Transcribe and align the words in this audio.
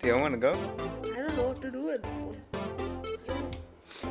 Do 0.00 0.06
you 0.06 0.16
want 0.16 0.32
to 0.32 0.38
go? 0.38 0.52
I 0.52 0.54
don't 1.16 1.36
know 1.36 1.48
what 1.48 1.60
to 1.60 1.70
do 1.70 1.90
at 1.90 2.02
this 2.02 2.16
point. 2.16 2.38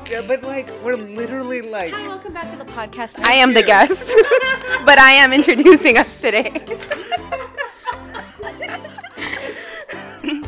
Yeah, 0.07 0.21
but 0.21 0.43
like 0.43 0.69
we're 0.83 0.93
literally 0.93 1.63
like. 1.63 1.95
Hi, 1.95 2.07
welcome 2.07 2.31
back 2.31 2.51
to 2.51 2.57
the 2.57 2.65
podcast. 2.65 3.17
I 3.25 3.33
am 3.33 3.55
the 3.55 3.63
guest, 3.63 4.15
but 4.85 4.99
I 4.99 5.13
am 5.13 5.33
introducing 5.33 5.97
us 5.97 6.15
today. 6.21 6.51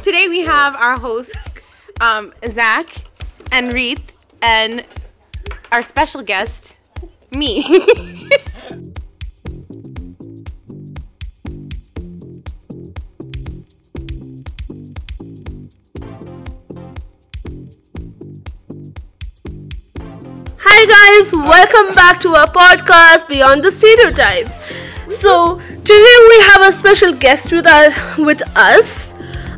today 0.04 0.30
we 0.30 0.42
have 0.42 0.76
our 0.76 1.00
host, 1.00 1.36
um, 2.02 2.32
Zach 2.48 3.04
and 3.52 3.70
Reeth, 3.70 4.04
and 4.44 4.86
our 5.72 5.82
special 5.82 6.22
guest, 6.22 6.78
me. 7.32 7.64
welcome 21.44 21.96
back 21.96 22.20
to 22.20 22.36
our 22.36 22.46
podcast 22.46 23.28
Beyond 23.28 23.64
the 23.64 23.72
Stereotypes. 23.72 24.60
So 25.10 25.58
today 25.58 26.16
we 26.30 26.40
have 26.52 26.62
a 26.68 26.72
special 26.72 27.14
guest 27.14 27.52
with 27.52 27.66
us. 27.66 27.96
With 28.18 28.44
us, 28.56 29.12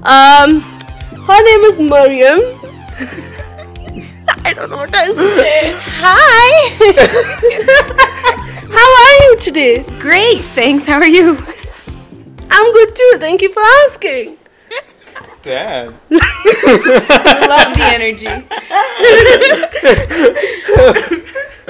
um, 0.03 0.61
her 0.61 1.43
name 1.43 1.63
is 1.65 1.77
Mariam. 1.77 2.39
I 4.45 4.53
don't 4.53 4.69
know 4.69 4.77
what 4.77 4.95
else 4.95 5.17
to 5.17 5.35
say. 5.35 5.75
Hi. 5.99 6.69
How 8.71 9.03
are 9.03 9.15
you 9.25 9.35
today? 9.39 9.84
Great, 9.99 10.41
thanks. 10.55 10.85
How 10.85 10.99
are 10.99 11.05
you? 11.07 11.37
I'm 12.49 12.73
good 12.73 12.95
too. 12.95 13.17
Thank 13.20 13.41
you 13.41 13.51
for 13.51 13.61
asking. 13.87 14.37
Dad. 15.41 15.93
I 16.11 17.45
love 17.49 17.73
the 17.75 17.84
energy. 17.84 18.47
So 20.63 20.93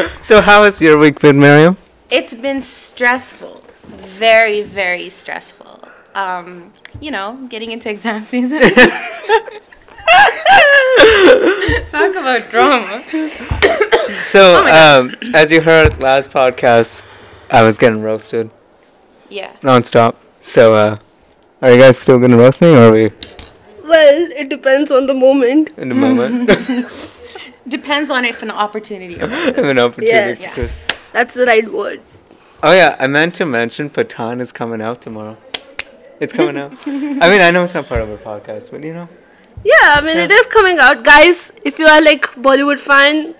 how 0.42 0.64
has 0.64 0.82
your 0.82 0.98
week 0.98 1.20
been, 1.20 1.40
Mariam? 1.40 1.78
It's 2.09 2.36
been 2.36 2.62
stressful, 2.62 3.64
very, 3.88 4.62
very 4.62 5.10
stressful. 5.10 5.80
Um, 6.16 6.73
you 7.00 7.12
know, 7.12 7.38
getting 7.50 7.72
into 7.72 7.90
exam 7.90 8.23
season. 8.34 8.60
Talk 11.92 12.12
about 12.16 12.50
drama. 12.50 13.02
So, 14.14 14.64
Oh 14.66 15.00
um, 15.02 15.16
as 15.34 15.52
you 15.52 15.62
heard 15.62 16.00
last 16.00 16.30
podcast, 16.30 17.04
I 17.50 17.64
was 17.64 17.78
getting 17.78 18.02
roasted 18.02 18.50
Yeah. 19.30 19.52
nonstop. 19.62 20.16
So, 20.42 20.73
uh, 20.76 20.98
are 21.62 21.72
you 21.72 21.80
guys 21.80 21.98
still 21.98 22.20
gonna 22.20 22.38
roast 22.38 22.62
me, 22.62 22.70
or 22.76 22.90
are 22.90 22.92
we 22.92 23.12
Well, 23.84 24.32
it 24.36 24.50
depends 24.50 24.92
on 24.92 25.06
the 25.08 25.14
moment. 25.14 25.70
in 25.78 25.90
the 25.90 25.95
moment 25.95 26.50
Depends 27.78 28.12
on 28.18 28.26
if 28.32 28.42
an 28.48 28.52
opportunity 28.52 29.20
arises. 29.20 29.58
an 29.58 29.80
opportunity? 29.80 30.42
Yes. 30.48 30.56
to- 30.56 30.96
That's 31.14 31.34
the 31.42 31.46
right 31.46 31.68
word. 31.80 32.02
Oh 32.62 32.74
yeah, 32.82 32.96
I 33.00 33.08
meant 33.08 33.36
to 33.42 33.46
mention 33.46 33.90
Pathaan 33.90 34.42
is 34.46 34.52
coming 34.62 34.82
out 34.90 35.02
tomorrow. 35.06 35.36
It's 36.20 36.32
coming 36.40 36.58
out. 36.64 36.72
I 36.88 37.30
mean, 37.32 37.42
I 37.42 37.52
know 37.52 37.64
it's 37.66 37.74
not 37.74 37.88
part 37.88 38.02
of 38.02 38.10
our 38.16 38.18
podcast, 38.32 38.72
but 38.72 38.84
you 38.90 38.94
know. 38.98 39.08
Yeah, 39.72 39.96
I 39.98 40.02
mean 40.02 40.18
it 40.26 40.32
is 40.40 40.46
coming 40.58 40.80
out, 40.80 41.04
guys. 41.04 41.52
If 41.72 41.80
you 41.80 41.86
are 41.94 42.02
like 42.02 42.26
Bollywood 42.48 42.80
fan, 42.80 43.36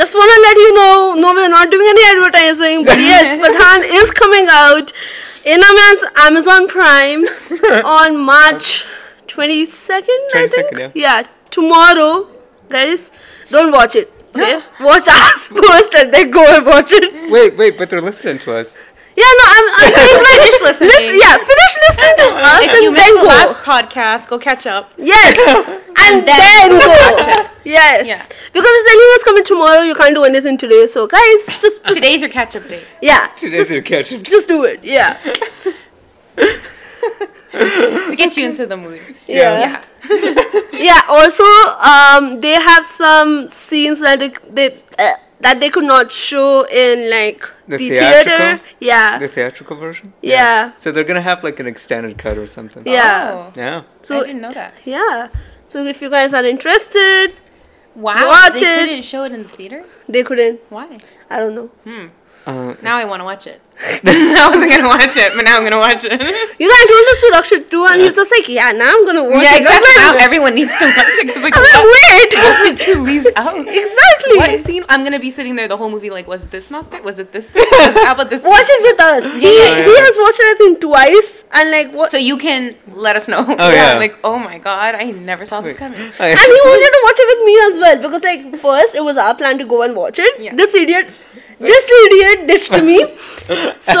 just 0.00 0.14
wanna 0.20 0.38
let 0.48 0.56
you 0.64 0.74
know. 0.74 1.14
No, 1.24 1.32
we're 1.38 1.48
not 1.54 1.70
doing 1.70 1.88
any 1.94 2.04
advertising, 2.12 2.84
but 2.90 2.98
yes, 2.98 3.32
Pathaan 3.46 3.82
is 4.02 4.10
coming 4.22 4.46
out 4.50 4.92
in 5.54 5.60
Amaz- 5.70 6.06
Amazon 6.28 6.68
Prime 6.76 7.24
on 7.96 8.16
March 8.30 8.84
twenty 9.26 9.64
second. 9.66 10.20
I 10.34 10.46
22nd, 10.46 10.70
think. 10.76 10.92
yeah. 10.94 11.22
tomorrow, 11.50 12.28
guys. 12.68 13.10
Don't 13.50 13.72
watch 13.72 13.96
it. 13.96 14.12
Okay, 14.34 14.60
watch 14.80 15.08
us 15.08 15.48
first 15.48 15.94
and 15.96 16.14
then 16.14 16.30
go 16.30 16.44
and 16.56 16.64
watch 16.64 16.92
it. 16.92 17.30
Wait, 17.32 17.56
wait, 17.56 17.76
but 17.76 17.90
they're 17.90 18.00
listening 18.00 18.38
to 18.40 18.56
us. 18.56 18.78
Yeah, 19.16 19.24
no, 19.24 19.44
I'm, 19.44 19.64
I'm 19.74 19.92
saying 19.92 20.16
like 20.22 20.38
Finish 20.38 20.60
listening. 20.62 20.88
Listen, 20.90 21.18
yeah, 21.20 21.36
finish 21.36 21.74
listening 21.88 22.16
to 22.16 22.26
us 22.36 22.64
If 22.64 22.70
and 22.74 22.82
you 22.84 22.92
missed 22.92 23.04
then 23.06 23.14
the 23.16 23.22
go. 23.22 23.26
last 23.26 23.54
podcast, 23.64 24.28
go 24.28 24.38
catch 24.38 24.66
up. 24.66 24.92
Yes, 24.96 25.36
and, 25.98 26.26
then 26.26 26.38
then, 26.38 26.70
go 26.70 26.78
go. 26.78 26.88
watch 26.88 27.40
it. 27.40 27.46
Yes, 27.64 28.06
Yeah. 28.06 28.22
because 28.52 28.70
it's 28.70 28.90
anyways 28.92 29.24
coming 29.24 29.42
tomorrow. 29.44 29.82
You 29.82 29.94
can't 29.96 30.14
do 30.14 30.22
anything 30.24 30.56
today, 30.56 30.86
so 30.86 31.08
guys, 31.08 31.46
just, 31.60 31.84
just 31.84 31.86
Today's 31.86 32.20
your 32.20 32.30
catch 32.30 32.54
up 32.54 32.66
day. 32.68 32.82
yeah, 33.02 33.26
Today's 33.36 33.56
just, 33.58 33.70
their 33.70 33.82
catch 33.82 34.12
up. 34.12 34.22
just 34.22 34.46
do 34.46 34.62
it. 34.64 34.82
Yeah, 34.84 35.18
To 37.52 38.14
get 38.16 38.36
you 38.36 38.46
into 38.46 38.66
the 38.66 38.76
mood. 38.76 39.00
yeah, 39.26 39.80
Yeah. 40.08 40.64
yeah. 40.72 41.00
Also, 41.08 41.44
um, 41.94 42.40
they 42.40 42.54
have 42.54 42.84
some 42.86 43.48
scenes 43.48 44.00
that 44.00 44.18
they, 44.20 44.28
they 44.50 44.76
uh, 44.98 45.12
that 45.40 45.58
they 45.60 45.70
could 45.70 45.84
not 45.84 46.12
show 46.12 46.66
in 46.68 47.10
like 47.10 47.42
The 47.66 47.76
the, 47.78 47.88
theater. 47.88 48.60
Yeah, 48.78 49.18
The 49.18 49.28
theatrical 49.28 49.76
version? 49.76 50.12
Yeah. 50.22 50.72
So 50.76 50.92
they're 50.92 51.04
gonna 51.04 51.20
have 51.32 51.42
like 51.42 51.58
an 51.60 51.66
extended 51.66 52.18
cut 52.18 52.36
or 52.38 52.46
something. 52.46 52.82
yeah. 52.86 53.30
Oh, 53.32 53.52
Yeah. 53.56 53.82
So 54.02 54.20
I 54.20 54.26
didn't 54.26 54.42
know 54.42 54.52
that. 54.52 54.74
yeah. 54.84 55.28
So 55.66 55.84
if 55.84 56.00
you 56.02 56.10
guys 56.10 56.32
are 56.34 56.44
interested, 56.44 57.34
Wow. 57.96 58.28
Watch 58.28 58.60
they 58.60 58.66
it. 58.74 58.78
couldn't 58.86 59.02
show 59.02 59.24
it 59.24 59.32
in 59.32 59.42
the 59.42 59.48
theater? 59.48 59.84
they 60.08 60.22
couldn't. 60.22 60.60
Why? 60.68 60.98
I 61.28 61.38
don't 61.40 61.54
know. 61.56 61.70
Uh, 62.46 62.74
Now 62.82 62.96
I 62.96 63.04
want 63.04 63.20
to 63.20 63.24
watch 63.24 63.46
it. 63.46 63.60
I 63.80 64.48
wasn't 64.52 64.70
gonna 64.72 64.88
watch 64.88 65.16
it, 65.16 65.32
but 65.34 65.40
now 65.44 65.56
I'm 65.56 65.64
gonna 65.64 65.78
watch 65.80 66.04
it. 66.04 66.12
You 66.12 66.68
know, 66.68 66.76
I 66.76 66.84
told 66.84 67.06
us 67.08 67.20
to 67.24 67.28
rush 67.32 67.52
it 67.52 67.70
too, 67.70 67.86
and 67.88 68.00
he's 68.00 68.12
just 68.12 68.28
like, 68.30 68.44
yeah, 68.48 68.72
now 68.72 68.92
I'm 68.92 69.06
gonna 69.06 69.24
watch 69.24 69.40
yeah, 69.42 69.56
it. 69.56 69.64
I'm 69.64 69.80
exactly. 69.80 69.96
Now 69.96 70.16
everyone 70.20 70.54
needs 70.54 70.76
to 70.76 70.84
watch 70.84 71.16
it 71.16 71.26
because 71.26 71.42
like, 71.42 71.56
I'm 71.56 71.64
like, 71.64 71.72
what, 71.72 71.88
wait. 71.96 72.28
what 72.36 72.56
did 72.76 72.86
you 72.86 73.00
leave 73.00 73.26
out? 73.36 73.56
Exactly. 73.56 74.36
What 74.36 74.66
scene? 74.66 74.84
I'm 74.90 75.02
gonna 75.02 75.18
be 75.18 75.30
sitting 75.30 75.56
there 75.56 75.66
the 75.66 75.78
whole 75.78 75.88
movie 75.88 76.10
like, 76.10 76.26
was 76.28 76.46
this 76.48 76.70
not 76.70 76.90
there? 76.90 77.02
Was 77.02 77.18
it 77.20 77.32
this? 77.32 77.54
Was, 77.54 77.94
how 78.04 78.12
about 78.12 78.28
this? 78.28 78.44
Watch 78.44 78.68
it 78.68 78.82
with 78.82 79.00
us. 79.00 79.24
He, 79.40 79.48
Yeah, 79.48 79.80
he 79.80 79.94
has 79.96 80.16
watched 80.20 80.40
it 80.44 80.48
I 80.52 80.54
think 80.58 80.80
twice, 80.82 81.44
and 81.52 81.70
like 81.70 81.92
what? 81.92 82.10
So 82.10 82.18
you 82.18 82.36
can 82.36 82.74
let 82.92 83.16
us 83.16 83.28
know. 83.28 83.40
Oh, 83.48 83.70
yeah. 83.72 83.96
Like, 83.96 84.18
oh 84.24 84.38
my 84.38 84.58
god, 84.58 84.94
I 84.94 85.04
never 85.10 85.46
saw 85.46 85.62
this 85.62 85.76
coming. 85.76 85.98
I- 86.20 86.28
and 86.28 86.38
he 86.38 86.60
wanted 86.68 86.92
to 86.96 87.00
watch 87.04 87.16
it 87.16 87.28
with 87.32 87.42
me 87.48 87.54
as 87.68 87.74
well 87.80 87.96
because 88.02 88.22
like 88.24 88.60
first 88.60 88.94
it 88.94 89.02
was 89.04 89.16
our 89.16 89.34
plan 89.34 89.56
to 89.56 89.64
go 89.64 89.80
and 89.82 89.96
watch 89.96 90.18
it. 90.18 90.38
Yeah. 90.38 90.54
This 90.54 90.74
idiot, 90.74 91.08
this 91.60 91.84
idiot 92.04 92.46
ditched 92.48 92.72
me. 92.82 92.98
So, 93.80 93.96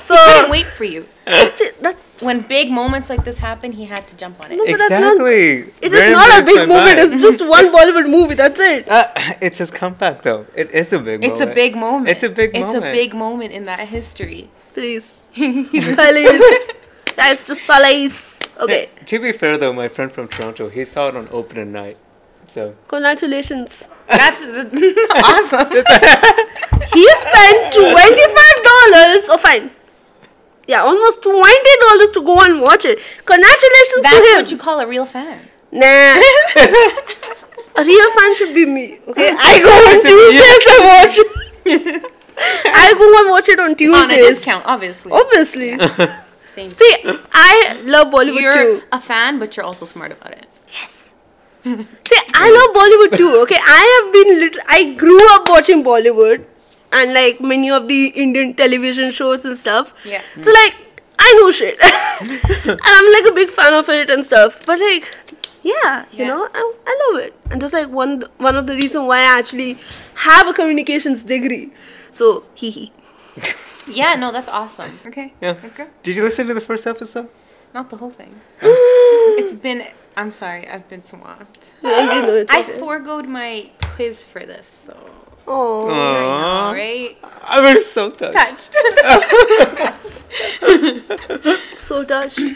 so 0.00 0.16
Couldn't 0.16 0.50
wait 0.50 0.66
for 0.66 0.84
you. 0.84 1.06
see, 1.54 1.70
that's 1.80 2.02
When 2.22 2.40
big 2.40 2.70
moments 2.70 3.10
like 3.10 3.24
this 3.24 3.38
happen, 3.38 3.72
he 3.72 3.84
had 3.84 4.06
to 4.08 4.16
jump 4.16 4.40
on 4.42 4.52
it. 4.52 4.56
No, 4.56 4.64
but 4.64 4.78
that's 4.78 4.90
not- 4.90 5.12
exactly. 5.12 5.72
it 5.82 5.90
Very 5.90 6.06
is 6.06 6.12
not 6.12 6.42
a 6.42 6.44
big 6.44 6.68
my 6.68 6.74
movie. 6.74 7.14
It's 7.14 7.22
just 7.22 7.40
one 7.56 7.66
Bollywood 7.72 8.08
movie. 8.08 8.34
That's 8.34 8.58
it. 8.60 8.88
Uh, 8.88 9.08
it's 9.40 9.58
his 9.58 9.70
comeback 9.70 10.22
though. 10.22 10.46
It 10.54 10.70
is 10.70 10.92
a 10.92 10.98
big 10.98 11.24
It's 11.24 11.40
a 11.40 11.46
big 11.46 11.76
moment. 11.76 12.08
It's 12.08 12.22
a 12.22 12.28
big 12.30 12.50
It's 12.56 12.72
moment. 12.72 12.84
a 12.86 12.92
big 12.92 13.14
moment 13.14 13.52
in 13.52 13.64
that 13.66 13.80
history. 13.88 14.48
Please, 14.74 15.28
please. 15.34 16.42
That's 17.16 17.46
just 17.46 17.62
please. 17.62 18.36
Okay. 18.58 18.88
To 19.06 19.18
be 19.18 19.32
fair 19.32 19.58
though, 19.58 19.72
my 19.72 19.88
friend 19.88 20.10
from 20.12 20.28
Toronto, 20.28 20.68
he 20.68 20.84
saw 20.84 21.08
it 21.08 21.16
on 21.16 21.28
opening 21.30 21.72
night. 21.72 21.98
So 22.48 22.74
Congratulations. 22.88 23.88
That's 24.08 24.42
awesome. 24.44 25.70
He 26.92 27.04
spent 27.16 27.72
twenty-five 27.74 28.58
dollars. 28.70 29.24
Oh, 29.28 29.38
fine. 29.40 29.70
Yeah, 30.68 30.80
almost 30.82 31.22
twenty 31.22 31.74
dollars 31.80 32.10
to 32.10 32.22
go 32.24 32.40
and 32.42 32.60
watch 32.60 32.84
it. 32.84 32.98
Congratulations 33.24 34.02
That's 34.02 34.16
to 34.16 34.22
him. 34.22 34.24
That's 34.24 34.42
what 34.42 34.50
you 34.52 34.56
call 34.58 34.80
a 34.80 34.86
real 34.86 35.06
fan. 35.06 35.40
Nah. 35.72 36.16
A 37.78 37.84
real 37.84 38.10
fan 38.12 38.34
should 38.36 38.54
be 38.54 38.64
me. 38.64 38.98
Okay, 39.06 39.30
I 39.38 39.60
go 39.60 39.68
on 39.68 40.00
Tuesdays 40.00 40.66
and 40.72 40.84
watch 40.88 41.18
it. 41.18 42.12
I 42.64 42.94
go 42.96 43.20
and 43.20 43.30
watch 43.30 43.48
it 43.50 43.60
on 43.60 43.74
Tuesdays. 43.76 44.02
On 44.02 44.10
a 44.10 44.16
discount, 44.16 44.64
obviously. 44.64 45.12
Obviously. 45.12 45.76
Same. 46.46 46.72
See, 46.72 46.96
I 47.32 47.78
love 47.84 48.06
Bollywood 48.08 48.40
you're 48.40 48.52
too. 48.54 48.82
a 48.92 48.98
fan, 48.98 49.38
but 49.38 49.54
you're 49.58 49.66
also 49.66 49.84
smart 49.84 50.10
about 50.10 50.32
it. 50.32 50.46
Yes. 50.72 51.05
See, 51.66 52.20
I 52.34 52.46
love 52.56 52.70
Bollywood 52.78 53.16
too. 53.18 53.40
Okay, 53.42 53.58
I 53.60 53.82
have 53.94 54.12
been 54.12 54.38
lit- 54.40 54.58
I 54.68 54.94
grew 54.94 55.18
up 55.34 55.48
watching 55.48 55.82
Bollywood, 55.82 56.46
and 56.92 57.12
like 57.12 57.40
many 57.40 57.70
of 57.70 57.88
the 57.88 58.06
Indian 58.08 58.54
television 58.54 59.10
shows 59.10 59.44
and 59.44 59.58
stuff. 59.58 59.92
Yeah. 60.04 60.22
So 60.42 60.52
like, 60.52 60.76
I 61.18 61.32
know 61.40 61.50
shit, 61.50 61.76
and 62.70 62.80
I'm 62.84 63.12
like 63.12 63.26
a 63.32 63.34
big 63.34 63.48
fan 63.50 63.74
of 63.74 63.88
it 63.88 64.10
and 64.10 64.24
stuff. 64.24 64.64
But 64.64 64.78
like, 64.78 65.10
yeah, 65.64 66.06
you 66.12 66.20
Yeah. 66.24 66.28
know, 66.28 66.48
I, 66.54 66.72
I 66.86 66.98
love 67.10 67.22
it, 67.24 67.34
and 67.50 67.60
that's 67.60 67.72
like 67.72 67.88
one 67.90 68.22
one 68.38 68.54
of 68.54 68.68
the 68.68 68.74
reasons 68.74 69.04
why 69.08 69.18
I 69.18 69.38
actually 69.38 69.76
have 70.14 70.46
a 70.46 70.52
communications 70.52 71.22
degree. 71.24 71.72
So 72.12 72.44
hee 72.54 72.70
hee. 72.70 72.92
Yeah, 73.88 74.14
no, 74.14 74.30
that's 74.32 74.48
awesome. 74.48 74.98
Okay, 75.06 75.32
yeah. 75.40 75.56
let's 75.62 75.74
go. 75.74 75.86
Did 76.04 76.14
you 76.16 76.22
listen 76.22 76.46
to 76.46 76.54
the 76.54 76.60
first 76.60 76.86
episode? 76.86 77.28
Not 77.74 77.90
the 77.90 77.96
whole 77.96 78.10
thing. 78.10 78.40
it's 78.62 79.52
been. 79.52 79.84
I'm 80.16 80.30
sorry, 80.30 80.66
I've 80.66 80.88
been 80.88 81.02
swamped. 81.02 81.74
Yeah, 81.82 82.14
you 82.14 82.22
know, 82.22 82.34
it's 82.36 82.52
I 82.52 82.60
okay. 82.60 82.78
foregoed 82.78 83.26
my 83.28 83.70
quiz 83.94 84.24
for 84.24 84.44
this, 84.44 84.86
so. 84.86 84.96
Oh, 85.46 85.88
I 85.88 85.92
know, 85.92 86.72
right? 86.74 87.16
I 87.44 87.60
was 87.74 87.86
so 87.86 88.10
touched. 88.10 88.34
Touched. 88.34 88.74
so 91.78 92.02
touched. 92.04 92.54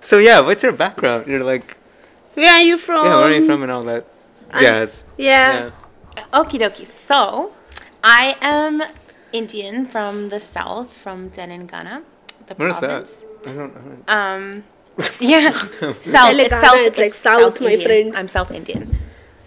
So 0.00 0.18
yeah, 0.18 0.40
what's 0.40 0.62
your 0.62 0.72
background? 0.72 1.26
You're 1.26 1.44
like, 1.44 1.76
Where 2.34 2.52
are 2.52 2.60
you 2.60 2.76
from? 2.78 3.06
yeah, 3.06 3.16
where 3.16 3.26
are 3.26 3.34
you 3.34 3.46
from 3.46 3.62
and 3.62 3.72
all 3.72 3.82
that 3.84 4.06
jazz. 4.58 5.06
Yeah. 5.16 5.70
Okie 6.32 6.58
dokie. 6.58 6.86
So, 6.86 7.52
I 8.02 8.36
am 8.40 8.82
Indian 9.32 9.86
from 9.86 10.28
the 10.28 10.40
south, 10.40 10.92
from 10.96 11.30
Telangana, 11.30 12.02
the 12.46 12.54
What 12.54 12.68
is 12.68 12.80
that? 12.80 12.88
province. 12.88 13.24
I 13.46 13.52
don't 13.52 13.74
know. 13.74 14.12
Um, 14.12 14.64
yeah, 15.20 15.50
south. 15.50 15.84
It's 15.92 16.10
Telangana, 16.10 16.60
south. 16.60 16.86
it's 16.86 16.98
like 16.98 17.12
south, 17.12 17.60
my 17.60 17.72
Indian. 17.72 17.86
friend. 17.86 18.16
I'm 18.16 18.28
South 18.28 18.50
Indian. 18.50 18.98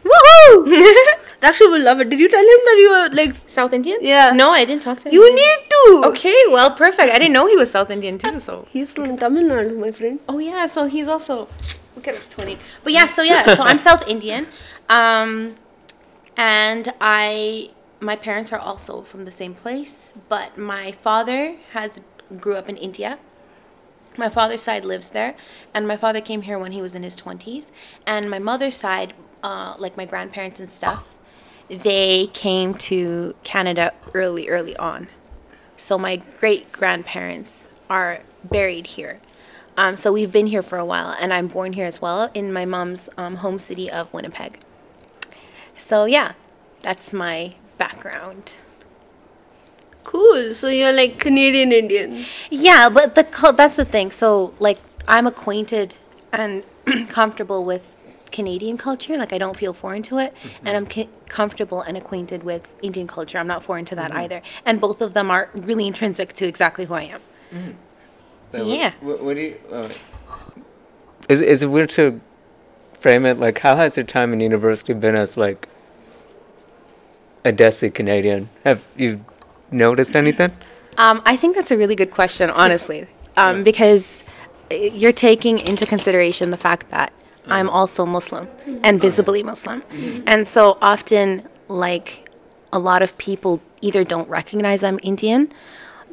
Woohoo! 0.03 0.65
Dakshu 1.41 1.69
will 1.71 1.81
love 1.83 1.99
it. 1.99 2.09
Did 2.09 2.19
you 2.19 2.29
tell 2.29 2.39
him 2.41 2.59
that 2.65 2.77
you 2.79 2.89
were 2.89 3.09
like? 3.15 3.35
South 3.35 3.73
Indian? 3.73 3.99
Yeah. 4.01 4.31
No, 4.31 4.51
I 4.51 4.63
didn't 4.65 4.81
talk 4.83 4.99
to 5.01 5.09
him. 5.09 5.13
You 5.13 5.35
need 5.35 5.69
to. 5.69 6.03
Okay, 6.07 6.37
well, 6.49 6.71
perfect. 6.71 7.11
I 7.11 7.19
didn't 7.19 7.33
know 7.33 7.47
he 7.47 7.55
was 7.57 7.71
South 7.71 7.89
Indian 7.89 8.17
too. 8.17 8.39
So. 8.39 8.67
He's 8.71 8.91
from 8.91 9.17
Tamil 9.17 9.43
Nadu, 9.43 9.77
my 9.77 9.91
friend. 9.91 10.19
Oh 10.29 10.39
yeah, 10.39 10.67
so 10.67 10.87
he's 10.87 11.07
also 11.07 11.47
look 11.95 12.07
at 12.07 12.15
us 12.15 12.33
twinning. 12.33 12.57
But 12.83 12.93
yeah, 12.93 13.07
so 13.07 13.21
yeah, 13.21 13.55
so 13.55 13.63
I'm 13.63 13.79
South 13.89 14.07
Indian, 14.07 14.47
um, 14.89 15.55
and 16.37 16.93
I 17.01 17.71
my 17.99 18.15
parents 18.15 18.51
are 18.51 18.59
also 18.59 19.01
from 19.01 19.25
the 19.25 19.31
same 19.31 19.53
place, 19.53 20.11
but 20.29 20.57
my 20.57 20.91
father 20.91 21.55
has 21.71 22.01
grew 22.37 22.55
up 22.55 22.69
in 22.69 22.77
India. 22.77 23.19
My 24.17 24.29
father's 24.29 24.61
side 24.61 24.83
lives 24.83 25.09
there, 25.09 25.35
and 25.73 25.87
my 25.87 25.97
father 25.97 26.21
came 26.21 26.43
here 26.43 26.59
when 26.59 26.71
he 26.71 26.81
was 26.81 26.93
in 26.95 27.03
his 27.03 27.15
twenties, 27.15 27.71
and 28.05 28.29
my 28.29 28.39
mother's 28.39 28.75
side, 28.75 29.13
uh, 29.41 29.75
like 29.79 29.97
my 29.97 30.05
grandparents 30.05 30.59
and 30.59 30.69
stuff, 30.69 31.15
they 31.67 32.27
came 32.33 32.73
to 32.75 33.33
Canada 33.43 33.93
early, 34.13 34.49
early 34.49 34.75
on. 34.77 35.07
So 35.77 35.97
my 35.97 36.17
great 36.39 36.71
grandparents 36.71 37.69
are 37.89 38.19
buried 38.43 38.85
here. 38.85 39.19
Um, 39.75 39.97
so 39.97 40.13
we've 40.13 40.31
been 40.31 40.45
here 40.45 40.61
for 40.61 40.77
a 40.77 40.85
while, 40.85 41.15
and 41.19 41.33
I'm 41.33 41.47
born 41.47 41.73
here 41.73 41.87
as 41.87 41.99
well 41.99 42.29
in 42.35 42.53
my 42.53 42.65
mom's 42.65 43.09
um, 43.17 43.37
home 43.37 43.57
city 43.57 43.89
of 43.89 44.13
Winnipeg. 44.13 44.59
So 45.75 46.05
yeah, 46.05 46.33
that's 46.83 47.11
my 47.11 47.55
background. 47.79 48.53
Cool. 50.03 50.53
So 50.53 50.67
you're 50.67 50.93
like 50.93 51.19
Canadian 51.19 51.71
Indian. 51.71 52.25
Yeah, 52.49 52.89
but 52.89 53.15
the 53.15 53.23
cul- 53.23 53.53
that's 53.53 53.75
the 53.75 53.85
thing. 53.85 54.11
So 54.11 54.53
like 54.59 54.79
I'm 55.07 55.27
acquainted 55.27 55.95
and 56.31 56.63
comfortable 57.09 57.63
with 57.63 57.95
Canadian 58.31 58.77
culture. 58.77 59.17
Like 59.17 59.31
I 59.31 59.37
don't 59.37 59.55
feel 59.55 59.73
foreign 59.73 60.03
to 60.03 60.17
it, 60.17 60.33
and 60.65 60.75
I'm 60.75 60.85
ca- 60.85 61.09
comfortable 61.29 61.81
and 61.81 61.95
acquainted 61.95 62.43
with 62.43 62.73
Indian 62.81 63.07
culture. 63.07 63.37
I'm 63.37 63.47
not 63.47 63.63
foreign 63.63 63.85
to 63.85 63.95
that 63.95 64.11
either, 64.11 64.41
and 64.65 64.81
both 64.81 65.01
of 65.01 65.13
them 65.13 65.31
are 65.31 65.49
really 65.53 65.87
intrinsic 65.87 66.33
to 66.33 66.45
exactly 66.45 66.85
who 66.85 66.95
I 66.95 67.03
am. 67.03 67.77
So 68.51 68.65
Yeah. 68.65 68.91
What, 69.01 69.23
what 69.23 69.35
do 69.35 69.41
you? 69.41 69.59
Uh, 69.71 69.89
is 71.29 71.41
is 71.41 71.63
it 71.63 71.67
weird 71.67 71.89
to 71.91 72.19
frame 72.99 73.25
it 73.25 73.37
like 73.37 73.59
how 73.59 73.75
has 73.75 73.97
your 73.97 74.05
time 74.05 74.33
in 74.33 74.39
university 74.39 74.93
been 74.93 75.15
as 75.15 75.37
like 75.37 75.67
a 77.45 77.51
Desi 77.51 77.93
Canadian? 77.93 78.49
Have 78.63 78.85
you 78.95 79.23
noticed 79.73 80.15
anything? 80.15 80.51
Um, 80.97 81.21
I 81.25 81.35
think 81.35 81.55
that's 81.55 81.71
a 81.71 81.77
really 81.77 81.95
good 81.95 82.11
question, 82.11 82.49
honestly, 82.49 83.07
um, 83.35 83.63
because 83.63 84.23
uh, 84.71 84.75
you're 84.75 85.11
taking 85.11 85.59
into 85.59 85.85
consideration 85.85 86.51
the 86.51 86.57
fact 86.57 86.89
that 86.91 87.11
I'm 87.47 87.69
also 87.69 88.05
Muslim 88.05 88.47
and 88.83 89.01
visibly 89.01 89.43
Muslim, 89.43 89.83
and 90.27 90.47
so 90.47 90.77
often, 90.81 91.47
like 91.67 92.29
a 92.71 92.79
lot 92.79 93.01
of 93.01 93.17
people 93.17 93.61
either 93.81 94.03
don't 94.03 94.29
recognize 94.29 94.83
I'm 94.83 94.99
Indian, 95.03 95.51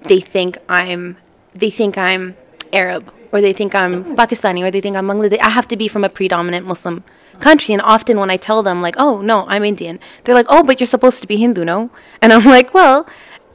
they 0.03 0.21
think 0.21 0.59
I'm, 0.69 1.19
they 1.55 1.71
think 1.71 1.97
I'm 1.97 2.37
Arab, 2.73 3.13
or 3.33 3.41
they 3.41 3.53
think 3.53 3.75
I'm 3.75 4.17
Pakistani, 4.17 4.65
or 4.65 4.71
they 4.71 4.81
think 4.81 4.97
I'm 4.97 5.07
Bangladeshi. 5.07 5.41
I 5.41 5.51
have 5.51 5.69
to 5.69 5.77
be 5.77 5.87
from 5.87 6.05
a 6.05 6.09
predominant 6.09 6.67
Muslim 6.67 7.05
country, 7.39 7.73
and 7.75 7.83
often 7.83 8.19
when 8.19 8.31
I 8.31 8.37
tell 8.37 8.63
them 8.63 8.83
like, 8.83 8.97
"Oh 8.99 9.21
no, 9.21 9.47
I'm 9.47 9.65
Indian," 9.65 10.01
they're 10.25 10.35
like, 10.35 10.47
"Oh, 10.49 10.63
but 10.63 10.81
you're 10.81 10.87
supposed 10.87 11.21
to 11.21 11.29
be 11.29 11.37
Hindu, 11.37 11.65
no?" 11.65 11.91
And 12.23 12.33
I'm 12.33 12.45
like, 12.45 12.75
"Well." 12.75 13.07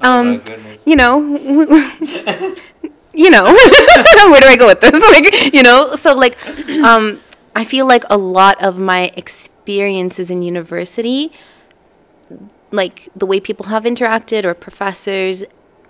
Um, 0.02 0.42
you 0.86 0.96
know, 0.96 1.20
you 3.16 3.30
know, 3.30 3.44
where 3.46 4.42
do 4.42 4.48
I 4.48 4.56
go 4.58 4.68
with 4.68 4.82
this? 4.82 4.92
Like, 5.12 5.54
you 5.54 5.64
know, 5.64 5.96
so 5.96 6.14
like, 6.14 6.38
um, 6.84 7.22
I 7.56 7.64
feel 7.64 7.88
like 7.88 8.04
a 8.10 8.18
lot 8.18 8.62
of 8.64 8.78
my 8.78 9.12
experiences 9.16 10.30
in 10.30 10.42
university, 10.42 11.32
like 12.72 13.10
the 13.16 13.26
way 13.26 13.40
people 13.40 13.68
have 13.68 13.84
interacted 13.84 14.44
or 14.44 14.54
professors 14.54 15.44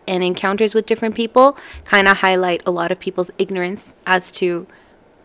and 0.08 0.24
encounters 0.24 0.76
with 0.76 0.86
different 0.86 1.16
people, 1.16 1.58
kind 1.84 2.08
of 2.08 2.18
highlight 2.18 2.62
a 2.66 2.72
lot 2.72 2.92
of 2.92 3.00
people's 3.00 3.32
ignorance 3.38 3.96
as 4.06 4.32
to 4.34 4.68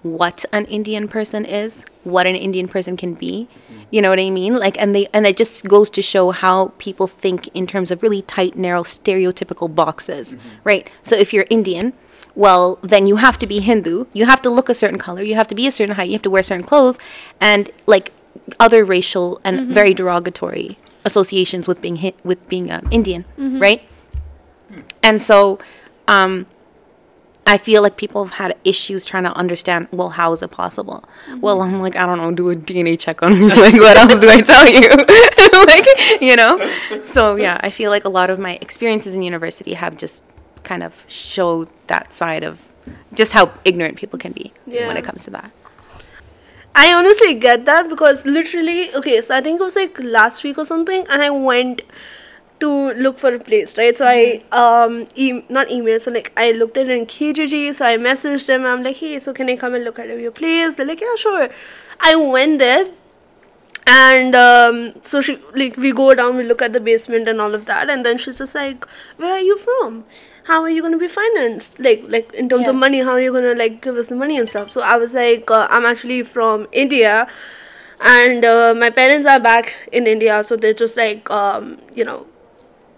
what 0.02 0.44
an 0.52 0.64
Indian 0.67 1.08
person 1.08 1.44
is, 1.44 1.85
what 2.05 2.26
an 2.26 2.35
Indian 2.35 2.69
person 2.69 2.97
can 2.97 3.14
be. 3.14 3.49
You 3.91 4.00
know 4.00 4.11
what 4.11 4.20
I 4.20 4.31
mean? 4.31 4.55
Like 4.55 4.81
and 4.81 4.94
they 4.94 5.08
and 5.12 5.26
it 5.26 5.37
just 5.37 5.67
goes 5.69 5.91
to 5.91 6.02
show 6.02 6.31
how 6.31 6.73
people 6.79 7.06
think 7.06 7.49
in 7.55 7.67
terms 7.67 7.91
of 7.91 8.02
really 8.02 8.23
tight, 8.23 8.56
narrow, 8.56 8.82
stereotypical 8.85 9.73
boxes. 9.75 10.37
Right? 10.64 10.88
So 11.02 11.17
if 11.17 11.32
you're 11.32 11.47
Indian, 11.50 11.93
well, 12.35 12.79
then 12.82 13.06
you 13.06 13.17
have 13.17 13.37
to 13.38 13.47
be 13.47 13.58
Hindu. 13.61 14.06
You 14.12 14.26
have 14.26 14.41
to 14.43 14.50
look 14.50 14.69
a 14.69 14.75
certain 14.75 14.99
color, 14.99 15.23
you 15.23 15.35
have 15.35 15.49
to 15.49 15.55
be 15.55 15.67
a 15.67 15.70
certain 15.70 15.97
height, 15.97 16.08
you 16.08 16.14
have 16.14 16.23
to 16.23 16.31
wear 16.31 16.43
certain 16.43 16.64
clothes 16.64 16.99
and 17.41 17.70
like 17.87 18.12
other 18.58 18.85
racial 18.85 19.41
and 19.44 19.73
very 19.75 19.93
derogatory 19.93 20.79
associations 21.05 21.67
with 21.67 21.81
being 21.82 21.96
hi- 21.96 22.14
with 22.25 22.49
being 22.49 22.70
um, 22.70 22.87
Indian, 22.91 23.25
right? 23.61 23.82
And 25.03 25.20
so 25.20 25.58
um 26.06 26.46
I 27.50 27.58
feel 27.58 27.82
like 27.82 27.97
people 27.97 28.25
have 28.25 28.35
had 28.35 28.56
issues 28.62 29.05
trying 29.05 29.25
to 29.25 29.32
understand, 29.32 29.88
well, 29.91 30.11
how 30.11 30.32
is 30.32 30.41
it 30.41 30.52
possible? 30.52 31.02
Well, 31.41 31.62
I'm 31.62 31.81
like, 31.81 31.97
I 31.97 32.06
don't 32.06 32.19
know, 32.19 32.31
do 32.31 32.49
a 32.50 32.55
DNA 32.55 32.97
check 32.97 33.25
on 33.25 33.41
me. 33.41 33.49
like, 33.67 33.75
what 33.75 33.97
else 33.97 34.20
do 34.20 34.29
I 34.31 34.41
tell 34.41 34.69
you? 34.69 34.88
like, 35.67 36.20
you 36.23 36.37
know? 36.37 37.05
So, 37.06 37.35
yeah, 37.35 37.58
I 37.61 37.70
feel 37.70 37.91
like 37.91 38.05
a 38.05 38.08
lot 38.08 38.31
of 38.31 38.38
my 38.38 38.56
experiences 38.61 39.17
in 39.17 39.23
university 39.23 39.75
have 39.75 39.99
just 39.99 40.23
kind 40.62 40.85
of 40.85 41.05
showed 41.08 41.69
that 41.88 42.12
side 42.12 42.44
of 42.44 42.69
just 43.12 43.32
how 43.32 43.53
ignorant 43.64 43.96
people 43.96 44.19
can 44.19 44.31
be 44.31 44.53
when 44.64 44.96
it 44.96 45.03
comes 45.03 45.25
to 45.25 45.31
that. 45.31 45.50
I 46.73 46.93
honestly 46.93 47.35
get 47.35 47.64
that 47.64 47.88
because 47.88 48.25
literally, 48.26 48.94
okay, 48.94 49.20
so 49.23 49.37
I 49.37 49.41
think 49.41 49.58
it 49.61 49.64
was 49.64 49.75
like 49.75 50.00
last 50.00 50.44
week 50.44 50.56
or 50.56 50.64
something, 50.64 51.05
and 51.11 51.20
I 51.20 51.31
went 51.31 51.82
to 52.60 52.92
look 52.94 53.18
for 53.18 53.34
a 53.34 53.38
place, 53.38 53.76
right? 53.78 53.96
So 53.96 54.06
I 54.06 54.42
um 54.52 55.04
e- 55.14 55.42
not 55.48 55.70
email, 55.70 55.98
so 56.00 56.10
like 56.10 56.32
I 56.36 56.52
looked 56.52 56.76
at 56.76 56.88
it 56.88 56.96
in 56.96 57.06
Kijiji, 57.06 57.74
so 57.74 57.84
I 57.86 57.96
messaged 57.96 58.46
them. 58.46 58.64
I'm 58.64 58.82
like, 58.82 58.96
hey, 58.96 59.18
so 59.20 59.32
can 59.32 59.48
I 59.48 59.56
come 59.56 59.74
and 59.74 59.84
look 59.84 59.98
at 59.98 60.08
your 60.08 60.30
place? 60.30 60.76
They're 60.76 60.86
like, 60.86 61.00
yeah, 61.00 61.14
sure. 61.17 61.48
I 62.00 62.17
went 62.17 62.58
there, 62.58 62.86
and 63.86 64.34
um, 64.36 64.93
so 65.02 65.20
she 65.20 65.38
like 65.55 65.76
we 65.76 65.93
go 65.93 66.14
down, 66.14 66.36
we 66.36 66.44
look 66.44 66.62
at 66.62 66.72
the 66.72 66.81
basement 66.81 67.29
and 67.29 67.40
all 67.40 67.55
of 67.55 67.67
that, 67.67 67.90
and 67.90 68.05
then 68.05 68.19
she's 68.19 68.38
just 68.38 68.55
like, 68.55 68.84
where 69.17 69.32
are 69.32 69.40
you 69.40 69.56
from? 69.58 70.05
How 70.44 70.62
are 70.62 70.70
you 70.70 70.82
gonna 70.82 70.98
be 70.98 71.08
financed? 71.08 71.79
Like 71.79 72.05
like 72.08 72.32
in 72.34 72.48
terms 72.48 72.69
of 72.69 72.74
money, 72.74 73.00
how 73.00 73.12
are 73.12 73.20
you 73.20 73.32
gonna 73.32 73.55
like 73.55 73.81
give 73.82 73.96
us 73.96 74.08
the 74.08 74.17
money 74.17 74.38
and 74.38 74.48
stuff? 74.48 74.70
So 74.70 74.82
I 74.82 74.96
was 74.96 75.14
like, 75.14 75.50
uh, 75.50 75.67
I'm 75.70 75.84
actually 75.84 76.22
from 76.22 76.67
India, 76.72 77.26
and 78.00 78.44
uh, 78.44 78.74
my 78.74 78.90
parents 78.90 79.26
are 79.26 79.40
back 79.40 79.74
in 79.93 80.06
India, 80.06 80.43
so 80.44 80.56
they're 80.56 80.74
just 80.74 80.96
like, 80.96 81.31
um, 81.31 81.79
you 81.94 82.05
know, 82.05 82.26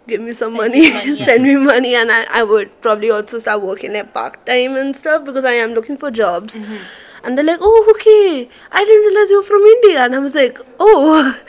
give 0.07 0.21
me 0.21 0.33
some 0.33 0.51
Send 0.51 0.59
money, 0.59 0.91
money, 0.95 1.15
yeah. 1.15 1.25
send 1.25 1.43
me 1.45 1.57
money, 1.57 1.95
and 1.95 2.11
I, 2.13 2.25
I 2.25 2.43
would 2.43 2.81
probably 2.81 3.11
also 3.11 3.39
start 3.39 3.63
working 3.63 3.93
like 3.93 4.13
part 4.13 4.45
time 4.47 4.77
and 4.77 4.95
stuff 4.97 5.25
because 5.25 5.45
I 5.45 5.53
am 5.53 5.75
looking 5.75 5.97
for 5.97 6.11
jobs. 6.11 6.59
And 7.25 7.39
they're 7.39 7.45
like, 7.45 7.61
oh, 7.61 7.87
okay, 7.95 8.49
I 8.73 8.85
didn't 8.85 9.07
realize 9.07 9.31
you're 9.31 9.43
from 9.45 9.63
India, 9.63 10.01
and 10.05 10.15
I 10.15 10.19
was 10.19 10.35
like, 10.35 10.59
oh. 10.81 11.39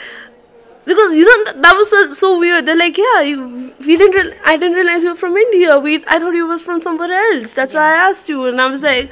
Because 0.86 1.14
you 1.16 1.24
know 1.24 1.46
that, 1.46 1.62
that 1.62 1.76
was 1.78 1.90
so, 1.90 2.12
so 2.12 2.38
weird. 2.40 2.66
They're 2.66 2.76
like, 2.76 2.98
yeah, 2.98 3.22
you, 3.22 3.74
we 3.80 3.96
didn't. 3.96 4.16
Real- 4.16 4.34
I 4.44 4.58
didn't 4.58 4.76
realize 4.76 5.02
you 5.02 5.10
were 5.12 5.16
from 5.16 5.38
India. 5.38 5.80
We, 5.80 6.04
I 6.08 6.20
thought 6.20 6.34
you 6.36 6.46
was 6.46 6.62
from 6.62 6.82
somewhere 6.82 7.10
else. 7.10 7.54
That's 7.54 7.74
why 7.74 7.80
I 7.84 8.10
asked 8.10 8.28
you. 8.28 8.46
And 8.48 8.60
I 8.60 8.66
was 8.66 8.84
like, 8.84 9.10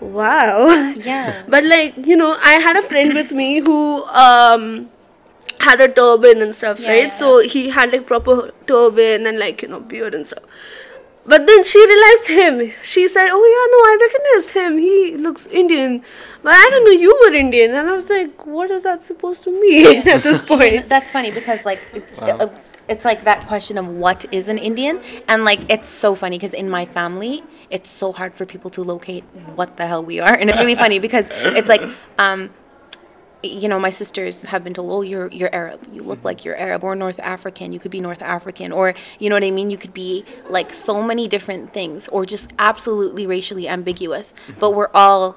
wow. 0.00 0.66
Yeah. 0.94 1.42
but 1.48 1.64
like 1.64 1.94
you 2.06 2.16
know, 2.16 2.36
I 2.42 2.54
had 2.54 2.76
a 2.76 2.82
friend 2.82 3.14
with 3.14 3.32
me 3.32 3.60
who 3.60 4.04
um 4.04 4.90
had 5.60 5.80
a 5.80 5.88
turban 5.88 6.42
and 6.42 6.54
stuff, 6.54 6.80
Yeah, 6.80 6.90
right? 6.90 7.02
yeah, 7.04 7.10
So 7.10 7.38
he 7.40 7.68
had 7.70 7.92
like 7.92 8.06
proper 8.06 8.50
turban 8.66 9.26
and 9.26 9.38
like 9.38 9.62
you 9.62 9.68
know 9.68 9.80
beard 9.80 10.14
and 10.14 10.26
stuff. 10.26 10.42
But 11.28 11.46
then 11.48 11.64
she 11.64 11.84
realized 11.84 12.28
him. 12.28 12.72
She 12.84 13.08
said, 13.08 13.28
"Oh 13.32 13.44
yeah, 13.54 13.66
no, 13.74 13.78
I 13.90 13.98
recognized 14.06 14.50
him. 14.50 14.78
He 14.78 15.16
looks 15.16 15.46
Indian." 15.48 16.02
But 16.42 16.54
I 16.54 16.68
don't 16.70 16.84
know 16.84 16.92
you 16.92 17.18
were 17.24 17.34
Indian, 17.34 17.74
and 17.74 17.88
I 17.90 17.92
was 17.94 18.08
like, 18.08 18.46
"What 18.46 18.70
is 18.70 18.84
that 18.84 19.02
supposed 19.02 19.42
to 19.44 19.50
mean 19.50 20.06
at 20.16 20.22
this 20.22 20.40
point?" 20.52 20.88
That's 20.88 21.10
funny 21.10 21.32
because 21.32 21.64
like 21.64 21.80
it's, 21.92 22.20
Wow. 22.20 22.36
uh, 22.38 22.48
it's 22.88 23.04
like 23.04 23.24
that 23.24 23.44
question 23.48 23.76
of 23.76 23.88
what 23.88 24.24
is 24.30 24.46
an 24.48 24.58
Indian, 24.58 25.00
and 25.26 25.44
like 25.44 25.58
it's 25.68 25.88
so 25.88 26.14
funny 26.14 26.38
because 26.38 26.54
in 26.54 26.70
my 26.70 26.84
family 26.84 27.42
it's 27.70 27.90
so 27.90 28.12
hard 28.12 28.32
for 28.32 28.46
people 28.46 28.70
to 28.70 28.84
locate 28.84 29.24
what 29.56 29.76
the 29.78 29.86
hell 29.88 30.04
we 30.04 30.20
are, 30.20 30.32
and 30.32 30.48
it's 30.48 30.58
really 30.58 30.76
funny 30.76 31.00
because 31.00 31.28
it's 31.32 31.68
like 31.68 31.82
um, 32.20 32.50
you 33.42 33.68
know 33.68 33.78
my 33.78 33.90
sisters 33.90 34.42
have 34.42 34.64
been 34.64 34.74
told, 34.74 34.90
oh 34.90 35.02
you're 35.02 35.30
you're 35.30 35.54
Arab, 35.54 35.86
you 35.92 36.02
look 36.02 36.18
mm-hmm. 36.18 36.26
like 36.26 36.44
you're 36.44 36.56
Arab, 36.56 36.84
or 36.84 36.94
North 36.96 37.20
African, 37.20 37.72
you 37.72 37.78
could 37.78 37.90
be 37.90 38.00
North 38.00 38.22
African, 38.22 38.72
or 38.72 38.94
you 39.18 39.28
know 39.28 39.36
what 39.36 39.44
I 39.44 39.50
mean, 39.50 39.70
you 39.70 39.76
could 39.76 39.94
be 39.94 40.24
like 40.48 40.72
so 40.72 41.02
many 41.02 41.28
different 41.28 41.72
things, 41.72 42.08
or 42.08 42.26
just 42.26 42.52
absolutely 42.58 43.26
racially 43.26 43.68
ambiguous, 43.68 44.32
mm-hmm. 44.32 44.60
but 44.60 44.70
we're 44.74 44.90
all 44.94 45.36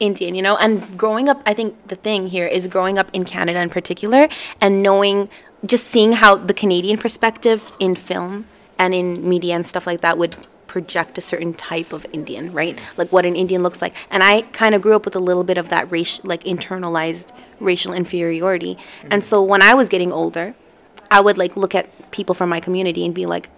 Indian, 0.00 0.34
you 0.34 0.42
know? 0.42 0.56
And 0.56 0.96
growing 0.96 1.28
up, 1.28 1.42
I 1.46 1.54
think 1.54 1.88
the 1.88 1.96
thing 1.96 2.28
here 2.28 2.46
is 2.46 2.66
growing 2.66 2.98
up 2.98 3.10
in 3.12 3.24
Canada 3.24 3.60
in 3.60 3.70
particular 3.70 4.28
and 4.60 4.82
knowing, 4.82 5.28
just 5.66 5.88
seeing 5.88 6.12
how 6.12 6.36
the 6.36 6.54
Canadian 6.54 6.98
perspective 6.98 7.72
in 7.80 7.94
film 7.94 8.46
and 8.78 8.94
in 8.94 9.28
media 9.28 9.54
and 9.56 9.66
stuff 9.66 9.86
like 9.86 10.00
that 10.02 10.16
would 10.16 10.36
project 10.68 11.18
a 11.18 11.20
certain 11.20 11.54
type 11.54 11.92
of 11.92 12.06
Indian, 12.12 12.52
right? 12.52 12.78
Like 12.96 13.10
what 13.10 13.24
an 13.24 13.34
Indian 13.34 13.62
looks 13.62 13.82
like. 13.82 13.94
And 14.10 14.22
I 14.22 14.42
kind 14.42 14.74
of 14.74 14.82
grew 14.82 14.94
up 14.94 15.04
with 15.04 15.16
a 15.16 15.20
little 15.20 15.44
bit 15.44 15.58
of 15.58 15.68
that 15.70 15.90
racial, 15.90 16.22
like 16.24 16.44
internalized 16.44 17.32
racial 17.58 17.92
inferiority. 17.92 18.78
And 19.10 19.24
so 19.24 19.42
when 19.42 19.62
I 19.62 19.74
was 19.74 19.88
getting 19.88 20.12
older, 20.12 20.54
I 21.10 21.20
would 21.20 21.38
like 21.38 21.56
look 21.56 21.74
at 21.74 22.10
people 22.12 22.34
from 22.34 22.48
my 22.48 22.60
community 22.60 23.04
and 23.04 23.14
be 23.14 23.26
like, 23.26 23.48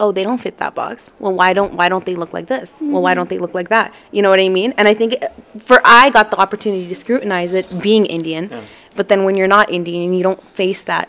oh 0.00 0.10
they 0.10 0.24
don't 0.24 0.38
fit 0.38 0.56
that 0.56 0.74
box 0.74 1.10
well 1.20 1.32
why 1.32 1.52
don't 1.52 1.74
why 1.74 1.88
don't 1.88 2.04
they 2.06 2.14
look 2.14 2.32
like 2.32 2.46
this 2.46 2.72
well 2.80 3.02
why 3.02 3.14
don't 3.14 3.28
they 3.28 3.38
look 3.38 3.54
like 3.54 3.68
that 3.68 3.94
you 4.10 4.20
know 4.20 4.30
what 4.30 4.40
i 4.40 4.48
mean 4.48 4.74
and 4.76 4.88
i 4.88 4.94
think 4.94 5.14
uh, 5.22 5.28
for 5.58 5.80
i 5.84 6.10
got 6.10 6.30
the 6.30 6.36
opportunity 6.38 6.88
to 6.88 6.94
scrutinize 6.94 7.54
it 7.54 7.66
being 7.80 8.06
indian 8.06 8.50
but 8.96 9.08
then 9.08 9.24
when 9.24 9.36
you're 9.36 9.46
not 9.46 9.70
indian 9.70 10.12
you 10.12 10.22
don't 10.22 10.42
face 10.48 10.82
that 10.82 11.08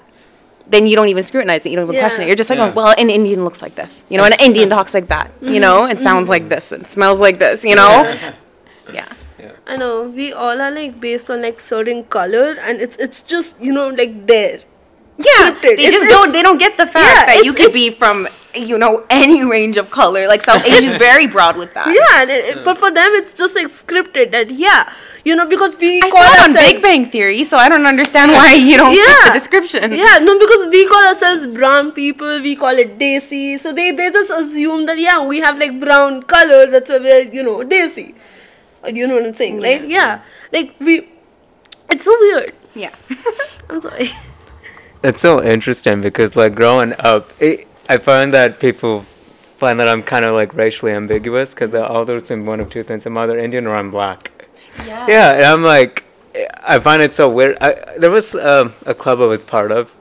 then 0.68 0.88
you 0.88 0.96
don't 0.96 1.10
even 1.10 1.24
scrutinize 1.24 1.66
it. 1.66 1.70
You 1.70 1.76
don't 1.76 1.90
even 1.90 2.00
question 2.00 2.24
it. 2.24 2.28
You're 2.28 2.36
just 2.36 2.50
like 2.50 2.58
Yeah. 2.58 2.72
oh 2.72 2.74
well 2.74 2.96
an 2.98 3.10
indian 3.10 3.44
looks 3.44 3.62
like 3.62 3.76
this. 3.76 4.04
You 4.10 4.18
know 4.18 4.26
an 4.26 4.34
indian 4.40 4.70
talks 4.70 4.94
like 4.94 5.08
that. 5.08 5.32
You 5.42 5.60
know 5.60 5.86
it 5.86 5.96
mm-hmm. 5.96 6.04
sounds 6.04 6.30
like 6.30 6.50
this. 6.50 6.72
It 6.72 6.88
smells 6.88 7.20
like 7.20 7.40
this 7.40 7.64
you 7.64 7.76
know? 7.76 8.16
Yeah. 8.92 9.08
I 9.66 9.78
know. 9.78 10.04
We 10.04 10.34
all 10.34 10.60
are 10.60 10.72
like 10.72 11.00
based 11.00 11.30
on 11.30 11.42
like 11.42 11.60
certain 11.60 12.04
color, 12.06 12.56
and 12.60 12.82
it's 12.82 12.98
it's 12.98 13.24
just 13.24 13.60
you 13.62 13.72
know 13.72 13.88
like 13.90 14.28
there. 14.28 14.60
Yeah, 15.18 15.54
scripted. 15.54 15.78
they 15.78 15.88
It's- 15.88 15.94
just 15.94 16.06
it's- 16.06 16.12
don't. 16.12 16.32
They 16.32 16.42
don't 16.42 16.58
get 16.58 16.76
the 16.78 16.88
fact 16.88 17.08
Yeah, 17.08 17.26
that 17.26 17.46
you 17.46 17.54
could 17.54 17.72
be 17.72 17.90
from, 17.92 18.28
you 18.56 18.78
know, 18.78 19.04
any 19.10 19.46
range 19.46 19.78
of 19.78 19.90
color. 19.90 20.28
Like 20.28 20.44
South 20.44 20.64
Asia 20.66 20.88
is 20.90 20.96
very 21.10 21.28
broad 21.28 21.58
with 21.58 21.74
that. 21.74 21.88
Yeah, 21.88 22.22
and 22.22 22.30
it, 22.32 22.58
it- 22.58 22.64
but 22.66 22.78
for 22.78 22.92
them 22.92 23.10
it's 23.14 23.34
just 23.34 23.56
like 23.56 23.68
scripted 23.68 24.32
that 24.32 24.52
yeah, 24.52 24.92
you 25.26 25.36
know 25.36 25.46
because 25.48 25.78
we 25.78 25.98
I 26.02 26.10
call 26.10 26.22
saw 26.22 26.28
it 26.34 26.40
on 26.44 26.50
ourselves 26.56 26.74
Big 26.74 26.82
Bang 26.82 27.06
Theory, 27.06 27.44
so 27.44 27.58
I 27.58 27.70
don't 27.70 27.86
understand 27.86 28.32
why 28.32 28.54
you 28.70 28.78
don't 28.78 28.96
fit 28.96 29.26
the 29.28 29.34
description. 29.34 29.94
Yeah, 29.94 30.20
no, 30.22 30.38
because 30.38 30.68
we 30.68 30.88
call 30.88 31.04
ourselves 31.08 31.48
brown 31.48 31.92
people, 31.94 32.42
we 32.42 32.56
call 32.56 32.78
it 32.78 32.98
desi. 33.00 33.60
So 33.60 33.74
they, 33.74 33.92
they 33.92 34.12
just 34.12 34.30
assume 34.32 34.86
that 34.86 35.00
yeah, 35.00 35.26
we 35.26 35.40
have 35.40 35.58
like 35.58 35.80
brown 35.80 36.24
color, 36.24 36.68
that's 36.68 36.90
why 36.90 36.98
we're 37.00 37.22
you 37.32 37.44
know 37.44 37.60
desi. 37.60 38.16
You 38.88 39.08
know 39.08 39.16
what 39.16 39.26
I'm 39.26 39.34
saying, 39.34 39.62
right? 39.62 39.88
Yeah, 39.88 40.22
like 40.52 40.76
we, 40.80 41.08
it's 41.90 42.04
so 42.04 42.16
weird. 42.20 42.52
Yeah. 42.76 42.94
I'm 43.70 43.80
sorry. 43.80 44.10
It's 45.04 45.22
so 45.22 45.44
interesting 45.44 46.02
because 46.02 46.36
like 46.36 46.56
growing 46.56 46.94
up, 47.00 47.32
it, 47.40 47.68
I 47.90 47.98
find 47.98 48.34
that 48.34 48.60
people 48.60 49.02
find 49.58 49.80
that 49.80 49.88
I'm 49.88 50.04
kind 50.04 50.26
of 50.26 50.34
like 50.34 50.54
racially 50.54 50.92
ambiguous 50.92 51.54
because 51.54 51.70
they're 51.72 51.86
all 51.86 52.06
those 52.06 52.32
in 52.32 52.46
one 52.46 52.60
of 52.60 52.70
two 52.70 52.84
things: 52.84 53.06
I'm 53.06 53.18
either 53.18 53.38
Indian 53.38 53.68
or 53.68 53.76
I'm 53.76 53.92
black. 53.92 54.32
yeah. 54.86 55.06
Yeah, 55.08 55.34
and 55.34 55.44
I'm 55.46 55.64
like, 55.64 56.04
I 56.64 56.80
find 56.80 57.02
it 57.02 57.14
so 57.14 57.30
weird. 57.30 57.58
I, 57.62 57.98
there 57.98 58.12
was 58.12 58.34
um, 58.36 58.74
a 58.86 58.94
club 58.94 59.20
I 59.22 59.26
was 59.26 59.44
part 59.44 59.72
of 59.72 59.92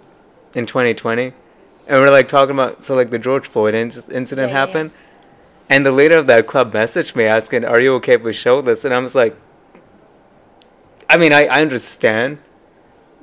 in 0.54 0.66
2020, 0.66 1.32
and 1.86 2.00
we 2.00 2.06
are 2.06 2.10
like 2.10 2.28
talking 2.28 2.52
about 2.52 2.84
so 2.84 2.94
like 2.94 3.10
the 3.10 3.18
George 3.18 3.48
Floyd 3.48 3.74
in- 3.74 3.90
incident 3.90 4.12
Yeah, 4.12 4.34
yeah, 4.34 4.46
yeah. 4.46 4.48
happened, 4.66 4.90
and 5.68 5.84
the 5.84 5.92
leader 5.92 6.16
of 6.16 6.26
that 6.28 6.46
club 6.46 6.72
messaged 6.72 7.16
me 7.16 7.24
asking, 7.24 7.64
"Are 7.64 7.80
you 7.80 7.94
okay 7.94 8.14
if 8.14 8.22
we 8.22 8.32
show 8.32 8.60
this?" 8.62 8.84
And 8.84 8.94
I 8.94 8.98
was 8.98 9.14
like, 9.14 9.36
I 11.10 11.16
mean, 11.16 11.32
I, 11.32 11.46
I 11.46 11.60
understand, 11.60 12.38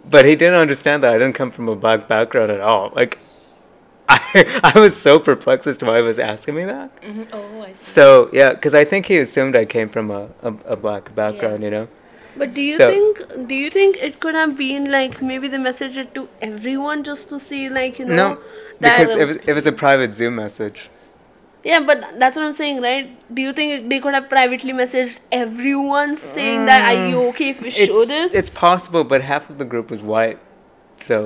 but 0.08 0.26
he 0.26 0.36
didn't 0.36 0.60
understand 0.60 1.02
that 1.04 1.12
I 1.14 1.18
didn't 1.18 1.34
come 1.36 1.50
from 1.52 1.68
a 1.70 1.76
black 1.76 2.08
background 2.08 2.52
at 2.52 2.62
all. 2.62 2.92
Like, 2.96 3.18
I 4.16 4.72
I 4.76 4.80
was 4.80 4.96
so 4.98 5.20
perplexed 5.20 5.68
as 5.68 5.78
to 5.78 5.86
why 5.86 5.98
he 5.98 6.02
was 6.04 6.20
asking 6.20 6.56
me 6.56 6.66
that. 6.66 6.92
Oh, 7.32 7.62
I 7.62 7.68
see. 7.74 7.92
So 7.98 8.30
yeah, 8.34 8.54
because 8.54 8.74
I 8.74 8.84
think 8.84 9.06
he 9.06 9.18
assumed 9.20 9.56
I 9.56 9.66
came 9.66 9.88
from 9.90 10.10
a, 10.12 10.30
a, 10.42 10.54
a 10.66 10.76
black 10.76 11.14
background, 11.16 11.64
you 11.64 11.70
know. 11.70 11.88
But 12.36 12.54
do 12.54 12.62
you 12.62 12.78
So- 12.78 12.90
think 12.90 13.48
do 13.48 13.56
you 13.56 13.70
think 13.70 13.98
it 13.98 14.20
could 14.20 14.36
have 14.36 14.56
been 14.58 14.90
like 14.92 15.22
maybe 15.22 15.48
they 15.48 15.58
messaged 15.58 15.98
it 15.98 16.14
to 16.16 16.28
everyone 16.42 17.04
just 17.04 17.30
to 17.30 17.40
see 17.40 17.70
like 17.70 18.00
you 18.00 18.06
know 18.06 18.16
No, 18.16 18.38
that 18.80 19.00
because 19.00 19.16
it 19.16 19.20
was, 19.20 19.36
it 19.52 19.54
was 19.54 19.66
a 19.68 19.72
private 19.84 20.14
Zoom 20.14 20.36
message. 20.36 20.90
yeah 21.70 21.80
but 21.88 22.04
that's 22.20 22.38
what 22.38 22.46
I'm 22.48 22.54
saying 22.58 22.78
right 22.84 23.08
do 23.38 23.42
you 23.46 23.52
think 23.56 23.90
they 23.94 24.00
could 24.04 24.14
have 24.18 24.28
privately 24.30 24.72
messaged 24.82 25.18
everyone 25.40 26.16
saying 26.22 26.66
that 26.70 26.86
are 26.92 27.08
you 27.10 27.18
okay 27.32 27.50
if 27.56 27.62
we 27.62 27.72
show 27.80 27.88
Mm. 28.04 28.08
This 28.14 28.34
it's 28.42 28.50
possible, 28.50 29.04
but 29.04 29.22
half 29.32 29.50
of 29.50 29.58
the 29.64 29.66
group 29.74 29.92
was 29.96 30.02
white, 30.14 30.40
so 31.10 31.18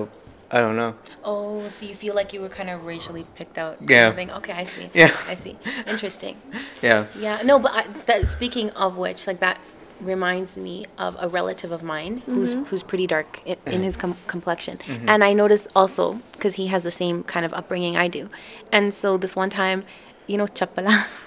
I 0.54 0.60
don't 0.62 0.76
know. 0.76 0.94
Oh, 1.24 1.68
so 1.68 1.84
you 1.88 1.96
feel 1.96 2.14
like 2.14 2.32
you 2.32 2.40
were 2.40 2.48
kind 2.48 2.70
of 2.70 2.86
racially 2.86 3.26
picked 3.34 3.58
out? 3.58 3.80
kind 3.80 3.90
Yeah. 3.90 4.10
of. 4.10 4.30
Okay, 4.38 4.54
I 4.54 4.66
see. 4.66 4.88
Yeah. 4.94 5.12
I 5.28 5.34
see. 5.36 5.58
Interesting. 5.88 6.40
Yeah. 6.82 7.08
Yeah, 7.18 7.42
no, 7.44 7.60
but 7.60 7.72
I, 7.72 7.88
that, 8.08 8.30
speaking 8.30 8.70
of 8.72 8.98
which, 8.98 9.26
like 9.26 9.40
that 9.40 9.58
reminds 10.02 10.58
me 10.58 10.86
of 10.98 11.16
a 11.18 11.30
relative 11.30 11.72
of 11.72 11.82
mine 11.82 12.22
who's 12.26 12.54
mm-hmm. 12.54 12.66
who's 12.66 12.84
pretty 12.84 13.08
dark 13.08 13.42
in, 13.46 13.58
in 13.66 13.82
his 13.82 13.96
com- 13.96 14.18
complexion, 14.28 14.78
mm-hmm. 14.80 15.08
and 15.08 15.24
I 15.24 15.32
noticed 15.32 15.70
also 15.78 16.20
because 16.34 16.56
he 16.56 16.68
has 16.68 16.84
the 16.84 16.92
same 16.92 17.24
kind 17.24 17.46
of 17.46 17.54
upbringing 17.54 17.96
I 17.96 18.10
do, 18.10 18.30
and 18.74 18.94
so 18.94 19.16
this 19.16 19.36
one 19.36 19.50
time, 19.50 19.86
you 20.28 20.38
know, 20.38 20.48
chapala. 20.48 21.06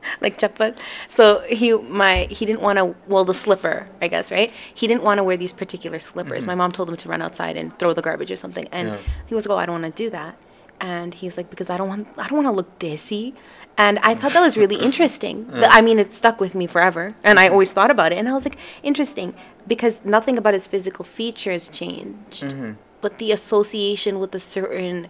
like 0.20 0.38
chappal. 0.38 0.76
So 1.08 1.40
he 1.48 1.72
my 1.72 2.26
he 2.30 2.46
didn't 2.46 2.62
want 2.62 2.78
to 2.78 2.94
well 3.06 3.24
the 3.24 3.34
slipper 3.34 3.86
I 4.00 4.08
guess 4.08 4.30
right. 4.32 4.52
He 4.74 4.86
didn't 4.86 5.02
want 5.02 5.18
to 5.18 5.24
wear 5.24 5.36
these 5.36 5.52
particular 5.52 5.98
slippers. 5.98 6.42
Mm-hmm. 6.42 6.50
My 6.50 6.54
mom 6.54 6.72
told 6.72 6.88
him 6.88 6.96
to 6.96 7.08
run 7.08 7.22
outside 7.22 7.56
and 7.56 7.76
throw 7.78 7.92
the 7.92 8.02
garbage 8.02 8.30
or 8.30 8.36
something, 8.36 8.66
and 8.72 8.88
Yeah. 8.88 8.98
he 9.26 9.34
was 9.34 9.46
like, 9.46 9.54
"Oh, 9.56 9.58
I 9.58 9.66
don't 9.66 9.80
want 9.80 9.96
to 9.96 10.02
do 10.04 10.10
that." 10.10 10.36
And 10.80 11.12
he's 11.14 11.36
like, 11.36 11.50
"Because 11.50 11.70
I 11.70 11.76
don't 11.76 11.88
want 11.88 12.08
I 12.16 12.28
don't 12.28 12.42
want 12.42 12.46
to 12.46 12.52
look 12.52 12.78
desi." 12.78 13.34
And 13.76 14.00
I 14.00 14.14
thought 14.16 14.32
that 14.32 14.40
was 14.40 14.56
really 14.56 14.76
interesting. 14.88 15.46
The- 15.46 15.72
I 15.72 15.80
mean, 15.82 15.98
it 16.00 16.12
stuck 16.12 16.40
with 16.40 16.54
me 16.54 16.66
forever, 16.66 17.14
and 17.24 17.38
I 17.38 17.44
mm-hmm. 17.46 17.52
always 17.52 17.72
thought 17.72 17.90
about 17.90 18.12
it. 18.12 18.18
And 18.18 18.28
I 18.28 18.32
was 18.32 18.44
like, 18.44 18.58
interesting, 18.82 19.34
because 19.68 20.04
nothing 20.04 20.36
about 20.36 20.54
his 20.54 20.66
physical 20.66 21.04
features 21.04 21.68
changed, 21.68 22.42
mm-hmm. 22.44 22.72
but 23.00 23.18
the 23.18 23.30
association 23.32 24.18
with 24.18 24.34
a 24.34 24.40
certain 24.40 25.06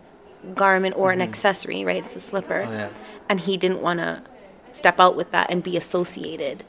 garment 0.54 0.94
or 0.96 1.12
an 1.12 1.22
accessory, 1.22 1.84
right? 1.84 2.04
It's 2.04 2.16
a 2.16 2.20
slipper, 2.20 2.64
Oh, 2.68 2.70
yeah. 2.70 2.88
and 3.28 3.40
he 3.40 3.56
didn't 3.56 3.80
want 3.80 4.00
to 4.00 4.22
step 4.72 5.00
out 5.00 5.16
with 5.16 5.30
that 5.30 5.50
and 5.50 5.62
be 5.62 5.76
associated 5.76 6.64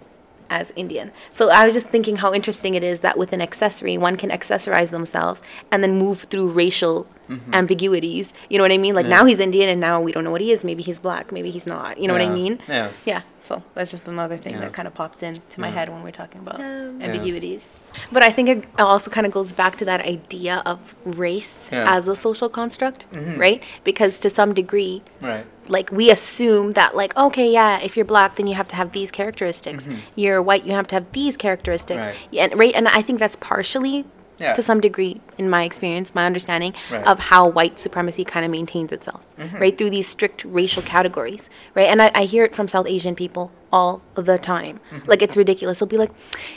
as 0.49 0.73
Indian. 0.75 1.11
So 1.31 1.49
I 1.49 1.65
was 1.65 1.73
just 1.73 1.87
thinking 1.87 2.17
how 2.17 2.33
interesting 2.33 2.73
it 2.73 2.83
is 2.83 3.01
that 3.01 3.17
with 3.17 3.33
an 3.33 3.41
accessory, 3.41 3.97
one 3.97 4.15
can 4.15 4.29
accessorize 4.29 4.89
themselves 4.89 5.41
and 5.71 5.83
then 5.83 5.97
move 5.97 6.21
through 6.21 6.49
racial 6.49 7.07
ambiguities. 7.53 8.33
You 8.49 8.57
know 8.57 8.63
what 8.63 8.71
I 8.71 8.77
mean? 8.77 8.93
Like 8.95 9.05
Mm-hmm. 9.05 9.11
Yeah. 9.11 9.17
now 9.19 9.25
he's 9.25 9.39
Indian 9.39 9.69
and 9.69 9.79
now 9.81 10.01
we 10.01 10.11
don't 10.11 10.23
know 10.23 10.31
what 10.31 10.41
he 10.41 10.51
is. 10.51 10.63
Maybe 10.63 10.83
he's 10.83 10.99
black, 10.99 11.31
maybe 11.31 11.49
he's 11.51 11.67
not. 11.67 11.97
You 11.99 12.07
know 12.07 12.13
what 12.13 12.21
I 12.21 12.29
mean? 12.29 12.59
Yeah. 12.67 12.89
Yeah. 13.05 13.21
So 13.43 13.63
that's 13.73 13.89
just 13.89 14.07
another 14.07 14.37
thing 14.37 14.53
Yeah. 14.53 14.59
that 14.61 14.73
kind 14.73 14.87
of 14.87 14.93
popped 14.93 15.23
into 15.23 15.59
my 15.59 15.69
head 15.71 15.89
when 15.89 16.03
we're 16.03 16.11
talking 16.23 16.41
about 16.41 16.59
Yeah. 16.59 16.91
ambiguities. 17.07 17.67
But 18.11 18.21
I 18.23 18.31
think 18.31 18.49
it 18.49 18.63
also 18.77 19.09
kind 19.09 19.25
of 19.25 19.33
goes 19.33 19.51
back 19.53 19.77
to 19.77 19.85
that 19.85 20.01
idea 20.01 20.61
of 20.65 20.77
race 21.03 21.67
Yeah. 21.71 21.95
as 21.97 22.07
a 22.07 22.15
social 22.15 22.49
construct, 22.49 23.07
right? 23.37 23.63
Because 23.83 24.19
to 24.19 24.29
some 24.29 24.53
degree, 24.53 25.01
Right. 25.21 25.45
like 25.67 25.91
we 25.91 26.09
assume 26.11 26.71
that 26.79 26.95
like 26.95 27.15
okay 27.25 27.47
yeah 27.51 27.79
if 27.87 27.95
you're 27.95 28.05
black 28.15 28.35
then 28.37 28.47
you 28.47 28.55
have 28.55 28.67
to 28.73 28.75
have 28.81 28.89
these 28.91 29.11
characteristics 29.19 29.87
you're 30.15 30.41
white 30.41 30.63
you 30.65 30.73
have 30.79 30.87
to 30.91 30.95
have 30.95 31.07
these 31.11 31.37
characteristics 31.37 32.05
Right. 32.07 32.15
yeah, 32.31 32.43
and 32.45 32.57
right 32.61 32.73
and 32.79 32.87
i 32.87 33.01
think 33.05 33.19
that's 33.19 33.35
partially 33.35 33.97
Yeah. 34.39 34.53
to 34.53 34.61
some 34.61 34.79
degree 34.79 35.21
in 35.37 35.49
my 35.49 35.63
experience 35.63 36.15
my 36.15 36.25
understanding 36.25 36.73
Right. 36.91 37.05
of 37.05 37.19
how 37.19 37.47
white 37.47 37.79
supremacy 37.79 38.23
kind 38.23 38.45
of 38.45 38.51
maintains 38.51 38.91
itself 38.91 39.21
mm-hmm. 39.37 39.57
right 39.57 39.77
through 39.77 39.89
these 39.89 40.07
strict 40.07 40.45
racial 40.45 40.81
categories 40.81 41.49
right 41.75 41.89
and 41.89 42.01
I, 42.01 42.11
I 42.15 42.23
hear 42.25 42.43
it 42.45 42.55
from 42.55 42.67
south 42.67 42.87
asian 42.87 43.15
people 43.15 43.51
all 43.71 44.01
the 44.15 44.37
time 44.37 44.79
mm-hmm. 44.91 45.07
like 45.09 45.21
it's 45.21 45.35
ridiculous 45.37 45.79
they'll 45.79 45.87
be 45.87 45.97
like 45.97 46.11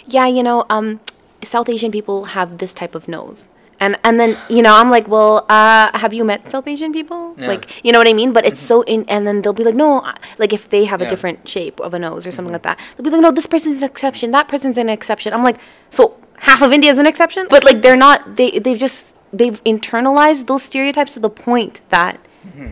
yeah 0.06 0.26
you 0.26 0.42
know 0.42 0.64
um 0.70 1.00
south 1.42 1.68
asian 1.68 1.90
people 1.90 2.24
have 2.36 2.58
this 2.58 2.72
type 2.72 2.94
of 2.94 3.08
nose 3.08 3.48
and 3.82 3.98
and 4.04 4.18
then 4.20 4.38
you 4.48 4.62
know 4.62 4.74
I'm 4.74 4.90
like, 4.90 5.08
well, 5.08 5.44
uh, 5.48 5.90
have 5.98 6.14
you 6.14 6.24
met 6.24 6.48
South 6.48 6.68
Asian 6.68 6.92
people? 6.92 7.34
Yeah. 7.36 7.48
Like, 7.48 7.84
you 7.84 7.90
know 7.90 7.98
what 7.98 8.08
I 8.08 8.12
mean? 8.12 8.32
But 8.32 8.46
it's 8.46 8.60
mm-hmm. 8.60 8.68
so 8.68 8.82
in, 8.82 9.04
and 9.08 9.26
then 9.26 9.42
they'll 9.42 9.52
be 9.52 9.64
like, 9.64 9.74
no, 9.74 10.00
uh, 10.00 10.14
like 10.38 10.52
if 10.52 10.70
they 10.70 10.84
have 10.84 11.00
a 11.02 11.08
different 11.08 11.48
shape 11.48 11.80
of 11.80 11.92
a 11.92 11.98
nose 11.98 12.24
or 12.24 12.30
something 12.30 12.52
like 12.52 12.62
that, 12.62 12.78
they'll 12.96 13.04
be 13.04 13.10
like, 13.10 13.20
no, 13.20 13.32
this 13.32 13.46
person's 13.46 13.82
an 13.82 13.90
exception, 13.90 14.30
that 14.30 14.46
person's 14.46 14.78
an 14.78 14.88
exception. 14.88 15.34
I'm 15.34 15.42
like, 15.42 15.58
so 15.90 16.16
half 16.42 16.60
of 16.62 16.72
India 16.72 16.90
is 16.90 16.98
an 16.98 17.06
exception, 17.06 17.46
but 17.48 17.64
like 17.64 17.82
they're 17.82 17.96
not. 17.96 18.36
They 18.36 18.58
they've 18.58 18.78
just 18.78 19.16
they've 19.32 19.62
internalized 19.64 20.46
those 20.46 20.62
stereotypes 20.62 21.14
to 21.14 21.20
the 21.20 21.30
point 21.30 21.80
that. 21.88 22.18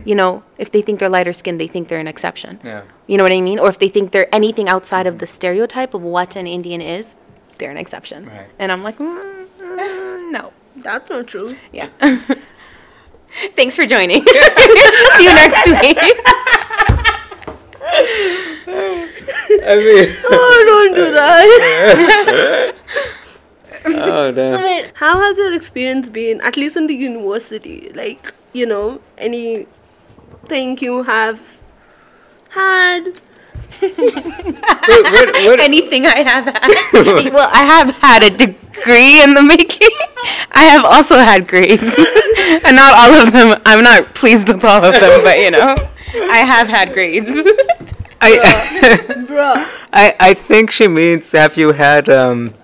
You 0.05 0.17
know, 0.17 0.43
if 0.59 0.73
they 0.73 0.83
think 0.83 0.99
they're 0.99 1.09
lighter 1.09 1.33
skinned, 1.33 1.61
they 1.61 1.69
think 1.69 1.87
they're 1.89 2.01
an 2.01 2.09
exception. 2.09 2.59
Yeah. 2.65 2.83
You 3.07 3.17
know 3.17 3.23
what 3.23 3.33
I 3.33 3.41
mean? 3.41 3.61
Or 3.61 3.69
if 3.69 3.79
they 3.79 3.89
think 3.89 4.11
they're 4.11 4.33
anything 4.35 4.69
outside 4.69 5.07
of 5.07 5.21
the 5.21 5.29
stereotype 5.29 5.95
of 5.95 6.03
what 6.03 6.35
an 6.35 6.49
Indian 6.49 6.81
is, 6.81 7.15
they're 7.59 7.71
an 7.71 7.77
exception. 7.77 8.27
Right. 8.27 8.49
And 8.59 8.73
I'm 8.73 8.83
like, 8.83 8.99
mm, 8.99 9.47
mm, 9.59 10.33
no. 10.33 10.53
that's 10.77 11.09
not 11.09 11.29
true 11.29 11.57
Yeah. 11.73 11.89
Thanks 13.55 13.77
for 13.77 13.87
joining. 13.87 14.25
See 14.27 15.25
you 15.25 15.35
next 15.35 15.67
week. 15.67 15.99
I 19.63 19.77
mean, 19.77 20.17
oh 20.31 20.65
don't 20.67 20.95
do 20.97 21.13
that 21.13 22.75
oh 23.85 24.35
so 24.35 24.65
wait 24.65 24.91
how 24.95 25.19
has 25.19 25.39
your 25.39 25.53
experience 25.53 26.09
been 26.09 26.41
at 26.41 26.57
least 26.57 26.77
in 26.77 26.87
the 26.87 26.95
university 26.95 27.91
like 27.95 28.35
you 28.53 28.67
know 28.67 29.01
any 29.19 29.67
thing 30.47 30.77
you 30.79 31.03
have 31.03 31.63
had 32.51 33.21
what, 33.81 35.13
what, 35.13 35.35
what, 35.47 35.61
Anything 35.71 36.07
I 36.07 36.19
have 36.19 36.45
had. 36.45 36.69
well, 37.33 37.49
I 37.53 37.63
have 37.65 37.91
had 37.97 38.23
a 38.23 38.31
degree 38.31 39.23
in 39.23 39.35
the 39.35 39.43
making. 39.43 39.89
I 40.53 40.65
have 40.65 40.85
also 40.85 41.17
had 41.17 41.49
grades. 41.49 41.83
and 41.83 42.77
not 42.77 42.95
all 42.99 43.27
of 43.27 43.33
them. 43.33 43.61
I'm 43.65 43.83
not 43.83 44.15
pleased 44.15 44.49
with 44.49 44.65
all 44.65 44.85
of 44.85 44.93
them, 45.01 45.25
but 45.25 45.39
you 45.39 45.51
know, 45.51 45.77
I 46.15 46.39
have 46.39 46.69
had 46.69 46.93
grades. 46.93 47.31
I, 48.21 48.37
Bruh. 49.27 49.67
I 49.93 50.15
I 50.21 50.35
think 50.35 50.71
she 50.71 50.89
means 50.89 51.33
have 51.33 51.57
you 51.57 51.73
had 51.73 52.09
um 52.11 52.49
No, 52.49 52.60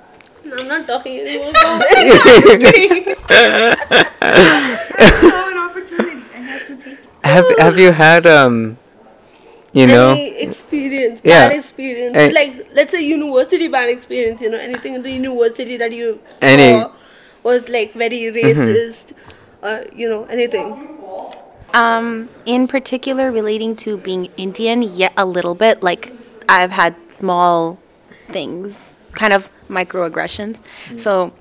I'm 0.58 0.68
not 0.68 0.86
talking 0.86 1.20
anymore. 1.20 1.52
an. 1.56 3.16
I 6.34 6.38
have 6.38 6.66
to 6.66 6.76
take 6.76 6.86
it. 6.86 6.98
have 7.22 7.44
have 7.58 7.78
you 7.78 7.92
had 7.92 8.26
um 8.26 8.78
you 9.72 9.86
know 9.86 10.12
Any 10.12 10.28
experience, 10.40 11.20
Yeah. 11.24 11.48
bad 11.48 11.58
experience, 11.58 12.16
And- 12.16 12.32
like 12.32 12.68
let's 12.74 12.92
say 12.92 13.02
university 13.02 13.68
bad 13.68 13.88
experience. 13.90 14.40
You 14.40 14.50
know, 14.50 14.58
anything 14.58 14.94
in 14.94 15.02
the 15.02 15.10
university 15.10 15.76
that 15.76 15.92
you 15.92 16.20
saw 16.30 16.46
Any- 16.46 16.80
Mm-hmm. 16.80 16.96
was 17.42 17.68
like 17.68 17.92
very 17.94 18.22
racist, 18.32 19.12
or 19.62 19.84
you 19.94 20.08
know, 20.08 20.24
anything. 20.24 20.88
Um, 21.74 22.28
in 22.46 22.66
particular, 22.68 23.30
relating 23.30 23.76
to 23.84 23.98
being 23.98 24.30
Indian, 24.36 24.82
yeah, 24.82 25.10
a 25.16 25.26
little 25.26 25.54
bit. 25.54 25.82
Like 25.82 26.12
I've 26.48 26.70
had 26.70 26.94
small 27.12 27.78
things, 28.32 28.94
kind 29.12 29.32
of 29.34 29.50
microaggressions. 29.68 30.60
So, 30.96 31.32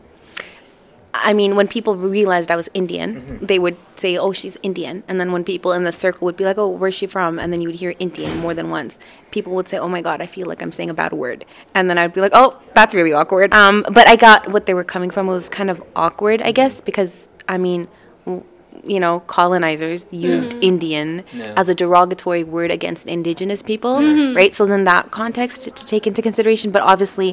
I 1.14 1.32
mean, 1.34 1.56
when 1.56 1.68
people 1.70 1.96
realized 1.96 2.52
I 2.52 2.58
was 2.58 2.70
Indian, 2.74 3.16
mm-hmm. 3.16 3.46
they 3.46 3.58
would 3.58 3.78
say, 3.96 4.18
"Oh, 4.18 4.34
she's 4.34 4.58
Indian," 4.62 5.04
and 5.08 5.18
then 5.20 5.32
when 5.32 5.46
people 5.46 5.72
in 5.72 5.86
the 5.86 5.92
circle 5.94 6.26
would 6.26 6.36
be 6.36 6.44
like, 6.44 6.58
"Oh, 6.58 6.68
where's 6.68 6.94
she 6.96 7.08
from?" 7.08 7.40
and 7.40 7.54
then 7.54 7.62
you 7.62 7.70
would 7.70 7.78
hear 7.78 7.94
Indian 8.00 8.38
more 8.40 8.54
than 8.54 8.70
once. 8.70 9.00
People 9.32 9.54
would 9.56 9.70
say, 9.70 9.78
"Oh 9.78 9.88
my 9.88 10.02
God, 10.02 10.22
I 10.22 10.26
feel 10.26 10.46
like 10.46 10.62
I'm 10.62 10.74
saying 10.74 10.90
a 10.90 10.94
bad 10.94 11.14
word," 11.14 11.46
and 11.74 11.90
then 11.90 11.98
I'd 11.98 12.12
be 12.12 12.20
like, 12.20 12.34
"Oh, 12.36 12.62
that's 12.74 12.94
really 12.94 13.14
awkward." 13.14 13.54
Um, 13.54 13.86
but 13.92 14.08
I 14.10 14.18
got 14.18 14.52
what 14.52 14.66
they 14.66 14.74
were 14.74 14.84
coming 14.84 15.10
from. 15.10 15.30
It 15.30 15.32
was 15.32 15.48
kind 15.48 15.70
of 15.70 15.82
awkward, 15.96 16.42
I 16.42 16.52
guess, 16.52 16.82
because 16.82 17.30
I 17.48 17.58
mean. 17.58 17.88
w- 18.26 18.44
You 18.86 19.00
know, 19.00 19.22
colonizers 19.26 20.02
mm-hmm. 20.06 20.32
used 20.32 20.52
mm-hmm. 20.52 20.70
Indian 20.72 21.24
Yeah. 21.34 21.54
as 21.62 21.70
a 21.70 21.76
derogatory 21.82 22.44
word 22.44 22.70
against 22.72 23.08
indigenous 23.08 23.64
people, 23.64 23.96
right? 24.36 24.54
So 24.54 24.68
then 24.72 24.84
that 24.84 25.10
context 25.10 25.64
to, 25.64 25.70
to 25.72 25.84
take 25.94 26.06
into 26.10 26.22
consideration, 26.22 26.70
but 26.76 26.82
obviously, 26.84 27.30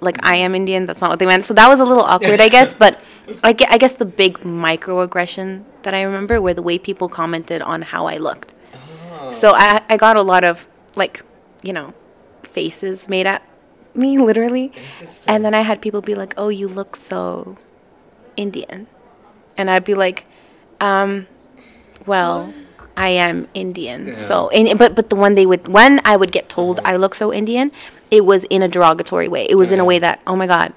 like 0.00 0.16
I 0.24 0.36
am 0.36 0.54
Indian. 0.54 0.86
That's 0.86 1.00
not 1.00 1.10
what 1.10 1.18
they 1.18 1.26
meant. 1.26 1.44
So 1.44 1.54
that 1.54 1.68
was 1.68 1.80
a 1.80 1.84
little 1.84 2.02
awkward, 2.02 2.40
I 2.40 2.48
guess. 2.48 2.74
But 2.74 2.98
I, 3.44 3.52
gue- 3.52 3.66
I 3.68 3.78
guess 3.78 3.94
the 3.94 4.04
big 4.04 4.38
microaggression 4.40 5.64
that 5.82 5.94
I 5.94 6.02
remember 6.02 6.40
were 6.40 6.54
the 6.54 6.62
way 6.62 6.78
people 6.78 7.08
commented 7.08 7.62
on 7.62 7.82
how 7.82 8.06
I 8.06 8.16
looked. 8.18 8.54
So 9.32 9.52
I, 9.54 9.82
I 9.88 9.96
got 9.96 10.16
a 10.16 10.22
lot 10.22 10.42
of 10.44 10.66
like, 10.96 11.22
you 11.62 11.72
know, 11.72 11.94
faces 12.42 13.08
made 13.08 13.26
at 13.26 13.42
me 13.94 14.18
literally, 14.30 14.72
and 15.26 15.44
then 15.44 15.54
I 15.54 15.60
had 15.62 15.80
people 15.80 16.00
be 16.00 16.14
like, 16.14 16.34
"Oh, 16.36 16.48
you 16.48 16.66
look 16.68 16.96
so 16.96 17.56
Indian," 18.36 18.86
and 19.56 19.70
I'd 19.70 19.84
be 19.84 19.94
like, 19.94 20.26
um, 20.80 21.26
"Well." 22.06 22.52
I 22.96 23.08
am 23.10 23.48
Indian, 23.54 24.14
so 24.14 24.50
and 24.50 24.78
but 24.78 24.94
but 24.94 25.08
the 25.08 25.16
one 25.16 25.34
they 25.34 25.46
would 25.46 25.68
when 25.68 26.02
I 26.04 26.16
would 26.16 26.32
get 26.32 26.50
told 26.50 26.80
I 26.84 26.96
look 26.96 27.14
so 27.14 27.32
Indian, 27.32 27.72
it 28.10 28.24
was 28.24 28.44
in 28.44 28.62
a 28.62 28.68
derogatory 28.68 29.28
way. 29.28 29.46
It 29.48 29.54
was 29.54 29.72
in 29.72 29.80
a 29.80 29.84
way 29.84 29.98
that 29.98 30.20
oh 30.26 30.36
my 30.36 30.46
god, 30.46 30.72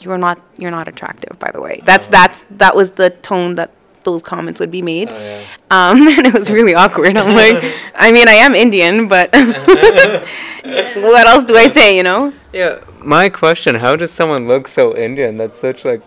you're 0.00 0.18
not 0.18 0.40
you're 0.58 0.70
not 0.70 0.88
attractive. 0.88 1.38
By 1.38 1.50
the 1.52 1.60
way, 1.60 1.80
that's 1.84 2.06
that's 2.08 2.44
that 2.50 2.74
was 2.74 2.92
the 2.92 3.10
tone 3.10 3.54
that 3.56 3.70
those 4.04 4.22
comments 4.22 4.58
would 4.58 4.70
be 4.70 4.82
made. 4.82 5.08
Oh, 5.12 5.16
yeah. 5.16 5.42
Um, 5.70 6.08
and 6.18 6.26
it 6.26 6.34
was 6.34 6.50
really 6.50 6.74
awkward. 6.74 7.16
I'm 7.16 7.34
like, 7.36 7.62
I 7.94 8.10
mean, 8.12 8.28
I 8.28 8.34
am 8.34 8.54
Indian, 8.54 9.06
but 9.08 9.30
what 9.32 11.26
else 11.26 11.44
do 11.44 11.56
I 11.56 11.68
say? 11.68 11.96
You 11.96 12.02
know, 12.02 12.32
Yeah, 12.52 12.80
my 13.04 13.28
question: 13.28 13.76
How 13.76 13.96
does 13.96 14.10
someone 14.10 14.48
look 14.48 14.68
so 14.68 14.96
Indian? 14.96 15.36
That's 15.36 15.58
such 15.58 15.84
like 15.84 16.02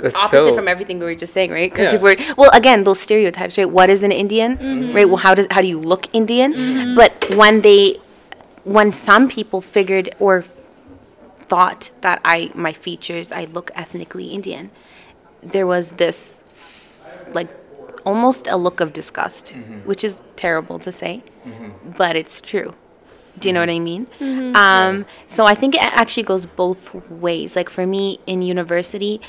that's 0.00 0.16
opposite 0.16 0.30
so 0.30 0.54
from 0.54 0.68
everything 0.68 0.98
we 0.98 1.04
were 1.04 1.14
just 1.14 1.32
saying, 1.34 1.50
right? 1.50 1.70
Because 1.70 1.84
Yeah. 1.86 1.92
people 1.92 2.08
were 2.08 2.16
well, 2.36 2.50
again, 2.52 2.84
those 2.84 3.00
stereotypes, 3.00 3.58
right? 3.58 3.68
What 3.68 3.90
is 3.90 4.02
an 4.02 4.12
Indian, 4.12 4.92
right? 4.94 5.08
Well, 5.08 5.18
how 5.18 5.34
does 5.34 5.46
how 5.50 5.60
do 5.60 5.68
you 5.68 5.78
look 5.78 6.06
Indian? 6.14 6.94
But 6.94 7.12
when 7.36 7.60
they, 7.60 7.98
when 8.64 8.92
some 8.92 9.28
people 9.28 9.60
figured 9.60 10.14
or 10.18 10.42
thought 10.42 11.90
that 12.00 12.20
I 12.24 12.50
my 12.54 12.72
features 12.72 13.32
I 13.32 13.44
look 13.46 13.70
ethnically 13.74 14.28
Indian, 14.28 14.70
there 15.42 15.66
was 15.66 15.92
this 15.92 16.40
like 17.32 17.50
almost 18.04 18.46
a 18.46 18.56
look 18.56 18.80
of 18.80 18.92
disgust, 18.92 19.54
mm-hmm. 19.54 19.80
which 19.80 20.04
is 20.04 20.22
terrible 20.36 20.78
to 20.78 20.92
say, 20.92 21.22
mm-hmm. 21.44 21.90
but 21.96 22.16
it's 22.16 22.40
true. 22.40 22.74
Do 23.38 23.48
you 23.48 23.52
know 23.52 23.60
what 23.60 23.70
I 23.70 23.78
mm-hmm. 23.78 24.14
mean? 24.18 24.56
Um, 24.56 25.06
so 25.28 25.46
I 25.46 25.54
think 25.54 25.74
it 25.74 25.82
actually 25.82 26.24
goes 26.24 26.46
both 26.46 26.94
ways. 27.10 27.56
Like 27.56 27.70
for 27.70 27.86
me 27.86 28.20
in 28.26 28.42
university, 28.42 29.20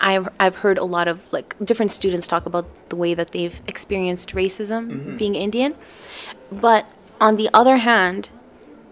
I've 0.00 0.28
I've 0.38 0.56
heard 0.56 0.78
a 0.78 0.84
lot 0.84 1.08
of 1.08 1.20
like 1.32 1.56
different 1.64 1.92
students 1.92 2.26
talk 2.26 2.46
about 2.46 2.66
the 2.88 2.96
way 2.96 3.14
that 3.14 3.32
they've 3.32 3.60
experienced 3.66 4.34
racism 4.34 5.18
being 5.18 5.34
Indian, 5.34 5.74
but 6.52 6.86
on 7.20 7.36
the 7.36 7.50
other 7.52 7.78
hand, 7.78 8.30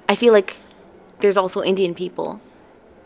I 0.08 0.14
feel 0.14 0.32
like 0.32 0.56
there's 1.20 1.36
also 1.36 1.62
Indian 1.62 1.94
people 1.94 2.40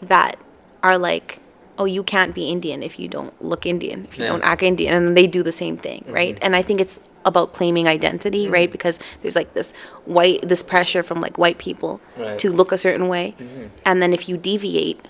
that 0.02 0.36
are 0.82 0.98
like, 0.98 1.40
oh, 1.78 1.84
you 1.84 2.02
can't 2.02 2.34
be 2.34 2.50
Indian 2.50 2.82
if 2.82 2.98
you 2.98 3.08
don't 3.08 3.32
look 3.42 3.64
Indian, 3.66 4.04
if 4.04 4.18
you 4.18 4.24
Yeah. 4.24 4.30
don't 4.32 4.42
act 4.42 4.62
Indian, 4.62 4.94
and 5.06 5.16
they 5.16 5.26
do 5.26 5.42
the 5.42 5.52
same 5.52 5.76
thing, 5.76 6.02
mm-hmm. 6.02 6.12
right? 6.12 6.38
And 6.42 6.54
I 6.54 6.62
think 6.62 6.80
it's 6.80 7.00
about 7.24 7.52
claiming 7.52 7.86
identity, 7.86 8.48
right? 8.48 8.68
Mm-hmm. 8.68 8.72
Because 8.72 8.98
there's 9.22 9.36
like 9.36 9.52
this 9.54 9.72
white, 10.04 10.46
this 10.46 10.62
pressure 10.62 11.02
from 11.02 11.20
like 11.20 11.38
white 11.38 11.58
people 11.58 12.00
Right. 12.18 12.38
to 12.38 12.50
look 12.50 12.72
a 12.72 12.78
certain 12.78 13.08
way, 13.08 13.34
mm-hmm. 13.38 13.64
and 13.84 14.02
then 14.02 14.12
if 14.12 14.28
you 14.28 14.36
deviate, 14.36 15.00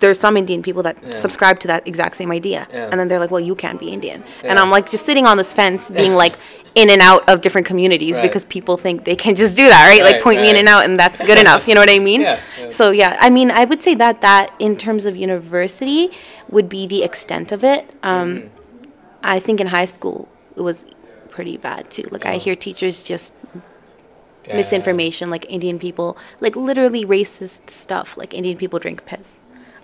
there's 0.00 0.18
some 0.20 0.36
Indian 0.36 0.62
people 0.62 0.82
that 0.82 0.96
Yeah. 1.02 1.12
subscribe 1.12 1.58
to 1.60 1.68
that 1.68 1.86
exact 1.88 2.16
same 2.16 2.30
idea, 2.30 2.66
Yeah. 2.72 2.88
and 2.90 3.00
then 3.00 3.08
they're 3.08 3.18
like, 3.18 3.30
well, 3.30 3.40
you 3.40 3.54
can't 3.54 3.78
be 3.80 3.88
Indian, 3.90 4.22
and 4.44 4.58
I'm 4.58 4.70
like 4.70 4.90
just 4.90 5.04
sitting 5.06 5.26
on 5.26 5.36
this 5.36 5.52
fence, 5.54 5.90
being 6.02 6.14
like 6.14 6.34
in 6.74 6.90
and 6.90 7.00
out 7.00 7.26
of 7.28 7.40
different 7.40 7.66
communities 7.66 8.16
Right. 8.16 8.22
because 8.22 8.44
people 8.44 8.76
think 8.76 9.04
they 9.04 9.16
can 9.16 9.34
just 9.34 9.56
do 9.56 9.66
that, 9.68 9.86
right? 9.88 10.02
Like 10.02 10.14
Right, 10.16 10.22
point 10.22 10.40
me 10.42 10.50
in 10.50 10.56
and 10.56 10.68
out, 10.68 10.84
and 10.84 10.98
that's 10.98 11.24
good 11.24 11.38
enough. 11.38 11.66
You 11.66 11.74
know 11.74 11.80
what 11.80 11.90
I 11.90 11.98
mean? 11.98 12.20
Yeah, 12.28 12.38
yeah. 12.60 12.70
So 12.70 12.90
yeah, 12.90 13.16
I 13.18 13.30
mean, 13.30 13.50
I 13.50 13.64
would 13.64 13.82
say 13.82 13.94
that 13.94 14.20
that 14.20 14.52
in 14.58 14.76
terms 14.76 15.06
of 15.06 15.16
university 15.16 16.10
would 16.50 16.68
be 16.68 16.86
the 16.86 17.02
extent 17.02 17.50
of 17.52 17.64
it. 17.64 17.82
Um, 18.02 18.28
Mm-hmm. 18.36 18.48
I 19.22 19.40
think 19.40 19.60
in 19.60 19.68
high 19.68 19.86
school 19.86 20.28
it 20.56 20.60
was 20.60 20.84
pretty 21.30 21.56
bad 21.56 21.90
too. 21.90 22.04
Like 22.10 22.24
Oh. 22.26 22.30
I 22.30 22.36
hear 22.36 22.54
teachers 22.54 23.02
just 23.02 23.32
Damn. 24.44 24.56
misinformation, 24.58 25.30
like 25.30 25.44
Indian 25.48 25.78
people, 25.78 26.16
like 26.40 26.54
literally 26.54 27.04
racist 27.04 27.70
stuff, 27.70 28.16
like 28.16 28.32
Indian 28.34 28.56
people 28.56 28.78
drink 28.78 29.04
piss. 29.04 29.34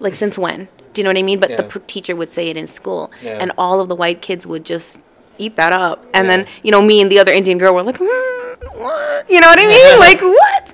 Like 0.02 0.14
since 0.14 0.36
when? 0.36 0.68
Do 0.92 1.00
you 1.00 1.04
know 1.04 1.10
what 1.10 1.18
I 1.18 1.22
mean? 1.22 1.40
But 1.40 1.56
the 1.56 1.62
pr- 1.62 1.78
teacher 1.86 2.14
would 2.14 2.32
say 2.32 2.50
it 2.50 2.56
in 2.56 2.66
school, 2.66 3.10
Yeah. 3.22 3.38
and 3.40 3.52
all 3.56 3.80
of 3.80 3.88
the 3.88 3.94
white 3.94 4.20
kids 4.20 4.46
would 4.46 4.64
just 4.64 5.00
eat 5.38 5.56
that 5.56 5.72
up. 5.72 6.04
And 6.12 6.26
Yeah. 6.26 6.36
then 6.38 6.46
you 6.62 6.70
know 6.72 6.82
me 6.82 7.00
and 7.00 7.10
the 7.10 7.18
other 7.18 7.32
Indian 7.32 7.56
girl 7.58 7.72
were 7.74 7.82
like, 7.82 7.96
"Hmm, 7.98 8.06
what? 8.82 9.30
You 9.30 9.40
know 9.40 9.48
what 9.48 9.58
I 9.60 9.66
mean? 9.66 9.98
like 10.08 10.20
what? 10.20 10.64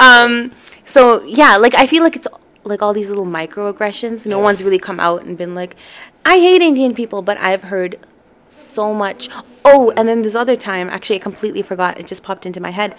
Um, 0.00 0.52
so 0.84 1.22
yeah, 1.24 1.56
like 1.56 1.74
I 1.74 1.86
feel 1.86 2.02
like 2.02 2.16
it's 2.16 2.26
like 2.64 2.82
all 2.82 2.92
these 2.92 3.08
little 3.08 3.26
microaggressions. 3.26 4.26
No 4.26 4.38
Yeah. 4.38 4.44
one's 4.44 4.62
really 4.64 4.78
come 4.78 4.98
out 5.00 5.22
and 5.22 5.36
been 5.38 5.54
like, 5.54 5.76
I 6.24 6.38
hate 6.38 6.60
Indian 6.62 6.94
people, 6.94 7.22
but 7.22 7.38
I've 7.38 7.62
heard 7.64 7.98
so 8.50 8.92
much. 8.94 9.28
Oh, 9.64 9.92
and 9.96 10.08
then 10.08 10.22
this 10.22 10.34
other 10.34 10.56
time, 10.56 10.88
actually, 10.90 11.16
I 11.16 11.20
completely 11.20 11.62
forgot. 11.62 11.98
It 12.00 12.06
just 12.06 12.22
popped 12.22 12.44
into 12.46 12.60
my 12.60 12.70
head. 12.70 12.94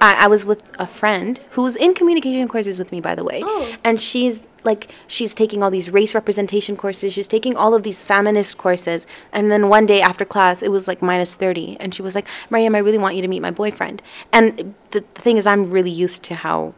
I, 0.00 0.24
I 0.24 0.26
was 0.28 0.44
with 0.44 0.62
a 0.78 0.86
friend 0.86 1.38
who's 1.50 1.76
in 1.76 1.94
communication 1.94 2.48
courses 2.48 2.78
with 2.78 2.90
me, 2.92 3.00
by 3.00 3.14
the 3.14 3.24
way. 3.24 3.42
Oh. 3.44 3.76
And 3.84 4.00
she's 4.00 4.42
like, 4.64 4.90
she's 5.06 5.34
taking 5.34 5.62
all 5.62 5.70
these 5.70 5.90
race 5.90 6.14
representation 6.14 6.76
courses. 6.76 7.12
She's 7.12 7.28
taking 7.28 7.56
all 7.56 7.74
of 7.74 7.82
these 7.82 8.02
feminist 8.02 8.58
courses. 8.58 9.06
And 9.32 9.50
then 9.50 9.68
one 9.68 9.86
day 9.86 10.00
after 10.02 10.24
class, 10.24 10.62
it 10.62 10.68
was 10.68 10.88
like 10.88 11.02
minus 11.02 11.36
30. 11.36 11.76
And 11.80 11.94
she 11.94 12.02
was 12.02 12.14
like, 12.14 12.26
Mariam, 12.50 12.74
I 12.74 12.78
really 12.78 12.98
want 12.98 13.16
you 13.16 13.22
to 13.22 13.28
meet 13.28 13.40
my 13.40 13.50
boyfriend. 13.50 14.02
And 14.32 14.74
the, 14.90 15.00
the 15.14 15.20
thing 15.20 15.36
is, 15.36 15.46
I'm 15.46 15.70
really 15.70 15.90
used 15.90 16.22
to 16.24 16.34
how 16.34 16.74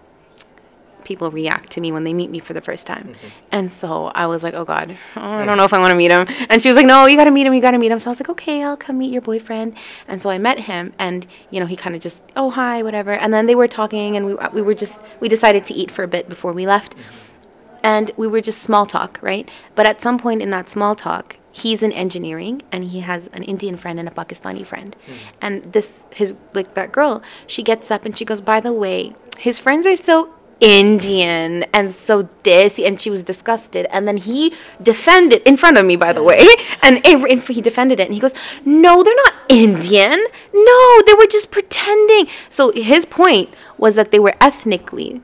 people 1.05 1.31
react 1.31 1.71
to 1.73 1.81
me 1.81 1.93
when 1.93 2.05
they 2.05 2.15
meet 2.15 2.31
me 2.31 2.39
for 2.39 2.53
the 2.53 2.61
first 2.61 2.87
time. 2.87 3.09
Mm-hmm. 3.09 3.29
And 3.53 3.73
so 3.73 4.07
I 4.07 4.27
was 4.27 4.43
like, 4.43 4.55
oh 4.55 4.65
God, 4.65 4.97
oh, 5.17 5.21
I 5.21 5.43
mm. 5.43 5.47
don't 5.47 5.57
know 5.57 5.65
if 5.65 5.73
I 5.73 5.79
want 5.79 5.91
to 5.91 5.97
meet 5.97 6.11
him. 6.11 6.27
And 6.49 6.63
she 6.63 6.69
was 6.69 6.77
like, 6.77 6.87
no, 6.87 7.07
you 7.07 7.17
got 7.17 7.25
to 7.25 7.31
meet 7.31 7.47
him. 7.47 7.55
You 7.55 7.61
got 7.61 7.73
to 7.73 7.79
meet 7.79 7.93
him. 7.93 7.99
So 7.99 8.11
I 8.11 8.13
was 8.13 8.21
like, 8.21 8.29
okay, 8.31 8.63
I'll 8.63 8.77
come 8.77 8.99
meet 8.99 9.13
your 9.13 9.23
boyfriend. 9.23 9.77
And 10.09 10.23
so 10.23 10.31
I 10.31 10.39
met 10.39 10.61
him 10.61 10.93
and, 10.99 11.27
you 11.51 11.61
know, 11.61 11.67
he 11.67 11.77
kind 11.77 11.95
of 11.95 12.03
just, 12.03 12.25
oh, 12.37 12.51
hi, 12.51 12.83
whatever. 12.83 13.13
And 13.13 13.33
then 13.33 13.47
they 13.47 13.55
were 13.55 13.69
talking 13.69 14.17
and 14.17 14.27
we, 14.27 14.33
uh, 14.35 14.51
we 14.51 14.63
were 14.63 14.75
just, 14.75 15.01
we 15.21 15.29
decided 15.29 15.65
to 15.67 15.75
eat 15.75 15.91
for 15.91 16.03
a 16.03 16.09
bit 16.09 16.29
before 16.29 16.53
we 16.53 16.67
left. 16.67 16.97
Mm-hmm. 16.97 17.19
And 17.85 18.11
we 18.17 18.29
were 18.29 18.41
just 18.41 18.61
small 18.61 18.87
talk, 18.87 19.19
right? 19.23 19.51
But 19.75 19.87
at 19.87 20.01
some 20.01 20.17
point 20.17 20.41
in 20.41 20.51
that 20.51 20.71
small 20.71 20.95
talk, 20.95 21.37
he's 21.53 21.83
in 21.83 21.93
engineering 21.93 22.63
and 22.73 22.85
he 22.85 23.01
has 23.01 23.29
an 23.29 23.43
Indian 23.43 23.77
friend 23.77 23.99
and 23.99 24.09
a 24.09 24.13
Pakistani 24.13 24.67
friend. 24.67 24.97
Mm. 25.07 25.15
And 25.41 25.63
this 25.65 26.07
his 26.15 26.35
like 26.55 26.75
that 26.75 26.91
girl, 26.93 27.23
she 27.47 27.63
gets 27.63 27.91
up 27.91 28.05
and 28.05 28.17
she 28.17 28.25
goes, 28.25 28.41
"By 28.41 28.61
the 28.61 28.73
way, 28.73 29.15
his 29.39 29.59
friends 29.59 29.87
are 29.87 29.97
so 29.97 30.35
Indian 30.63 31.65
and 31.75 31.93
so 31.93 32.29
this 32.45 32.79
and 32.79 33.01
she 33.01 33.11
was 33.11 33.25
disgusted 33.25 33.85
and 33.91 34.07
then 34.07 34.17
he 34.17 34.55
defended 34.81 35.43
in 35.43 35.57
front 35.57 35.77
of 35.77 35.85
me 35.85 35.97
by 35.97 36.13
the 36.13 36.23
way 36.23 36.39
and 36.83 37.01
it, 37.05 37.49
he 37.49 37.61
defended 37.61 37.99
it 37.99 38.05
and 38.05 38.15
he 38.15 38.21
goes 38.21 38.35
no 38.65 39.03
they're 39.03 39.15
not 39.17 39.35
Indian 39.49 40.25
no 40.55 41.03
they 41.05 41.15
were 41.15 41.27
just 41.27 41.51
pretending 41.51 42.29
so 42.49 42.71
his 42.71 43.05
point 43.05 43.53
was 43.77 43.97
that 43.97 44.13
they 44.13 44.21
were 44.21 44.37
ethnically 44.41 45.21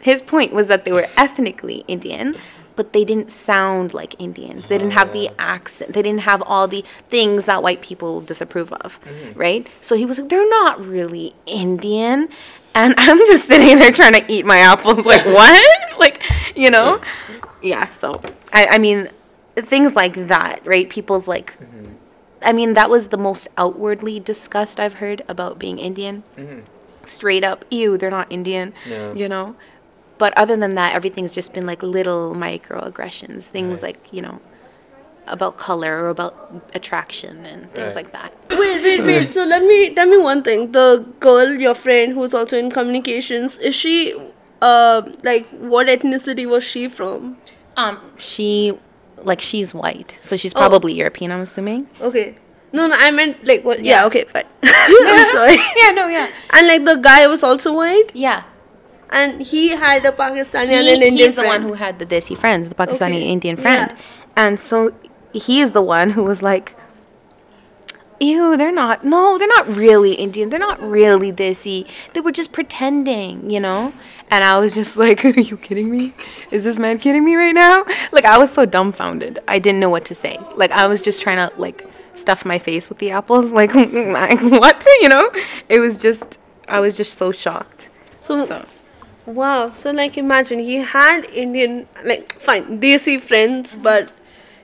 his 0.00 0.20
point 0.20 0.52
was 0.52 0.66
that 0.66 0.84
they 0.84 0.90
were 0.90 1.06
ethnically 1.16 1.84
Indian 1.86 2.36
but 2.74 2.92
they 2.92 3.04
didn't 3.04 3.30
sound 3.30 3.92
like 3.92 4.18
Indians. 4.18 4.66
They 4.66 4.78
didn't 4.78 4.92
have 4.92 5.12
the 5.12 5.28
oh. 5.28 5.34
accent. 5.38 5.92
They 5.92 6.00
didn't 6.00 6.22
have 6.22 6.42
all 6.42 6.66
the 6.66 6.84
things 7.10 7.44
that 7.44 7.62
white 7.62 7.82
people 7.82 8.22
disapprove 8.22 8.72
of, 8.72 8.98
mm-hmm. 9.04 9.38
right? 9.38 9.66
So 9.82 9.94
he 9.94 10.06
was 10.06 10.18
like, 10.18 10.30
they're 10.30 10.48
not 10.48 10.80
really 10.80 11.34
Indian. 11.44 12.30
And 12.74 12.94
I'm 12.96 13.18
just 13.18 13.46
sitting 13.46 13.78
there 13.78 13.92
trying 13.92 14.14
to 14.14 14.24
eat 14.32 14.46
my 14.46 14.58
apples, 14.58 15.04
like, 15.06 15.24
what? 15.26 15.98
like, 15.98 16.22
you 16.56 16.70
know? 16.70 17.00
Yeah, 17.60 17.88
so, 17.90 18.20
I, 18.52 18.66
I 18.72 18.78
mean, 18.78 19.10
things 19.56 19.94
like 19.94 20.28
that, 20.28 20.60
right? 20.64 20.88
People's 20.88 21.28
like, 21.28 21.58
mm-hmm. 21.60 21.92
I 22.40 22.52
mean, 22.52 22.74
that 22.74 22.90
was 22.90 23.08
the 23.08 23.18
most 23.18 23.48
outwardly 23.56 24.18
discussed 24.18 24.80
I've 24.80 24.94
heard 24.94 25.22
about 25.28 25.58
being 25.58 25.78
Indian. 25.78 26.24
Mm-hmm. 26.36 26.60
Straight 27.04 27.44
up, 27.44 27.64
ew, 27.70 27.96
they're 27.98 28.10
not 28.10 28.30
Indian, 28.30 28.72
Yeah. 28.86 29.12
you 29.12 29.28
know? 29.28 29.54
But 30.18 30.36
other 30.36 30.56
than 30.56 30.74
that, 30.76 30.94
everything's 30.94 31.32
just 31.32 31.52
been 31.52 31.66
like 31.66 31.82
little 31.82 32.34
microaggressions, 32.34 33.44
things 33.44 33.82
Right. 33.82 33.96
like, 33.96 34.12
you 34.12 34.22
know, 34.22 34.40
about 35.26 35.56
color 35.56 36.04
or 36.04 36.08
about 36.08 36.34
attraction 36.74 37.46
and 37.46 37.70
things 37.72 37.94
Right. 37.94 38.04
like 38.04 38.12
that. 38.12 38.32
Wait, 38.50 38.82
wait, 38.82 39.00
wait. 39.02 39.32
So 39.32 39.44
let 39.44 39.62
me 39.62 39.90
tell 39.94 40.06
me 40.06 40.18
one 40.18 40.42
thing. 40.42 40.72
The 40.72 41.04
girl, 41.20 41.52
your 41.54 41.74
friend, 41.74 42.12
who's 42.12 42.34
also 42.34 42.58
in 42.58 42.70
communications, 42.70 43.56
is 43.58 43.74
she, 43.74 44.14
uh, 44.60 45.02
like, 45.22 45.46
what 45.50 45.86
ethnicity 45.86 46.46
was 46.46 46.64
she 46.64 46.88
from? 46.88 47.36
Um, 47.76 47.98
she, 48.18 48.76
like, 49.18 49.40
she's 49.40 49.72
white, 49.72 50.18
so 50.22 50.36
she's 50.36 50.54
Oh. 50.54 50.58
probably 50.58 50.92
European, 50.94 51.30
I'm 51.32 51.40
assuming. 51.40 51.86
Okay. 52.00 52.34
No, 52.72 52.86
no, 52.86 52.96
I 52.98 53.10
meant 53.10 53.44
like 53.46 53.64
what? 53.64 53.84
Yeah. 53.84 54.00
Yeah. 54.00 54.06
okay, 54.06 54.24
fine. 54.24 54.44
I'm 54.62 55.30
sorry. 55.30 55.56
Yeah, 55.76 55.90
no, 55.90 56.06
yeah. 56.08 56.28
And 56.50 56.66
like 56.66 56.84
the 56.84 56.96
guy 56.96 57.26
was 57.26 57.42
also 57.42 57.74
white, 57.74 58.10
Yeah. 58.14 58.42
and 59.10 59.42
he 59.42 59.68
had 59.68 60.04
a 60.06 60.12
Pakistani 60.12 60.72
and 60.72 60.88
an 60.88 61.02
Indian 61.02 61.12
friend. 61.12 61.18
he's 61.18 61.34
the 61.34 61.44
one 61.44 61.62
who 61.62 61.74
had 61.74 61.98
the 61.98 62.06
Desi 62.06 62.36
friends, 62.36 62.68
the 62.68 62.74
Pakistani 62.74 63.16
Okay, 63.20 63.28
Indian 63.28 63.56
friend. 63.56 63.92
yeah. 63.92 63.96
And 64.36 64.58
so 64.58 64.92
he's 65.32 65.72
the 65.72 65.82
one 65.82 66.10
who 66.10 66.22
was 66.22 66.42
like, 66.42 66.76
Ew, 68.20 68.56
they're 68.56 68.70
not. 68.70 69.04
No, 69.04 69.36
they're 69.36 69.48
not 69.48 69.66
really 69.66 70.14
Indian. 70.14 70.48
They're 70.48 70.58
not 70.60 70.80
really 70.80 71.32
Desi. 71.32 71.88
They 72.12 72.20
were 72.20 72.30
just 72.30 72.52
pretending, 72.52 73.50
you 73.50 73.58
know? 73.58 73.92
And 74.30 74.44
I 74.44 74.60
was 74.60 74.74
just 74.74 74.96
like, 75.04 75.24
Are 75.24 75.30
you 75.30 75.56
kidding 75.56 75.90
me? 75.90 76.14
Is 76.52 76.62
this 76.62 76.78
man 76.78 76.98
kidding 76.98 77.24
me 77.24 77.34
right 77.34 77.52
now? 77.52 77.84
Like, 78.12 78.24
I 78.24 78.38
was 78.38 78.52
so 78.52 78.64
dumbfounded. 78.64 79.40
I 79.48 79.58
didn't 79.58 79.80
know 79.80 79.90
what 79.90 80.04
to 80.06 80.14
say. 80.14 80.38
Like, 80.54 80.70
I 80.70 80.86
was 80.86 81.02
just 81.02 81.20
trying 81.20 81.38
to, 81.38 81.52
like, 81.60 81.84
stuff 82.14 82.44
my 82.44 82.58
face 82.58 82.88
with 82.88 82.98
the 82.98 83.10
apples. 83.10 83.52
Like, 83.62 83.72
what? 83.74 84.86
You 85.00 85.08
know? 85.08 85.30
It 85.68 85.80
was 85.80 86.00
just, 86.00 86.38
I 86.68 86.78
was 86.78 86.96
just 86.96 87.18
so 87.18 87.32
shocked. 87.32 87.88
So, 88.20 88.46
So, 88.46 88.64
wow. 89.26 89.72
So 89.74 89.90
like, 89.90 90.16
imagine 90.16 90.60
he 90.60 90.76
had 90.76 91.24
Indian, 91.24 91.88
like, 92.04 92.38
fine, 92.40 92.80
Desi 92.80 93.20
friends, 93.20 93.76
but 93.76 94.12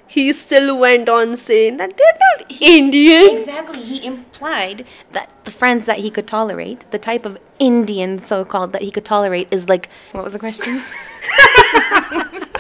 he 0.09 0.33
still 0.33 0.79
went 0.79 1.09
on 1.09 1.37
saying 1.37 1.77
that 1.77 1.97
they're 1.97 2.19
not 2.39 2.61
Indian. 2.63 3.37
Exactly. 3.37 3.83
He 3.83 4.05
implied 4.05 4.87
that 5.13 5.33
the 5.45 5.51
friends 5.51 5.85
that 5.85 5.99
he 5.99 6.11
could 6.11 6.27
tolerate, 6.27 6.91
the 6.91 6.99
type 6.99 7.25
of 7.27 7.39
Indian 7.59 8.19
so 8.19 8.45
called 8.45 8.73
that 8.73 8.83
he 8.83 8.91
could 8.91 9.05
tolerate, 9.05 9.49
is 9.51 9.69
like. 9.69 9.89
What 10.13 10.25
was 10.25 10.33
the 10.33 10.39
question? 10.39 10.83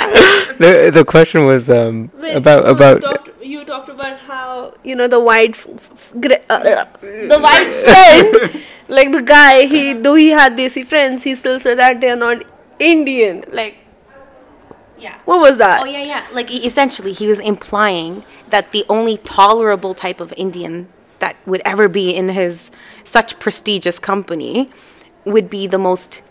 The 0.58 0.90
the 0.92 1.04
question 1.04 1.46
was 1.46 1.70
um 1.70 2.10
Wait, 2.18 2.34
about 2.34 2.64
so 2.64 2.70
about 2.70 2.96
you 2.96 3.00
talked, 3.00 3.30
you 3.44 3.64
talked 3.64 3.88
about 3.88 4.18
how 4.18 4.74
you 4.82 4.96
know 4.96 5.06
the 5.06 5.20
white 5.20 5.54
f- 5.54 5.68
f- 5.68 6.12
gra- 6.20 6.42
uh, 6.50 6.54
uh, 6.54 6.84
the 7.02 7.38
white 7.38 7.70
friend 7.86 8.64
like 8.88 9.12
the 9.12 9.22
guy 9.22 9.66
he 9.66 9.92
though 9.92 10.14
he 10.16 10.30
had 10.30 10.56
desi 10.56 10.84
friends 10.84 11.22
he 11.22 11.34
still 11.36 11.60
said 11.60 11.78
that 11.78 12.00
they 12.00 12.10
are 12.10 12.16
not 12.16 12.42
indian 12.80 13.44
like 13.52 13.76
Yeah. 14.98 15.16
what 15.24 15.40
was 15.40 15.58
that 15.58 15.82
Oh, 15.82 15.84
yeah, 15.84 16.02
yeah. 16.02 16.26
Like, 16.32 16.50
essentially, 16.50 17.12
he 17.12 17.26
was 17.26 17.38
implying 17.38 18.24
that 18.50 18.72
the 18.72 18.84
only 18.88 19.18
tolerable 19.18 19.94
type 19.94 20.20
of 20.20 20.32
Indian 20.36 20.88
that 21.18 21.36
would 21.46 21.62
ever 21.64 21.88
be 21.88 22.14
in 22.14 22.28
his 22.28 22.70
such 23.04 23.38
prestigious 23.38 23.98
company 23.98 24.70
would 25.24 25.50
be 25.50 25.66
the 25.66 25.78
most 25.78 26.22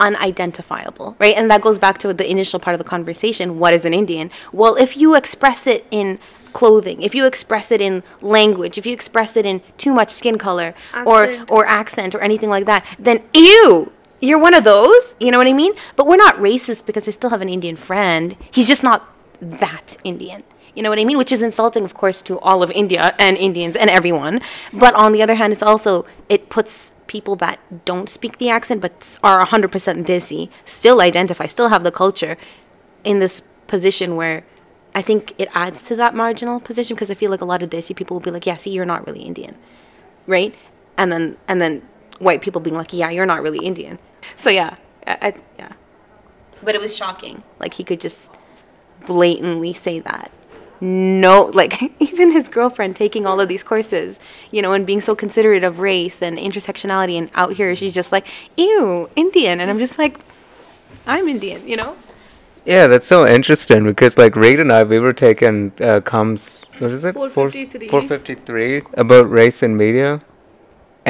unidentifiable, 0.00 1.16
right? 1.18 1.34
And 1.36 1.50
that 1.50 1.60
goes 1.60 1.78
back 1.78 1.98
to 1.98 2.14
the 2.14 2.28
initial 2.30 2.60
part 2.60 2.74
of 2.74 2.78
the 2.78 2.84
conversation. 2.88 3.58
What 3.58 3.74
is 3.74 3.84
an 3.84 3.92
Indian? 3.94 4.30
Well, 4.52 4.76
if 4.76 4.96
you 4.96 5.14
express 5.14 5.66
it 5.66 5.84
in 5.90 6.18
clothing, 6.52 7.02
if 7.02 7.14
you 7.14 7.26
express 7.26 7.70
it 7.70 7.80
in 7.80 8.02
language, 8.20 8.78
if 8.78 8.86
you 8.86 8.92
express 8.92 9.36
it 9.36 9.44
in 9.44 9.60
too 9.76 9.92
much 9.92 10.10
skin 10.10 10.38
color 10.38 10.74
or 11.04 11.44
or 11.48 11.66
accent 11.66 12.14
or 12.14 12.20
anything 12.20 12.48
like 12.48 12.64
that, 12.66 12.84
then 12.98 13.22
ew, 13.34 13.92
you're 14.20 14.38
one 14.38 14.54
of 14.54 14.64
those. 14.64 15.16
You 15.20 15.30
know 15.30 15.38
what 15.38 15.46
I 15.46 15.52
mean? 15.52 15.72
But 15.96 16.06
we're 16.06 16.16
not 16.16 16.36
racist 16.36 16.86
because 16.86 17.06
I 17.08 17.10
still 17.12 17.30
have 17.30 17.40
an 17.40 17.48
Indian 17.48 17.76
friend. 17.76 18.36
He's 18.50 18.68
just 18.68 18.82
not 18.82 19.08
that 19.40 19.96
Indian. 20.04 20.42
You 20.74 20.82
know 20.82 20.90
what 20.90 20.98
I 20.98 21.04
mean? 21.04 21.18
Which 21.18 21.32
is 21.32 21.42
insulting, 21.42 21.84
of 21.84 21.94
course, 21.94 22.22
to 22.22 22.38
all 22.40 22.62
of 22.62 22.70
India 22.70 23.14
and 23.18 23.36
Indians 23.36 23.74
and 23.74 23.90
everyone. 23.90 24.40
But 24.72 24.94
on 24.94 25.12
the 25.12 25.22
other 25.22 25.34
hand, 25.34 25.52
it's 25.52 25.62
also 25.62 26.06
it 26.28 26.50
puts 26.50 26.92
people 27.06 27.36
that 27.36 27.58
don't 27.86 28.08
speak 28.08 28.36
the 28.36 28.50
accent 28.50 28.82
but 28.82 29.18
are 29.22 29.44
100% 29.44 29.70
Desi 30.04 30.50
still 30.66 31.00
identify, 31.00 31.46
still 31.46 31.70
have 31.70 31.82
the 31.82 31.90
culture 31.90 32.36
in 33.02 33.18
this 33.18 33.42
position 33.66 34.14
where 34.14 34.44
I 34.94 35.00
think 35.00 35.34
it 35.38 35.48
adds 35.54 35.80
to 35.82 35.96
that 35.96 36.14
marginal 36.14 36.60
position 36.60 36.94
because 36.96 37.10
I 37.10 37.14
feel 37.14 37.30
like 37.30 37.40
a 37.40 37.46
lot 37.46 37.62
of 37.62 37.70
Desi 37.70 37.96
people 37.96 38.16
will 38.16 38.20
be 38.20 38.30
like, 38.30 38.46
"Yeah, 38.46 38.56
see, 38.56 38.70
you're 38.70 38.84
not 38.84 39.06
really 39.06 39.20
Indian." 39.20 39.56
right? 40.28 40.54
And 40.96 41.10
then 41.10 41.36
and 41.48 41.60
then 41.60 41.82
white 42.18 42.42
people 42.42 42.60
being 42.60 42.76
like, 42.76 42.92
"Yeah, 42.92 43.10
you're 43.10 43.26
not 43.26 43.42
really 43.42 43.64
Indian." 43.64 43.98
So 44.36 44.50
yeah, 44.50 44.76
I, 45.06 45.18
I, 45.22 45.34
yeah. 45.58 45.72
But 46.62 46.74
it 46.74 46.80
was 46.80 46.96
shocking. 46.96 47.42
Like 47.58 47.74
he 47.74 47.84
could 47.84 48.00
just 48.00 48.32
blatantly 49.06 49.72
say 49.72 50.00
that. 50.00 50.30
No, 50.80 51.50
like 51.54 51.82
even 52.00 52.30
his 52.30 52.48
girlfriend 52.48 52.96
taking 52.96 53.26
all 53.26 53.40
of 53.40 53.48
these 53.48 53.62
courses, 53.62 54.20
you 54.50 54.62
know, 54.62 54.72
and 54.72 54.86
being 54.86 55.00
so 55.00 55.14
considerate 55.14 55.64
of 55.64 55.78
race 55.80 56.22
and 56.22 56.38
intersectionality, 56.38 57.18
and 57.18 57.30
out 57.34 57.54
here 57.54 57.74
she's 57.74 57.94
just 57.94 58.12
like, 58.12 58.26
"Ew, 58.56 59.10
Indian," 59.16 59.60
and 59.60 59.70
I'm 59.70 59.78
just 59.78 59.98
like, 59.98 60.18
"I'm 61.06 61.28
Indian," 61.28 61.66
you 61.66 61.76
know? 61.76 61.96
yeah 62.68 62.86
that's 62.86 63.06
so 63.06 63.26
interesting 63.26 63.82
because 63.84 64.18
like 64.18 64.36
Reid 64.36 64.60
and 64.60 64.70
I 64.70 64.82
we 64.84 64.98
were 64.98 65.14
taking 65.14 65.72
uh, 65.80 66.00
comms 66.00 66.60
what 66.78 66.90
is 66.90 67.04
it 67.04 67.14
453. 67.14 67.88
453 67.88 68.82
about 68.92 69.30
race 69.30 69.62
and 69.62 69.76
media 69.76 70.20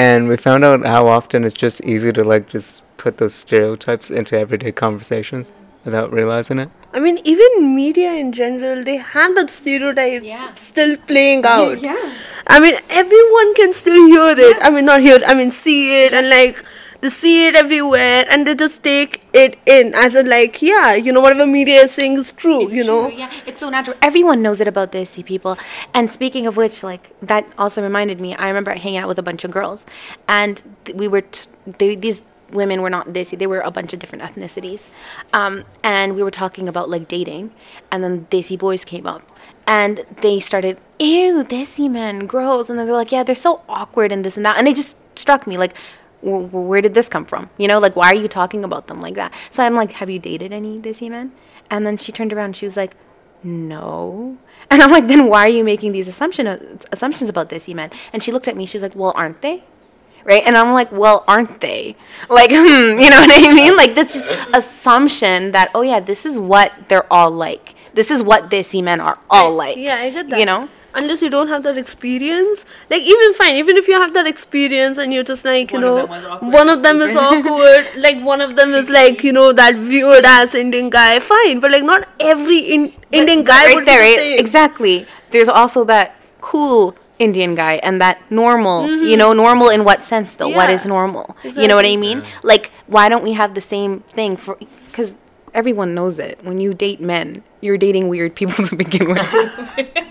and 0.05 0.29
we 0.33 0.37
found 0.37 0.65
out 0.69 0.85
how 0.95 1.07
often 1.19 1.45
it's 1.49 1.61
just 1.67 1.81
easy 1.93 2.13
to 2.19 2.25
like 2.33 2.49
just 2.55 2.83
put 3.05 3.19
those 3.23 3.35
stereotypes 3.35 4.11
into 4.21 4.39
everyday 4.39 4.73
conversations 4.81 5.53
without 5.85 6.13
realizing 6.19 6.59
it 6.65 6.71
i 6.99 7.01
mean 7.07 7.19
even 7.33 7.75
media 7.75 8.13
in 8.23 8.33
general 8.41 8.83
they 8.89 8.97
have 9.13 9.35
that 9.39 9.51
stereotypes 9.59 10.29
Yeah. 10.35 10.49
still 10.71 10.97
playing 11.13 11.45
out 11.55 11.81
Yeah. 11.91 12.15
I 12.51 12.61
mean, 12.61 12.77
everyone 12.89 13.49
can 13.57 13.73
still 13.79 14.07
hear 14.11 14.29
it. 14.45 14.57
I 14.67 14.71
mean, 14.71 14.87
not 14.87 15.03
hear 15.07 15.17
it, 15.17 15.25
I 15.27 15.35
mean, 15.35 15.51
see 15.51 16.05
it, 16.05 16.15
and 16.15 16.31
like, 16.31 16.63
they 17.01 17.09
see 17.09 17.47
it 17.47 17.55
everywhere, 17.55 18.25
and 18.29 18.47
they 18.47 18.55
just 18.55 18.83
take 18.83 19.23
it 19.33 19.57
in 19.67 19.95
as 19.95 20.15
a, 20.17 20.23
like, 20.23 20.61
yeah, 20.61 20.95
you 20.95 21.13
know, 21.13 21.21
whatever 21.21 21.47
media 21.47 21.83
is 21.83 21.93
saying 21.93 22.17
is 22.19 22.33
true, 22.33 22.67
It's 22.67 22.75
you 22.75 22.85
know? 22.85 23.09
true, 23.09 23.19
yeah, 23.19 23.31
it's 23.47 23.61
so 23.61 23.71
natural. 23.71 23.97
Everyone 24.03 24.43
knows 24.43 24.61
it 24.61 24.67
about 24.67 24.91
this, 24.93 25.11
see 25.11 25.23
people. 25.23 25.57
And 25.95 26.11
speaking 26.11 26.47
of 26.47 26.57
which, 26.57 26.83
like 26.83 27.09
that 27.21 27.47
also 27.57 27.83
reminded 27.83 28.21
me. 28.21 28.35
I 28.35 28.49
remember 28.49 28.73
hanging 28.75 28.99
out 28.99 29.07
with 29.09 29.19
a 29.19 29.23
bunch 29.23 29.45
of 29.45 29.51
girls, 29.53 29.87
and 30.29 30.61
th- 30.85 30.97
we 30.99 31.07
were 31.07 31.21
t- 31.21 31.49
they, 31.79 31.95
these 31.95 32.23
women 32.51 32.83
were 32.83 32.91
not 32.91 33.09
Desi. 33.09 33.39
They 33.39 33.47
were 33.47 33.61
a 33.61 33.71
bunch 33.71 33.93
of 33.93 34.01
different 34.01 34.25
ethnicities, 34.25 34.89
um, 35.33 35.65
and 35.85 36.17
we 36.17 36.23
were 36.25 36.33
talking 36.33 36.69
about 36.69 36.91
like 36.91 37.07
dating, 37.07 37.53
and 37.93 38.03
then 38.03 38.27
Desi 38.31 38.59
boys 38.59 38.85
came 38.85 39.07
up, 39.07 39.23
and 39.69 40.05
they 40.23 40.41
started, 40.41 40.79
ew, 40.99 41.45
Desi 41.45 41.89
men, 41.89 42.27
gross, 42.27 42.69
and 42.71 42.77
then 42.79 42.87
they're 42.87 42.97
like, 42.97 43.13
yeah, 43.13 43.23
they're 43.23 43.35
so 43.37 43.61
awkward 43.69 44.11
and 44.11 44.25
this 44.25 44.37
and 44.37 44.45
that, 44.45 44.59
and 44.59 44.67
it 44.67 44.75
just 44.75 44.97
struck 45.17 45.47
me 45.47 45.57
like. 45.57 45.75
"Wh- 46.23 46.49
wh- 46.51 46.69
Where 46.69 46.81
did 46.81 46.95
this 46.95 47.09
come 47.09 47.25
from? 47.25 47.51
You 47.59 47.69
know, 47.69 47.79
like 47.79 47.97
why 47.97 48.09
are 48.13 48.15
you 48.15 48.29
talking 48.29 48.65
about 48.65 48.87
them 48.87 49.01
like 49.01 49.15
that? 49.15 49.33
So 49.51 49.63
I'm 49.63 49.75
like, 49.75 49.93
have 49.93 50.11
you 50.11 50.19
dated 50.19 50.53
any 50.53 50.79
Desi 50.79 51.09
men? 51.11 51.33
And 51.71 51.87
then 51.87 51.97
she 51.99 52.13
turned 52.13 52.33
around 52.33 52.47
and 52.47 52.57
she 52.57 52.67
was 52.67 52.77
like, 52.77 52.95
no. 53.43 54.37
And 54.71 54.83
I'm 54.83 54.91
like, 54.91 55.07
then 55.07 55.29
why 55.29 55.47
are 55.47 55.49
you 55.49 55.65
making 55.65 55.93
these 55.93 56.09
assumption 56.09 56.47
assumptions 56.93 57.31
about 57.31 57.49
Desi 57.49 57.75
men? 57.75 57.91
And 58.13 58.23
she 58.23 58.33
looked 58.33 58.49
at 58.49 58.57
me. 58.57 58.67
She's 58.67 58.83
like, 58.83 58.95
well, 58.95 59.13
aren't 59.17 59.41
they? 59.41 59.65
Right? 60.25 60.43
And 60.45 60.59
I'm 60.59 60.75
like, 60.75 60.93
well, 60.93 61.25
aren't 61.27 61.61
they? 61.61 61.97
Like, 62.29 62.51
hmm, 62.53 62.99
you 63.01 63.09
know 63.09 63.21
what 63.21 63.31
I 63.33 63.55
mean? 63.55 63.77
Like 63.77 63.95
this 63.95 64.13
just 64.15 64.27
assumption 64.53 65.53
that, 65.53 65.71
oh 65.75 65.81
yeah, 65.83 66.01
this 66.01 66.27
is 66.27 66.39
what 66.39 66.73
they're 66.89 67.11
all 67.11 67.31
like. 67.31 67.75
This 67.95 68.11
is 68.11 68.23
what 68.23 68.51
Desi 68.51 68.83
men 68.85 69.01
are 69.01 69.17
all 69.31 69.55
like. 69.55 69.77
Yeah, 69.79 69.97
I 69.97 70.11
get 70.11 70.29
that. 70.29 70.39
You 70.39 70.45
know? 70.47 70.69
Unless 70.99 71.23
you 71.23 71.31
don't 71.31 71.49
have 71.49 71.63
that 71.63 71.79
experience. 71.79 72.65
Like 72.91 73.03
even 73.03 73.35
fine, 73.35 73.55
even 73.57 73.77
if 73.77 73.89
you 73.89 73.95
have 74.01 74.13
that 74.15 74.27
experience 74.27 74.99
and 74.99 75.13
you're 75.15 75.25
just 75.33 75.45
like 75.45 75.73
you 75.73 75.81
One 75.81 75.85
of 75.85 75.91
know, 75.91 75.97
them 76.03 76.11
was 76.11 76.25
awkward 76.27 76.53
one 76.53 76.69
of 76.69 76.83
them 76.83 77.01
is 77.09 77.17
awkward. 77.25 77.87
like 77.97 78.21
one 78.23 78.41
of 78.41 78.57
them 78.57 78.75
is 78.75 78.89
like 78.91 79.25
you 79.25 79.33
know 79.33 79.53
that 79.53 79.75
weird 79.77 80.25
ass 80.25 80.55
Indian 80.55 80.91
guy. 80.91 81.19
Fine, 81.19 81.61
but 81.61 81.71
like 81.71 81.85
not 81.85 82.09
every 82.21 82.59
in- 82.59 82.93
Indian 83.13 83.45
guy 83.45 83.65
right 83.67 83.75
would 83.77 83.87
there, 83.87 84.03
be 84.03 84.11
the 84.11 84.17
same. 84.17 84.39
Exactly. 84.39 85.07
There's 85.31 85.49
also 85.49 85.85
that 85.85 86.17
cool 86.41 86.95
Indian 87.19 87.55
guy 87.55 87.75
and 87.83 88.01
that 88.01 88.19
normal. 88.31 88.89
You 88.89 89.17
know, 89.17 89.33
normal 89.33 89.69
in 89.71 89.85
what 89.85 90.05
sense 90.05 90.35
though? 90.37 90.49
What 90.49 90.69
Mm-hmm. 90.69 90.71
Yeah. 90.71 90.75
is 90.75 90.87
normal? 90.87 91.37
You 91.45 91.67
know 91.69 91.77
what 91.77 91.85
I 91.85 91.89
Exactly. 91.89 91.97
mean? 91.97 92.23
Like, 92.43 92.71
why 92.87 93.09
don't 93.09 93.25
we 93.25 93.33
have 93.33 93.55
the 93.55 93.61
same 93.61 94.01
thing 94.15 94.37
for? 94.37 94.57
Because 94.87 95.17
everyone 95.53 95.95
knows 95.95 96.19
it. 96.19 96.39
When 96.45 96.59
you 96.59 96.75
date 96.75 97.01
men, 97.01 97.43
you're 97.61 97.77
dating 97.79 98.09
weird 98.09 98.37
people 98.37 98.65
to 98.71 98.77
begin 98.77 99.09
with. 99.09 99.19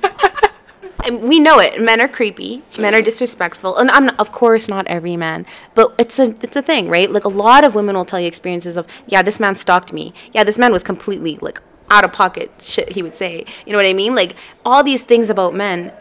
And 1.08 1.24
we 1.24 1.40
know 1.40 1.60
it. 1.60 1.82
Men 1.82 2.02
are 2.02 2.08
creepy. 2.10 2.62
Men 2.78 2.94
are 2.94 3.02
disrespectful. 3.02 3.78
And 3.78 3.90
I'm 3.90 4.10
of 4.20 4.32
course 4.34 4.68
not 4.68 4.86
every 4.88 5.16
man, 5.16 5.46
but 5.74 5.96
it's 5.98 6.20
a 6.20 6.36
it's 6.42 6.56
a 6.56 6.62
thing, 6.62 6.90
right? 6.90 7.10
Like 7.10 7.24
a 7.24 7.30
lot 7.30 7.64
of 7.64 7.74
women 7.76 7.96
will 7.96 8.06
tell 8.06 8.20
you 8.20 8.28
experiences 8.28 8.76
of, 8.76 8.86
yeah, 9.08 9.22
this 9.22 9.40
man 9.40 9.56
stalked 9.56 9.94
me. 9.94 10.14
Yeah, 10.34 10.44
this 10.44 10.58
man 10.58 10.72
was 10.74 10.84
completely 10.84 11.38
like 11.42 11.62
out 11.90 12.04
of 12.04 12.12
pocket 12.12 12.52
shit 12.60 12.90
he 12.90 13.02
would 13.02 13.16
say. 13.16 13.46
You 13.66 13.72
know 13.72 13.78
what 13.78 13.86
I 13.88 13.94
mean? 13.94 14.14
Like 14.16 14.36
all 14.66 14.84
these 14.84 15.02
things 15.04 15.30
about 15.30 15.56
men. 15.56 15.94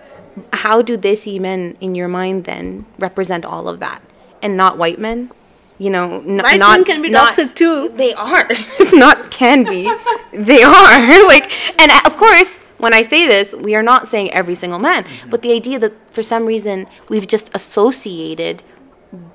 How 0.53 0.83
do 0.83 0.99
they 0.99 1.15
see 1.15 1.39
men 1.39 1.79
in 1.81 1.95
your 1.95 2.09
mind 2.09 2.45
then 2.45 2.85
represent 2.99 3.47
all 3.47 3.69
of 3.69 3.81
that, 3.81 4.03
and 4.43 4.55
not 4.55 4.77
white 4.77 4.99
men? 4.99 5.31
You 5.79 5.91
know, 5.91 6.21
n- 6.21 6.39
White 6.39 6.59
not 6.59 6.77
men 6.79 6.85
can 6.85 7.01
be 7.01 7.09
not- 7.09 7.27
toxic 7.27 7.55
too. 7.55 7.89
they 7.97 8.13
are. 8.15 8.45
it's 8.51 8.93
not 8.93 9.31
can 9.31 9.65
be. 9.65 9.85
they 10.33 10.63
are. 10.63 11.27
like, 11.29 11.51
and 11.81 11.91
of 12.05 12.17
course, 12.19 12.59
when 12.79 12.93
I 12.93 13.03
say 13.03 13.27
this, 13.27 13.55
we 13.55 13.75
are 13.75 13.83
not 13.83 14.09
saying 14.09 14.31
every 14.33 14.55
single 14.55 14.79
man, 14.79 15.05
but 15.29 15.43
the 15.43 15.53
idea 15.53 15.79
that 15.79 15.93
for 16.13 16.23
some 16.23 16.47
reason 16.47 16.87
we've 17.09 17.27
just 17.27 17.51
associated 17.55 18.63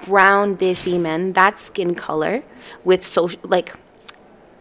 brown 0.06 0.58
desi 0.58 1.00
men, 1.00 1.34
that 1.34 1.60
skin 1.60 1.96
color, 1.96 2.44
with 2.84 3.06
so 3.06 3.30
like, 3.44 3.74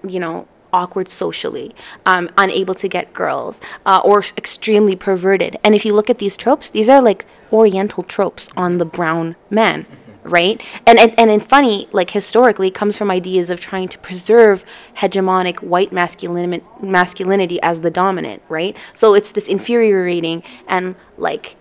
you 0.07 0.21
know, 0.21 0.47
awkward 0.73 1.09
socially, 1.09 1.75
um, 2.07 2.31
unable 2.38 2.75
to 2.75 2.88
get 2.88 3.12
girls, 3.12 3.61
uh, 3.85 4.01
or 4.05 4.21
extremely 4.37 4.97
perverted. 4.97 5.59
And 5.64 5.75
if 5.75 5.85
you 5.85 5.93
look 5.93 6.09
at 6.09 6.19
these 6.19 6.37
tropes, 6.37 6.71
these 6.71 6.88
are 6.88 7.03
like 7.03 7.27
Oriental 7.53 8.05
tropes 8.05 8.49
on 8.57 8.79
the 8.79 8.85
brown 8.85 9.37
man, 9.51 9.87
right? 10.24 10.62
And 10.87 10.98
and 10.98 11.18
and 11.18 11.30
in 11.30 11.40
funny, 11.40 11.88
like 11.92 12.11
historically, 12.11 12.70
comes 12.70 12.96
from 12.96 13.11
ideas 13.11 13.50
of 13.50 13.61
trying 13.61 13.88
to 13.88 13.98
preserve 13.98 14.64
hegemonic 14.98 15.62
white 15.62 15.92
masculinity 15.92 16.64
masculinity 16.83 17.61
as 17.62 17.80
the 17.80 17.90
dominant, 17.90 18.42
right? 18.48 18.76
So 18.94 19.14
it's 19.14 19.33
this 19.33 19.48
infuriating 19.48 20.42
and 20.66 20.94
like 21.16 21.56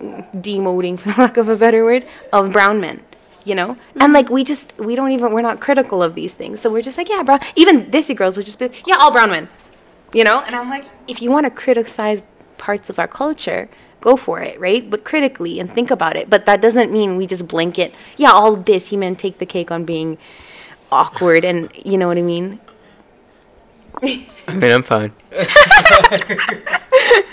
demoting, 0.00 0.98
for 1.00 1.10
lack 1.10 1.36
of 1.36 1.48
a 1.48 1.56
better 1.56 1.84
word, 1.84 2.04
of 2.32 2.52
brown 2.52 2.80
men. 2.80 3.02
You 3.42 3.54
know, 3.54 3.70
and 3.94 4.02
mm-hmm. 4.02 4.12
like 4.12 4.28
we 4.28 4.44
just 4.44 4.78
we 4.78 4.94
don't 4.94 5.12
even 5.12 5.32
we're 5.32 5.40
not 5.40 5.60
critical 5.60 6.02
of 6.02 6.14
these 6.14 6.34
things, 6.34 6.60
so 6.60 6.70
we're 6.70 6.82
just 6.82 6.98
like 6.98 7.08
yeah, 7.08 7.22
brown. 7.22 7.40
Even 7.56 7.86
Desi 7.86 8.14
girls 8.14 8.36
would 8.36 8.44
just 8.44 8.58
be 8.58 8.68
like, 8.68 8.86
yeah, 8.86 8.96
all 9.00 9.10
brown 9.10 9.30
men. 9.30 9.48
You 10.12 10.24
know, 10.24 10.42
and 10.42 10.54
I'm 10.54 10.68
like, 10.68 10.84
if 11.08 11.22
you 11.22 11.30
want 11.30 11.44
to 11.44 11.50
criticize 11.50 12.22
parts 12.58 12.90
of 12.90 12.98
our 12.98 13.08
culture, 13.08 13.70
go 14.00 14.16
for 14.16 14.40
it, 14.40 14.58
right? 14.60 14.88
But 14.88 15.04
critically 15.04 15.60
and 15.60 15.70
think 15.70 15.90
about 15.90 16.16
it. 16.16 16.30
But 16.30 16.46
that 16.46 16.60
doesn't 16.60 16.92
mean 16.92 17.16
we 17.16 17.26
just 17.26 17.48
blanket. 17.48 17.94
Yeah, 18.16 18.32
all 18.32 18.56
this, 18.56 18.88
he 18.88 18.96
meant 18.96 19.18
take 19.18 19.38
the 19.38 19.46
cake 19.46 19.70
on 19.70 19.84
being 19.84 20.18
awkward, 20.90 21.44
and 21.44 21.70
you 21.74 21.98
know 21.98 22.08
what 22.08 22.18
I 22.18 22.22
mean. 22.22 22.60
I 24.02 24.54
mean, 24.54 24.70
I'm 24.70 24.82
fine. 24.82 25.12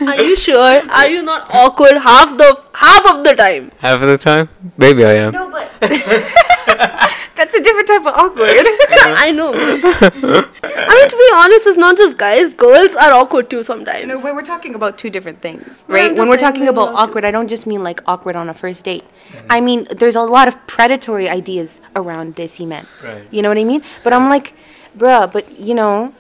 Are 0.02 0.22
you 0.22 0.36
sure? 0.36 0.82
Are 0.90 1.08
you 1.08 1.24
not 1.24 1.50
awkward 1.54 1.98
half 1.98 2.38
the 2.38 2.64
half 2.74 3.06
of 3.06 3.24
the 3.24 3.36
time? 3.36 3.72
Half 3.80 4.02
of 4.02 4.08
the 4.08 4.18
time, 4.18 4.50
maybe 4.78 5.06
I 5.06 5.14
am. 5.14 5.34
No, 5.34 5.50
but 5.50 5.72
that's 7.38 7.54
a 7.54 7.62
different 7.62 7.88
type 7.88 8.02
of 8.02 8.08
awkward. 8.08 8.50
I 9.26 9.32
know. 9.32 9.54
I 9.54 10.94
mean, 10.98 11.10
to 11.10 11.18
be 11.24 11.30
honest, 11.36 11.68
it's 11.68 11.78
not 11.78 11.96
just 11.96 12.18
guys. 12.18 12.54
Girls 12.54 12.96
are 12.96 13.12
awkward 13.14 13.50
too 13.50 13.64
sometimes. 13.64 14.08
No, 14.08 14.22
but 14.22 14.34
we're 14.36 14.42
talking 14.42 14.76
about 14.76 14.98
two 14.98 15.10
different 15.10 15.40
things, 15.40 15.84
right? 15.88 16.12
I'm 16.12 16.18
when 16.18 16.30
we're 16.30 16.38
talking 16.38 16.68
about 16.68 16.94
love 16.94 17.06
to. 17.06 17.12
awkward, 17.12 17.26
I 17.26 17.32
don't 17.32 17.48
just 17.48 17.68
mean 17.68 17.84
like 17.84 18.02
awkward 18.08 18.36
on 18.36 18.50
a 18.50 18.54
first 18.54 18.86
date. 18.86 19.04
I 19.50 19.58
mm-hmm. 19.58 19.66
mean, 19.66 19.88
there's 19.92 20.16
a 20.16 20.22
lot 20.22 20.48
of 20.48 20.56
predatory 20.68 21.30
ideas 21.30 21.80
around 21.96 22.36
Desi 22.36 22.68
men. 22.68 22.88
Right. 23.04 23.28
You 23.32 23.42
know 23.42 23.50
what 23.50 23.58
I 23.58 23.64
mean? 23.64 23.84
But 24.04 24.14
I'm 24.14 24.30
like, 24.30 24.54
bruh, 24.98 25.32
but 25.32 25.60
you 25.60 25.76
know, 25.76 26.14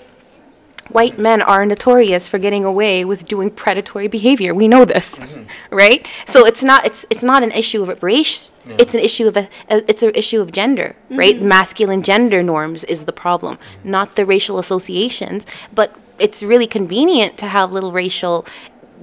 white 0.90 1.18
men 1.18 1.42
are 1.42 1.66
notorious 1.66 2.28
for 2.28 2.40
getting 2.40 2.66
away 2.66 3.06
with 3.06 3.28
doing 3.28 3.50
predatory 3.50 4.08
behavior. 4.08 4.54
We 4.54 4.68
know 4.68 4.86
this, 4.86 5.12
mm-hmm. 5.12 5.76
right? 5.76 6.08
So 6.26 6.46
it's 6.46 6.64
not 6.64 6.86
it's 6.86 7.06
it's 7.10 7.24
not 7.24 7.44
an 7.44 7.52
issue 7.52 7.84
of 7.84 8.04
race. 8.04 8.54
It's 8.78 8.94
an 8.94 9.00
issue 9.00 9.28
of 9.28 9.38
a, 9.38 9.50
a 9.70 9.90
it's 9.90 10.04
an 10.04 10.12
issue 10.14 10.42
of 10.42 10.52
gender, 10.52 10.96
mm-hmm. 11.06 11.20
right? 11.20 11.42
Masculine 11.42 12.04
gender 12.04 12.44
norms 12.44 12.84
is 12.84 13.06
the 13.06 13.14
problem, 13.14 13.58
mm-hmm. 13.58 13.92
not 13.92 14.16
the 14.16 14.26
racial 14.26 14.60
associations. 14.60 15.46
But 15.74 15.96
it's 16.20 16.42
really 16.44 16.68
convenient 16.68 17.38
to 17.38 17.48
have 17.48 17.72
little 17.72 17.92
racial 17.92 18.46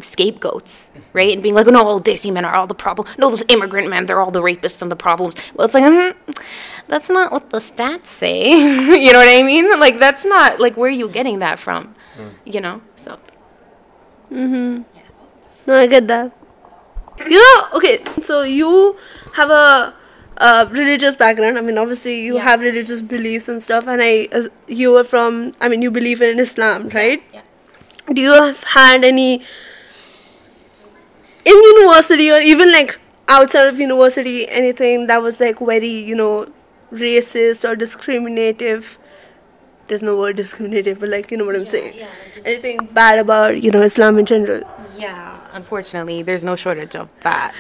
scapegoats, 0.00 0.90
right? 1.12 1.32
And 1.32 1.42
being 1.42 1.54
like, 1.54 1.66
no, 1.66 1.84
all 1.84 2.00
Desi 2.00 2.32
men 2.32 2.44
are 2.44 2.54
all 2.54 2.66
the 2.66 2.74
problem. 2.74 3.08
No, 3.18 3.30
those 3.30 3.44
immigrant 3.48 3.88
men, 3.88 4.06
they're 4.06 4.20
all 4.20 4.30
the 4.30 4.42
rapists 4.42 4.82
and 4.82 4.90
the 4.90 4.96
problems. 4.96 5.34
Well, 5.54 5.64
it's 5.66 5.74
like, 5.74 5.84
mm, 5.84 6.14
that's 6.88 7.08
not 7.10 7.32
what 7.32 7.50
the 7.50 7.58
stats 7.58 8.06
say. 8.06 8.50
you 9.04 9.12
know 9.12 9.18
what 9.18 9.28
I 9.28 9.42
mean? 9.42 9.78
Like, 9.80 9.98
that's 9.98 10.24
not, 10.24 10.60
like, 10.60 10.76
where 10.76 10.88
are 10.88 10.92
you 11.02 11.08
getting 11.08 11.38
that 11.40 11.58
from? 11.58 11.94
You 12.44 12.60
know? 12.60 12.80
So, 12.96 13.18
Mm 14.32 14.48
hmm. 14.48 14.82
No, 15.66 15.76
I 15.78 15.86
get 15.86 16.08
that. 16.08 16.32
You 17.18 17.38
know, 17.38 17.66
okay, 17.74 18.02
so 18.04 18.42
you 18.42 18.96
have 19.34 19.50
a, 19.50 19.94
a 20.38 20.66
religious 20.70 21.14
background. 21.16 21.56
I 21.58 21.60
mean, 21.60 21.78
obviously, 21.78 22.20
you 22.22 22.34
Yeah. 22.34 22.42
have 22.42 22.60
religious 22.60 23.00
beliefs 23.00 23.48
and 23.48 23.62
stuff, 23.62 23.86
and 23.86 24.02
I, 24.02 24.28
uh, 24.32 24.48
you 24.66 24.96
are 24.96 25.04
from, 25.04 25.52
I 25.60 25.68
mean, 25.68 25.80
you 25.82 25.90
believe 25.90 26.20
in 26.22 26.38
Islam, 26.40 26.88
right? 26.90 27.22
yeah. 27.32 27.42
Do 28.12 28.20
you 28.20 28.32
have 28.32 28.62
had 28.64 29.04
any 29.04 29.42
in 31.44 31.54
university 31.62 32.30
or 32.30 32.40
even 32.40 32.72
like 32.72 32.98
outside 33.28 33.66
of 33.68 33.78
university 33.80 34.48
anything 34.48 35.06
that 35.06 35.22
was 35.22 35.40
like 35.40 35.58
very, 35.58 35.88
you 35.88 36.14
know, 36.14 36.46
racist 36.92 37.68
or 37.68 37.76
discriminative? 37.76 38.98
There's 39.86 40.02
no 40.02 40.18
word 40.18 40.36
discriminative, 40.36 41.00
but 41.00 41.10
like, 41.10 41.30
you 41.30 41.36
know 41.36 41.44
what 41.44 41.56
I'm 41.56 41.66
saying? 41.66 41.94
yeah, 41.98 42.08
Anything 42.46 42.86
bad 42.92 43.18
about, 43.18 43.62
you 43.62 43.70
know, 43.70 43.82
Islam 43.82 44.18
in 44.18 44.24
general? 44.24 44.62
Yeah, 44.96 45.38
unfortunately, 45.52 46.22
there's 46.22 46.42
no 46.44 46.56
shortage 46.56 46.94
of 46.96 47.08
that. 47.20 47.54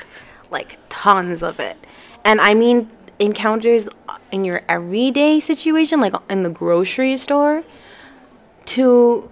Like 0.50 0.78
tons 0.88 1.42
of 1.42 1.60
it. 1.60 1.76
And 2.24 2.40
I 2.40 2.54
mean 2.54 2.88
encounters 3.18 3.88
in 4.32 4.44
your 4.44 4.62
everyday 4.68 5.38
situation, 5.40 6.00
like 6.00 6.14
in 6.30 6.42
the 6.42 6.50
grocery 6.50 7.16
store, 7.18 7.62
to 8.66 9.30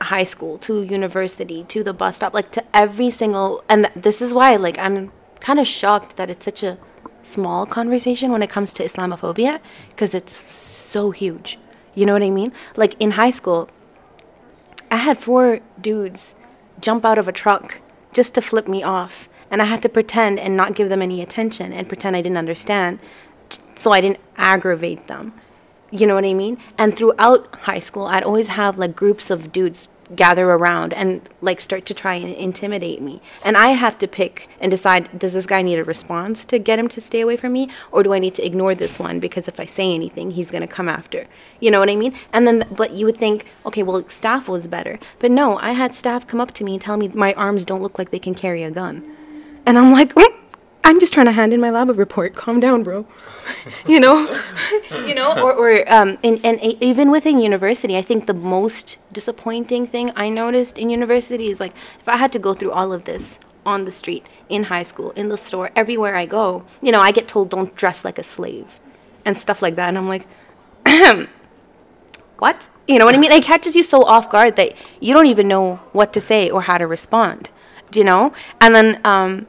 high 0.00 0.24
school, 0.24 0.58
to 0.58 0.82
university, 0.82 1.64
to 1.64 1.82
the 1.82 1.92
bus 1.92 2.16
stop, 2.16 2.34
like 2.34 2.52
to 2.52 2.64
every 2.74 3.10
single 3.10 3.64
and 3.68 3.84
th- 3.84 3.94
this 3.94 4.22
is 4.22 4.32
why 4.32 4.56
like 4.56 4.78
I'm 4.78 5.12
kind 5.40 5.60
of 5.60 5.66
shocked 5.66 6.16
that 6.16 6.30
it's 6.30 6.44
such 6.44 6.62
a 6.62 6.78
small 7.22 7.66
conversation 7.66 8.32
when 8.32 8.42
it 8.42 8.50
comes 8.50 8.72
to 8.74 8.84
Islamophobia 8.84 9.60
because 9.90 10.14
it's 10.14 10.32
so 10.32 11.10
huge. 11.10 11.58
You 11.94 12.06
know 12.06 12.12
what 12.12 12.22
I 12.22 12.30
mean? 12.30 12.52
Like 12.76 12.94
in 13.00 13.12
high 13.12 13.30
school, 13.30 13.68
I 14.90 14.96
had 14.96 15.18
four 15.18 15.60
dudes 15.80 16.34
jump 16.80 17.04
out 17.04 17.18
of 17.18 17.28
a 17.28 17.32
truck 17.32 17.80
just 18.12 18.34
to 18.34 18.42
flip 18.42 18.68
me 18.68 18.82
off. 18.82 19.28
And 19.50 19.62
I 19.62 19.64
had 19.64 19.82
to 19.82 19.88
pretend 19.88 20.38
and 20.38 20.56
not 20.56 20.74
give 20.74 20.90
them 20.90 21.02
any 21.02 21.22
attention 21.22 21.72
and 21.72 21.88
pretend 21.88 22.14
I 22.14 22.22
didn't 22.22 22.36
understand 22.36 22.98
so 23.76 23.92
I 23.92 24.00
didn't 24.00 24.20
aggravate 24.36 25.06
them. 25.06 25.32
You 25.90 26.06
know 26.06 26.14
what 26.14 26.24
I 26.24 26.34
mean? 26.34 26.58
And 26.76 26.96
throughout 26.96 27.54
high 27.60 27.78
school, 27.78 28.06
I'd 28.06 28.22
always 28.22 28.48
have 28.48 28.78
like 28.78 28.94
groups 28.94 29.30
of 29.30 29.52
dudes 29.52 29.88
gather 30.14 30.50
around 30.50 30.92
and 30.94 31.20
like 31.40 31.60
start 31.60 31.84
to 31.86 31.94
try 31.94 32.14
and 32.14 32.34
intimidate 32.34 33.00
me. 33.00 33.20
And 33.44 33.56
I 33.56 33.68
have 33.68 33.98
to 33.98 34.08
pick 34.08 34.48
and 34.60 34.70
decide 34.70 35.18
does 35.18 35.34
this 35.34 35.46
guy 35.46 35.62
need 35.62 35.78
a 35.78 35.84
response 35.84 36.44
to 36.46 36.58
get 36.58 36.78
him 36.78 36.88
to 36.88 37.00
stay 37.00 37.20
away 37.20 37.36
from 37.36 37.52
me 37.52 37.68
or 37.92 38.02
do 38.02 38.12
I 38.12 38.18
need 38.18 38.34
to 38.36 38.46
ignore 38.46 38.74
this 38.74 38.98
one 38.98 39.20
because 39.20 39.48
if 39.48 39.60
I 39.60 39.64
say 39.64 39.94
anything, 39.94 40.32
he's 40.32 40.50
going 40.50 40.66
to 40.66 40.66
come 40.66 40.88
after. 40.88 41.26
You 41.60 41.70
know 41.70 41.80
what 41.80 41.90
I 41.90 41.96
mean? 41.96 42.14
And 42.32 42.46
then 42.46 42.66
but 42.74 42.92
you 42.92 43.06
would 43.06 43.16
think, 43.16 43.46
okay, 43.66 43.82
well, 43.82 44.08
staff 44.08 44.48
was 44.48 44.66
better. 44.68 44.98
But 45.18 45.30
no, 45.30 45.58
I 45.58 45.72
had 45.72 45.94
staff 45.94 46.26
come 46.26 46.40
up 46.40 46.52
to 46.54 46.64
me 46.64 46.74
and 46.74 46.82
tell 46.82 46.96
me 46.96 47.08
my 47.08 47.34
arms 47.34 47.64
don't 47.64 47.82
look 47.82 47.98
like 47.98 48.10
they 48.10 48.18
can 48.18 48.34
carry 48.34 48.62
a 48.62 48.70
gun. 48.70 49.04
And 49.66 49.76
I'm 49.76 49.92
like, 49.92 50.14
"Mm, 50.14 50.37
I'm 50.88 50.98
just 51.00 51.12
trying 51.12 51.26
to 51.26 51.32
hand 51.32 51.52
in 51.52 51.60
my 51.60 51.68
lab 51.68 51.90
report. 51.98 52.34
Calm 52.34 52.60
down, 52.60 52.82
bro. 52.82 53.04
you 53.86 54.00
know, 54.00 54.16
you 55.06 55.14
know, 55.14 55.38
or, 55.38 55.52
or 55.52 55.92
um, 55.92 56.16
and, 56.24 56.40
and 56.42 56.58
e- 56.64 56.78
even 56.80 57.10
within 57.10 57.38
university, 57.38 57.94
I 57.94 58.00
think 58.00 58.24
the 58.24 58.32
most 58.32 58.96
disappointing 59.12 59.86
thing 59.86 60.10
I 60.16 60.30
noticed 60.30 60.78
in 60.78 60.88
university 60.88 61.50
is 61.50 61.60
like 61.60 61.74
if 62.00 62.08
I 62.08 62.16
had 62.16 62.32
to 62.32 62.38
go 62.38 62.54
through 62.54 62.70
all 62.70 62.94
of 62.94 63.04
this 63.04 63.38
on 63.66 63.84
the 63.84 63.90
street, 63.90 64.26
in 64.48 64.64
high 64.64 64.82
school, 64.82 65.10
in 65.10 65.28
the 65.28 65.36
store, 65.36 65.68
everywhere 65.76 66.16
I 66.16 66.24
go, 66.24 66.64
you 66.80 66.90
know, 66.90 67.02
I 67.02 67.12
get 67.12 67.28
told 67.28 67.50
don't 67.50 67.74
dress 67.76 68.02
like 68.02 68.18
a 68.18 68.22
slave 68.22 68.80
and 69.26 69.36
stuff 69.36 69.60
like 69.60 69.76
that, 69.76 69.90
and 69.90 69.98
I'm 69.98 70.08
like, 70.08 70.26
what? 72.38 72.66
You 72.86 72.98
know 72.98 73.04
what 73.04 73.14
I 73.14 73.18
mean? 73.18 73.30
It 73.30 73.44
catches 73.44 73.76
you 73.76 73.82
so 73.82 74.04
off 74.06 74.30
guard 74.30 74.56
that 74.56 74.72
you 75.00 75.12
don't 75.12 75.26
even 75.26 75.48
know 75.48 75.80
what 75.92 76.14
to 76.14 76.20
say 76.22 76.48
or 76.48 76.62
how 76.62 76.78
to 76.78 76.86
respond. 76.86 77.50
Do 77.90 78.00
you 78.00 78.06
know? 78.06 78.32
And 78.58 78.74
then 78.74 79.00
um, 79.04 79.46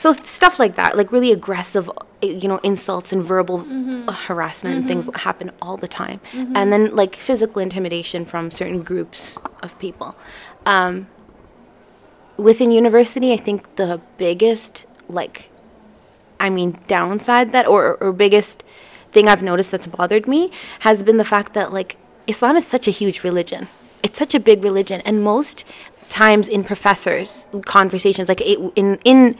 so 0.00 0.12
stuff 0.12 0.58
like 0.58 0.76
that, 0.76 0.96
like 0.96 1.12
really 1.12 1.30
aggressive, 1.30 1.90
you 2.22 2.48
know, 2.48 2.56
insults 2.62 3.12
and 3.12 3.22
verbal 3.22 3.66
uh, 4.08 4.12
harassment 4.12 4.74
and 4.74 4.88
things 4.88 5.10
happen 5.14 5.50
all 5.60 5.76
the 5.76 5.88
time. 5.88 6.22
And 6.54 6.72
then 6.72 6.96
like 6.96 7.16
physical 7.16 7.60
intimidation 7.60 8.24
from 8.24 8.50
certain 8.50 8.82
groups 8.82 9.36
of 9.62 9.78
people. 9.78 10.16
Um, 10.64 11.06
within 12.38 12.70
university, 12.70 13.34
I 13.34 13.36
think 13.36 13.76
the 13.76 14.00
biggest 14.16 14.86
like 15.06 15.50
I 16.40 16.48
mean, 16.48 16.78
downside 16.86 17.52
that 17.52 17.66
or, 17.66 17.98
or 18.00 18.10
biggest 18.12 18.64
thing 19.12 19.28
I've 19.28 19.42
noticed 19.42 19.70
that's 19.70 19.86
bothered 19.86 20.26
me 20.26 20.50
has 20.78 21.02
been 21.02 21.18
the 21.18 21.26
fact 21.26 21.52
that 21.52 21.74
like 21.74 21.98
Islam 22.26 22.56
is 22.56 22.66
such 22.66 22.88
a 22.88 22.90
huge 22.90 23.22
religion. 23.22 23.68
It's 24.02 24.18
such 24.18 24.34
a 24.34 24.40
big 24.40 24.64
religion, 24.64 25.02
and 25.04 25.22
most 25.22 25.66
times 26.08 26.48
in 26.48 26.64
professors' 26.64 27.48
conversations, 27.66 28.30
like 28.30 28.40
it, 28.40 28.58
in 28.76 28.98
in 29.04 29.36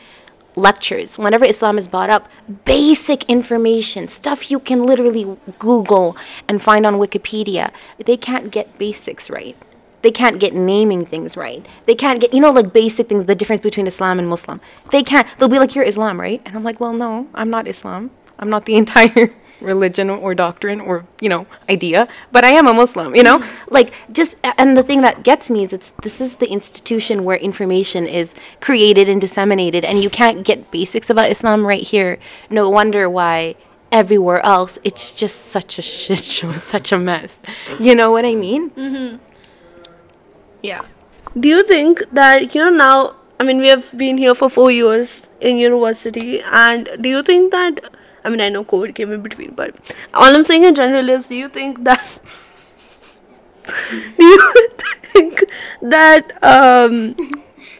lectures, 0.60 1.18
whenever 1.18 1.44
Islam 1.44 1.78
is 1.78 1.88
brought 1.88 2.10
up, 2.10 2.28
basic 2.64 3.24
information, 3.24 4.08
stuff 4.08 4.50
you 4.50 4.60
can 4.60 4.84
literally 4.84 5.36
Google 5.58 6.16
and 6.46 6.62
find 6.62 6.86
on 6.86 6.94
Wikipedia, 6.94 7.72
they 8.04 8.16
can't 8.16 8.52
get 8.52 8.78
basics 8.78 9.30
right. 9.30 9.56
They 10.02 10.10
can't 10.10 10.40
get 10.40 10.54
naming 10.54 11.04
things 11.04 11.36
right. 11.36 11.66
They 11.86 11.94
can't 11.94 12.20
get, 12.20 12.32
you 12.32 12.40
know, 12.40 12.50
like 12.50 12.72
basic 12.72 13.08
things, 13.08 13.26
the 13.26 13.34
difference 13.34 13.62
between 13.62 13.86
Islam 13.86 14.18
and 14.18 14.28
Muslim. 14.28 14.60
They 14.90 15.02
can't, 15.02 15.26
they'll 15.38 15.48
be 15.48 15.58
like, 15.58 15.74
you're 15.74 15.84
Islam, 15.84 16.20
right? 16.20 16.40
And 16.44 16.56
I'm 16.56 16.64
like, 16.64 16.80
well, 16.80 16.92
no, 16.92 17.28
I'm 17.34 17.50
not 17.50 17.68
Islam. 17.68 18.10
I'm 18.38 18.48
not 18.48 18.64
the 18.64 18.76
entire 18.82 19.34
religion 19.60 20.10
or 20.10 20.34
doctrine 20.34 20.80
or, 20.80 21.04
you 21.20 21.28
know, 21.28 21.46
idea, 21.68 22.08
but 22.32 22.44
I 22.44 22.50
am 22.50 22.66
a 22.66 22.74
Muslim, 22.74 23.14
you 23.14 23.22
know? 23.22 23.42
Like, 23.68 23.92
just, 24.12 24.36
and 24.58 24.76
the 24.76 24.82
thing 24.82 25.02
that 25.02 25.22
gets 25.22 25.50
me 25.50 25.62
is 25.64 25.72
it's, 25.72 25.92
this 26.02 26.20
is 26.20 26.36
the 26.36 26.48
institution 26.50 27.24
where 27.24 27.36
information 27.36 28.06
is 28.06 28.34
created 28.60 29.08
and 29.08 29.20
disseminated, 29.20 29.84
and 29.84 30.02
you 30.02 30.10
can't 30.10 30.44
get 30.44 30.70
basics 30.70 31.10
about 31.10 31.30
Islam 31.30 31.66
right 31.66 31.82
here. 31.82 32.18
No 32.48 32.68
wonder 32.68 33.08
why 33.08 33.54
everywhere 33.92 34.38
else 34.46 34.78
it's 34.84 35.12
just 35.12 35.46
such 35.46 35.78
a 35.78 35.82
shit 35.94 36.24
show, 36.24 36.52
such 36.52 36.92
a 36.92 36.98
mess. 36.98 37.40
You 37.78 37.94
know 37.94 38.10
what 38.10 38.24
I 38.24 38.34
mean? 38.34 38.70
Mhm. 38.70 39.18
Yeah. 40.62 40.82
Do 41.38 41.48
you 41.48 41.62
think 41.62 42.02
that 42.12 42.54
you 42.54 42.60
know 42.64 42.70
now? 42.70 43.14
I 43.38 43.42
mean, 43.44 43.58
we 43.58 43.68
have 43.68 43.96
been 43.96 44.18
here 44.18 44.34
for 44.34 44.50
four 44.50 44.70
years 44.70 45.28
in 45.40 45.56
university, 45.56 46.40
and 46.42 46.88
do 47.00 47.08
you 47.08 47.22
think 47.22 47.52
that? 47.52 47.80
I 48.24 48.30
mean, 48.30 48.40
I 48.40 48.48
know 48.48 48.64
COVID 48.64 48.94
came 48.94 49.12
in 49.12 49.22
between, 49.22 49.54
but 49.54 49.74
all 50.14 50.34
I'm 50.34 50.44
saying 50.44 50.64
in 50.64 50.74
general 50.74 51.08
is, 51.08 51.28
do 51.28 51.34
you 51.34 51.48
think 51.48 51.84
that? 51.84 52.20
do 54.18 54.24
you 54.24 54.68
think 55.02 55.44
that? 55.82 56.32
Um, 56.42 57.14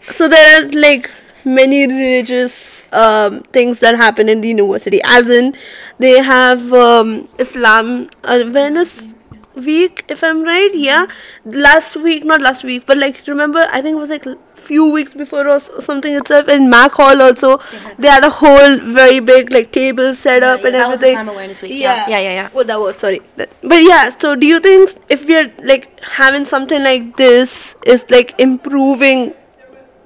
so 0.02 0.28
there 0.28 0.62
are 0.62 0.68
like 0.70 1.10
many 1.44 1.86
religious 1.86 2.82
um, 2.92 3.40
things 3.52 3.80
that 3.80 3.96
happen 3.96 4.28
in 4.28 4.40
the 4.40 4.48
university, 4.48 5.00
as 5.04 5.28
in 5.28 5.54
they 5.98 6.22
have 6.22 6.72
um, 6.72 7.28
Islam 7.38 8.08
awareness 8.24 9.14
week 9.54 10.04
if 10.08 10.22
i'm 10.22 10.42
right 10.42 10.74
yeah 10.74 11.06
last 11.44 11.96
week 11.96 12.24
not 12.24 12.40
last 12.40 12.62
week 12.62 12.84
but 12.86 12.96
like 12.96 13.20
remember 13.26 13.66
i 13.72 13.82
think 13.82 13.96
it 13.96 13.98
was 13.98 14.10
like 14.10 14.24
a 14.26 14.36
few 14.54 14.90
weeks 14.92 15.12
before 15.14 15.48
or 15.48 15.58
something 15.58 16.14
itself 16.14 16.46
in 16.48 16.68
mac 16.70 16.92
hall 16.92 17.20
also 17.20 17.58
they 17.98 18.08
had 18.08 18.24
a 18.24 18.30
whole 18.30 18.76
very 18.78 19.18
big 19.18 19.52
like 19.52 19.72
table 19.72 20.14
set 20.14 20.42
up 20.42 20.62
and 20.64 20.74
that 20.74 20.88
was 20.88 21.02
everything 21.02 21.14
Islam 21.20 21.28
Awareness 21.30 21.62
Week, 21.62 21.72
yeah. 21.74 22.08
Yeah, 22.08 22.18
yeah, 22.18 22.32
yeah. 22.32 22.50
oh 22.54 22.62
that 22.62 22.78
was 22.78 22.96
sorry 22.96 23.20
but 23.36 23.82
yeah 23.82 24.10
so 24.10 24.36
do 24.36 24.46
you 24.46 24.60
think 24.60 24.90
if 25.08 25.26
we're 25.26 25.52
like 25.62 25.98
having 26.00 26.44
something 26.44 26.82
like 26.82 27.16
this 27.16 27.74
is 27.84 28.04
like 28.10 28.38
improving 28.38 29.34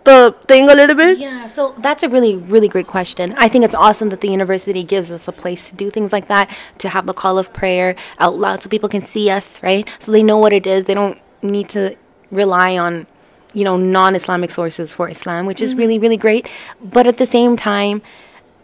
the 0.05 0.35
thing 0.47 0.69
a 0.69 0.75
little 0.75 0.97
bit 0.97 1.19
Yeah, 1.19 1.47
so 1.47 1.75
that's 1.79 2.03
a 2.03 2.09
really, 2.09 2.37
really 2.37 2.69
great 2.69 2.87
question. 2.87 3.35
I 3.37 3.49
think 3.49 3.65
it's 3.65 3.75
awesome 3.75 4.11
that 4.11 4.21
the 4.21 4.29
university 4.29 4.85
gives 4.85 5.11
us 5.11 5.27
a 5.29 5.33
place 5.33 5.69
to 5.71 5.75
do 5.75 5.91
things 5.91 6.13
like 6.13 6.29
that, 6.29 6.51
to 6.79 6.89
have 6.89 7.07
the 7.07 7.15
call 7.15 7.39
of 7.39 7.53
prayer 7.53 7.97
out 8.19 8.37
loud 8.39 8.63
so 8.63 8.71
people 8.71 8.89
can 8.89 9.03
see 9.03 9.31
us, 9.31 9.63
right? 9.63 9.89
So 9.99 10.13
they 10.13 10.23
know 10.23 10.39
what 10.39 10.53
it 10.53 10.67
is. 10.67 10.85
They 10.85 10.95
don't 10.95 11.19
need 11.43 11.69
to 11.71 11.97
rely 12.31 12.77
on, 12.77 13.07
you 13.53 13.65
know, 13.65 13.77
non 13.77 14.15
Islamic 14.15 14.51
sources 14.51 14.95
for 14.95 15.09
Islam, 15.09 15.47
which 15.47 15.63
is 15.63 15.71
mm-hmm. 15.71 15.81
really, 15.81 15.99
really 15.99 16.17
great. 16.17 16.49
But 16.83 17.07
at 17.07 17.17
the 17.17 17.27
same 17.27 17.57
time, 17.57 18.03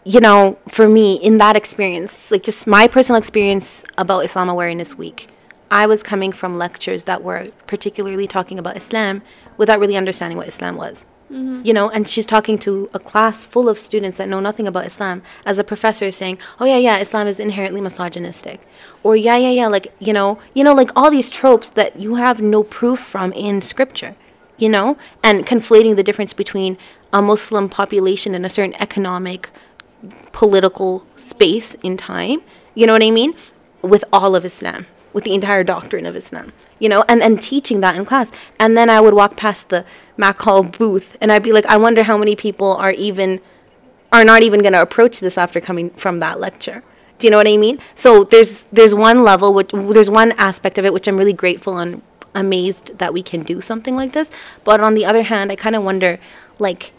you 0.03 0.19
know, 0.19 0.57
for 0.67 0.87
me, 0.87 1.15
in 1.15 1.37
that 1.37 1.55
experience, 1.55 2.31
like 2.31 2.43
just 2.43 2.65
my 2.65 2.87
personal 2.87 3.19
experience 3.19 3.83
about 3.97 4.21
Islam 4.21 4.49
Awareness 4.49 4.97
Week, 4.97 5.27
I 5.69 5.85
was 5.85 6.03
coming 6.03 6.31
from 6.31 6.57
lectures 6.57 7.05
that 7.05 7.23
were 7.23 7.49
particularly 7.67 8.27
talking 8.27 8.59
about 8.59 8.75
Islam 8.75 9.21
without 9.57 9.79
really 9.79 9.95
understanding 9.95 10.37
what 10.37 10.47
Islam 10.47 10.75
was. 10.75 11.05
Mm-hmm. 11.31 11.61
You 11.63 11.73
know, 11.73 11.89
and 11.89 12.09
she's 12.09 12.25
talking 12.25 12.57
to 12.59 12.89
a 12.93 12.99
class 12.99 13.45
full 13.45 13.69
of 13.69 13.79
students 13.79 14.17
that 14.17 14.27
know 14.27 14.41
nothing 14.41 14.67
about 14.67 14.85
Islam 14.85 15.21
as 15.45 15.59
a 15.59 15.63
professor 15.63 16.11
saying, 16.11 16.37
Oh 16.59 16.65
yeah, 16.65 16.77
yeah, 16.77 16.97
Islam 16.97 17.27
is 17.27 17.39
inherently 17.39 17.79
misogynistic. 17.79 18.59
Or 19.01 19.15
yeah, 19.15 19.37
yeah, 19.37 19.51
yeah, 19.51 19.67
like 19.67 19.93
you 19.99 20.11
know, 20.11 20.39
you 20.53 20.63
know, 20.63 20.73
like 20.73 20.91
all 20.95 21.09
these 21.09 21.29
tropes 21.29 21.69
that 21.69 21.97
you 21.97 22.15
have 22.15 22.41
no 22.41 22.63
proof 22.63 22.99
from 22.99 23.31
in 23.31 23.61
scripture 23.61 24.15
you 24.61 24.69
know, 24.69 24.95
and 25.23 25.45
conflating 25.45 25.95
the 25.95 26.03
difference 26.03 26.33
between 26.33 26.77
a 27.11 27.21
Muslim 27.21 27.67
population 27.67 28.35
in 28.35 28.45
a 28.45 28.49
certain 28.49 28.75
economic, 28.79 29.49
political 30.31 31.05
space 31.15 31.73
in 31.81 31.97
time, 31.97 32.41
you 32.75 32.85
know 32.85 32.93
what 32.93 33.01
I 33.01 33.09
mean, 33.09 33.33
with 33.81 34.03
all 34.13 34.35
of 34.35 34.45
Islam, 34.45 34.85
with 35.13 35.23
the 35.23 35.33
entire 35.33 35.63
doctrine 35.63 36.05
of 36.05 36.15
Islam, 36.15 36.53
you 36.77 36.87
know, 36.87 37.03
and, 37.09 37.23
and 37.23 37.41
teaching 37.41 37.81
that 37.81 37.95
in 37.95 38.05
class. 38.05 38.31
And 38.59 38.77
then 38.77 38.87
I 38.87 39.01
would 39.01 39.15
walk 39.15 39.35
past 39.35 39.69
the 39.69 39.83
Mac 40.21 40.39
Hall 40.45 40.63
booth 40.63 41.17
and 41.19 41.31
I'd 41.31 41.43
be 41.49 41.51
like, 41.51 41.65
I 41.65 41.77
wonder 41.85 42.03
how 42.03 42.17
many 42.23 42.35
people 42.35 42.71
are 42.85 42.91
even, 43.07 43.41
are 44.13 44.23
not 44.23 44.43
even 44.43 44.59
going 44.61 44.73
to 44.73 44.81
approach 44.81 45.19
this 45.19 45.37
after 45.37 45.59
coming 45.59 45.89
from 46.03 46.19
that 46.19 46.39
lecture. 46.39 46.83
Do 47.17 47.27
you 47.27 47.31
know 47.31 47.37
what 47.37 47.47
I 47.47 47.57
mean? 47.57 47.77
So 47.95 48.23
there's 48.23 48.63
there's 48.77 48.95
one 48.95 49.23
level, 49.23 49.53
which 49.53 49.71
there's 49.95 50.09
one 50.09 50.31
aspect 50.49 50.77
of 50.79 50.85
it 50.85 50.93
which 50.93 51.07
I'm 51.07 51.17
really 51.17 51.37
grateful 51.43 51.77
and 51.77 52.01
amazed 52.33 52.97
that 52.97 53.13
we 53.13 53.21
can 53.21 53.43
do 53.43 53.61
something 53.61 53.95
like 53.95 54.13
this. 54.13 54.31
But 54.63 54.79
on 54.81 54.93
the 54.93 55.05
other 55.05 55.23
hand, 55.23 55.51
I 55.51 55.55
kind 55.55 55.75
of 55.75 55.83
wonder, 55.83 56.19
like, 56.57 56.93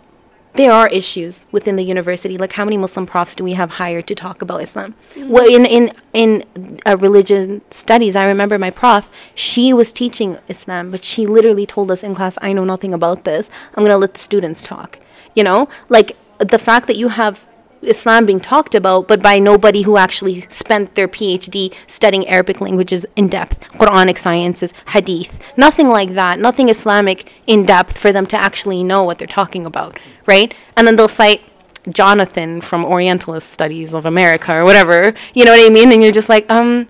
there 0.54 0.72
are 0.72 0.88
issues 0.88 1.46
within 1.50 1.76
the 1.76 1.82
university. 1.82 2.36
Like, 2.36 2.52
how 2.52 2.64
many 2.64 2.76
Muslim 2.76 3.06
profs 3.06 3.34
do 3.34 3.44
we 3.44 3.54
have 3.54 3.70
hired 3.70 4.06
to 4.08 4.14
talk 4.14 4.42
about 4.42 4.62
Islam? 4.62 4.94
Well, 5.16 5.46
in 5.46 5.64
in 5.64 5.92
in 6.12 6.44
uh, 6.86 6.96
religion 6.98 7.62
studies, 7.70 8.16
I 8.16 8.26
remember 8.26 8.58
my 8.58 8.70
prof. 8.70 9.10
She 9.34 9.72
was 9.72 9.92
teaching 9.92 10.38
Islam, 10.48 10.90
but 10.90 11.04
she 11.04 11.26
literally 11.26 11.66
told 11.66 11.90
us 11.90 12.02
in 12.02 12.14
class, 12.14 12.36
"I 12.42 12.52
know 12.52 12.64
nothing 12.64 12.92
about 12.92 13.24
this. 13.24 13.50
I'm 13.74 13.84
gonna 13.84 13.96
let 13.96 14.14
the 14.14 14.20
students 14.20 14.62
talk." 14.62 14.98
You 15.34 15.44
know, 15.44 15.68
like 15.88 16.16
the 16.38 16.58
fact 16.58 16.86
that 16.88 16.96
you 16.96 17.08
have 17.08 17.46
Islam 17.82 18.26
being 18.26 18.40
talked 18.40 18.74
about, 18.74 19.08
but 19.08 19.22
by 19.22 19.38
nobody 19.38 19.82
who 19.82 19.96
actually 19.96 20.42
spent 20.48 20.94
their 20.94 21.08
PhD 21.08 21.74
studying 21.86 22.26
Arabic 22.28 22.60
languages 22.60 23.04
in 23.16 23.28
depth, 23.28 23.60
Quranic 23.72 24.18
sciences, 24.18 24.72
Hadith, 24.88 25.38
nothing 25.56 25.88
like 25.88 26.14
that, 26.14 26.38
nothing 26.38 26.68
Islamic 26.68 27.30
in 27.46 27.66
depth 27.66 27.98
for 27.98 28.12
them 28.12 28.26
to 28.26 28.36
actually 28.36 28.84
know 28.84 29.02
what 29.02 29.18
they're 29.18 29.26
talking 29.26 29.66
about, 29.66 29.98
right? 30.26 30.54
And 30.76 30.86
then 30.86 30.96
they'll 30.96 31.08
cite 31.08 31.42
Jonathan 31.88 32.60
from 32.60 32.84
Orientalist 32.84 33.50
Studies 33.50 33.92
of 33.94 34.06
America 34.06 34.54
or 34.54 34.64
whatever, 34.64 35.14
you 35.34 35.44
know 35.44 35.50
what 35.50 35.66
I 35.66 35.72
mean? 35.72 35.92
And 35.92 36.02
you're 36.02 36.12
just 36.12 36.28
like, 36.28 36.48
um, 36.50 36.88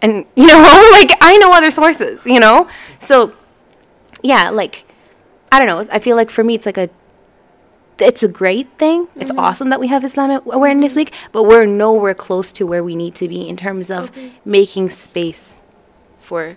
and 0.00 0.24
you 0.34 0.46
know, 0.46 0.58
like 0.92 1.10
I 1.20 1.36
know 1.38 1.52
other 1.52 1.70
sources, 1.70 2.24
you 2.24 2.40
know? 2.40 2.68
So, 3.00 3.34
yeah, 4.22 4.50
like, 4.50 4.84
I 5.50 5.58
don't 5.58 5.68
know. 5.68 5.86
I 5.92 5.98
feel 5.98 6.16
like 6.16 6.30
for 6.30 6.42
me, 6.42 6.54
it's 6.54 6.66
like 6.66 6.78
a 6.78 6.88
it's 7.98 8.22
a 8.22 8.28
great 8.28 8.68
thing. 8.78 9.08
It's 9.16 9.30
mm-hmm. 9.30 9.38
awesome 9.38 9.70
that 9.70 9.80
we 9.80 9.88
have 9.88 10.04
Islamic 10.04 10.44
Awareness 10.46 10.92
mm-hmm. 10.92 11.00
Week, 11.00 11.14
but 11.32 11.44
we're 11.44 11.66
nowhere 11.66 12.14
close 12.14 12.52
to 12.54 12.66
where 12.66 12.82
we 12.82 12.96
need 12.96 13.14
to 13.16 13.28
be 13.28 13.48
in 13.48 13.56
terms 13.56 13.90
of 13.90 14.10
making 14.44 14.90
space 14.90 15.60
for 16.18 16.56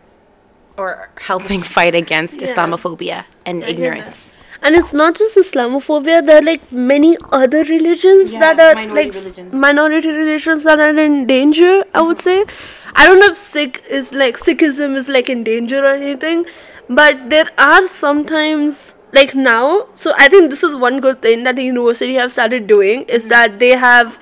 or 0.78 1.10
helping 1.22 1.62
fight 1.76 1.96
against 1.96 2.42
Yeah. 2.42 2.48
Islamophobia 2.48 3.26
and 3.46 3.64
I 3.64 3.68
ignorance. 3.68 4.32
And 4.62 4.76
it's 4.76 4.94
not 4.94 5.16
just 5.16 5.38
Islamophobia, 5.38 6.26
there 6.26 6.40
are 6.40 6.42
like 6.42 6.72
many 6.72 7.18
other 7.32 7.64
religions 7.64 8.34
Yeah, 8.34 8.40
that 8.40 8.60
are 8.60 8.94
like 8.94 9.14
religions. 9.14 9.54
minority 9.54 10.10
religions 10.10 10.64
that 10.64 10.80
are 10.80 10.98
in 10.98 11.28
danger, 11.28 11.84
I 11.94 12.02
would 12.02 12.18
mm-hmm. 12.18 12.50
say. 12.50 12.92
I 12.96 13.06
don't 13.06 13.20
know 13.20 13.28
if 13.28 13.36
Sikh 13.36 13.84
is 13.90 14.14
like 14.14 14.38
Sikhism 14.38 14.96
is 14.96 15.08
like 15.08 15.30
in 15.30 15.44
danger 15.44 15.86
or 15.86 15.94
anything, 15.94 16.46
but 16.90 17.30
there 17.30 17.50
are 17.58 17.88
sometimes 17.88 18.95
like 19.14 19.36
now, 19.36 19.88
so 19.96 20.14
I 20.18 20.28
think 20.30 20.50
this 20.50 20.64
is 20.64 20.76
one 20.76 21.00
good 21.00 21.22
thing 21.22 21.44
that 21.44 21.56
the 21.56 21.64
university 21.64 22.16
have 22.16 22.32
started 22.32 22.68
doing 22.68 23.04
is 23.04 23.24
mm-hmm. 23.24 23.30
that 23.30 23.60
they 23.60 23.72
have 23.72 24.20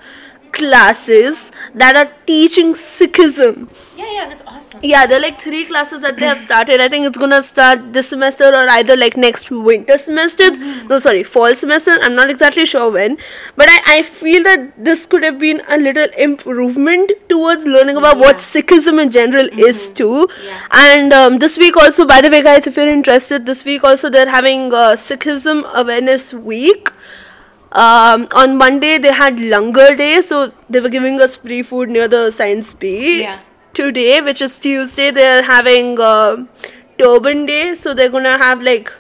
classes 0.52 1.52
that 1.74 1.96
are 1.96 2.14
teaching 2.28 2.74
Sikhism. 2.74 3.70
Yeah, 3.98 4.12
yeah, 4.14 4.30
that's. 4.30 4.44
Yeah, 4.82 5.06
there 5.06 5.20
are 5.20 5.22
like 5.22 5.40
three 5.40 5.66
classes 5.66 6.02
that 6.02 6.18
they 6.18 6.26
have 6.26 6.40
started. 6.48 6.82
I 6.82 6.90
think 6.90 7.06
it's 7.06 7.18
gonna 7.18 7.42
start 7.44 7.94
this 7.94 8.10
semester 8.10 8.46
or 8.46 8.68
either 8.70 8.96
like 8.96 9.18
next 9.18 9.52
winter 9.52 9.98
semester. 9.98 10.52
No, 10.90 10.98
sorry, 11.00 11.24
fall 11.24 11.56
semester. 11.56 11.98
I'm 12.02 12.16
not 12.16 12.30
exactly 12.30 12.66
sure 12.66 12.92
when. 12.92 13.18
But 13.56 13.70
I, 13.70 13.98
I 13.98 14.02
feel 14.02 14.44
that 14.44 14.84
this 14.84 15.06
could 15.06 15.24
have 15.24 15.40
been 15.40 15.62
a 15.68 15.78
little 15.78 16.08
improvement 16.18 17.12
towards 17.30 17.66
learning 17.66 17.98
about 17.98 18.18
what 18.18 18.38
Sikhism 18.38 19.02
in 19.02 19.12
general 19.12 19.48
is 19.58 19.90
too. 19.90 20.28
And 20.72 21.14
um, 21.14 21.40
this 21.40 21.58
week 21.58 21.78
also, 21.78 22.06
by 22.06 22.22
the 22.22 22.30
way, 22.30 22.42
guys, 22.42 22.68
if 22.68 22.78
you're 22.78 22.88
interested, 22.88 23.46
this 23.46 23.66
week 23.66 23.84
also 23.84 24.10
they're 24.10 24.30
having 24.30 24.74
uh, 24.74 24.94
Sikhism 24.94 25.64
Awareness 25.74 26.34
Week 26.34 26.90
um, 27.74 28.28
on 28.34 28.58
Monday 28.58 28.98
they 29.00 29.12
had 29.12 29.38
Langar 29.38 29.98
Day, 29.98 30.22
so 30.22 30.52
they 30.70 30.80
were 30.80 30.90
giving 30.90 31.20
us 31.20 31.38
free 31.38 31.64
food 31.64 31.90
near 31.90 32.08
the 32.08 32.30
Science 32.32 32.74
Bay. 32.74 33.22
Yeah. 33.22 33.40
Today, 33.74 34.22
which 34.22 34.42
is 34.42 34.58
Tuesday, 34.60 35.10
they're 35.12 35.44
having 35.44 36.00
uh, 36.00 36.46
Turban 36.98 37.46
Day, 37.46 37.76
so 37.76 37.94
they're 37.94 38.10
gonna 38.10 38.38
have 38.38 38.62
like, 38.62 38.92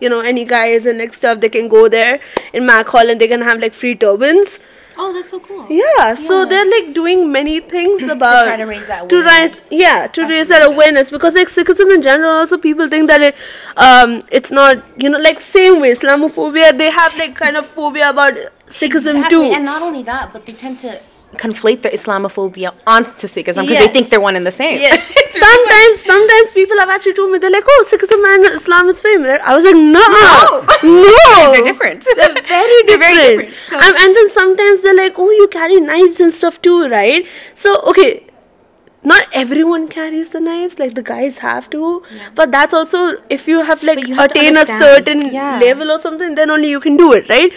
you 0.00 0.08
know, 0.08 0.20
any 0.20 0.44
guys 0.44 0.84
and 0.84 0.98
like 0.98 1.14
stuff. 1.14 1.40
They 1.40 1.48
can 1.48 1.68
go 1.68 1.88
there 1.88 2.20
in 2.52 2.66
Mac 2.66 2.86
Hall 2.88 3.08
and 3.08 3.20
they 3.20 3.28
can 3.28 3.40
have 3.42 3.60
like 3.60 3.72
free 3.72 3.94
turbans. 3.94 4.58
Oh, 4.98 5.12
that's 5.12 5.30
so 5.30 5.38
cool. 5.40 5.66
Yeah, 5.68 6.14
so 6.14 6.46
they're 6.46 6.68
like 6.68 6.94
doing 6.94 7.30
many 7.30 7.60
things 7.60 8.02
about 8.14 8.40
to 8.44 8.46
try 8.46 8.56
to 8.56 8.64
raise 8.64 8.86
that 8.86 9.08
to 9.10 9.16
raise 9.16 9.26
awareness. 9.28 9.68
yeah 9.70 10.06
to 10.06 10.26
raise 10.26 10.48
that 10.48 10.62
awareness 10.66 11.10
because 11.10 11.34
like 11.34 11.48
Sikhism 11.48 11.94
in 11.94 12.00
general 12.00 12.32
also 12.32 12.56
people 12.56 12.88
think 12.88 13.06
that 13.08 13.20
it 13.20 13.34
um 13.76 14.22
it's 14.32 14.50
not 14.50 14.82
you 15.00 15.10
know 15.10 15.18
like 15.18 15.38
same 15.38 15.80
way 15.82 15.92
Islamophobia 15.92 16.76
they 16.78 16.90
have 16.90 17.14
like 17.18 17.34
kind 17.36 17.58
of 17.58 17.66
phobia 17.66 18.08
about 18.08 18.32
Sikhism 18.68 19.16
Exactly, 19.18 19.28
too. 19.28 19.42
And 19.52 19.66
not 19.66 19.82
only 19.82 20.02
that, 20.04 20.32
but 20.32 20.46
they 20.46 20.54
tend 20.54 20.80
to 20.80 20.98
conflate 21.38 21.82
their 21.82 21.92
Islamophobia 21.92 22.72
onto 22.86 23.26
Sikhism 23.26 23.62
because 23.62 23.70
Yes. 23.70 23.86
they 23.86 23.92
think 23.92 24.08
they're 24.10 24.20
one 24.20 24.36
and 24.36 24.46
the 24.46 24.50
same. 24.52 24.78
Yes. 24.80 25.00
sometimes, 25.30 26.00
sometimes 26.00 26.52
people 26.52 26.78
have 26.78 26.88
actually 26.88 27.14
told 27.14 27.30
me 27.32 27.38
they're 27.38 27.50
like, 27.50 27.64
"Oh, 27.66 27.84
Sikhism 27.90 28.24
and 28.34 28.46
Islam 28.46 28.88
is 28.88 28.98
same." 28.98 29.24
I 29.24 29.54
was 29.54 29.64
like, 29.64 29.76
"No, 29.76 30.00
no, 30.00 30.64
no. 30.84 31.52
They're 31.52 31.64
different. 31.64 32.04
They're 32.16 32.34
very 32.42 32.82
They're 32.82 32.98
different." 32.98 33.16
very 33.16 33.36
different, 33.46 33.54
so- 33.54 33.78
and, 33.78 33.96
and 34.04 34.16
then 34.16 34.28
sometimes 34.30 34.82
they're 34.82 34.94
like, 34.96 35.18
"Oh, 35.18 35.30
you 35.30 35.48
carry 35.48 35.80
knives 35.80 36.20
and 36.20 36.32
stuff 36.32 36.60
too, 36.62 36.88
right?" 36.88 37.26
So 37.54 37.80
okay. 37.92 38.25
Not 39.10 39.26
everyone 39.40 39.86
carries 39.88 40.30
the 40.34 40.40
knives, 40.44 40.78
like 40.82 40.94
the 40.94 41.02
guys 41.08 41.38
have 41.38 41.68
to, 41.74 42.02
but 42.34 42.50
that's 42.54 42.74
also 42.78 43.02
if 43.36 43.46
you 43.52 43.62
have 43.68 43.82
like 43.88 44.00
you 44.06 44.14
have 44.20 44.30
attain 44.32 44.56
a 44.62 44.64
certain 44.66 45.20
Yeah. 45.34 45.60
level 45.60 45.92
or 45.96 45.98
something, 46.06 46.34
then 46.40 46.50
only 46.56 46.70
you 46.70 46.80
can 46.86 46.96
do 47.02 47.12
it, 47.18 47.28
right? 47.34 47.52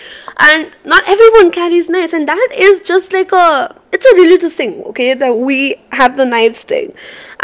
And 0.49 0.69
not 0.85 1.07
everyone 1.15 1.49
carries 1.59 1.89
knives, 1.89 2.13
and 2.19 2.27
that 2.33 2.55
is 2.67 2.79
just 2.91 3.13
like 3.13 3.31
a 3.31 3.47
it's 3.91 4.05
a 4.11 4.15
religious 4.19 4.55
thing, 4.61 4.75
okay? 4.91 5.13
That 5.23 5.37
we 5.37 5.61
have 6.01 6.17
the 6.17 6.25
knives 6.33 6.61
thing, 6.73 6.93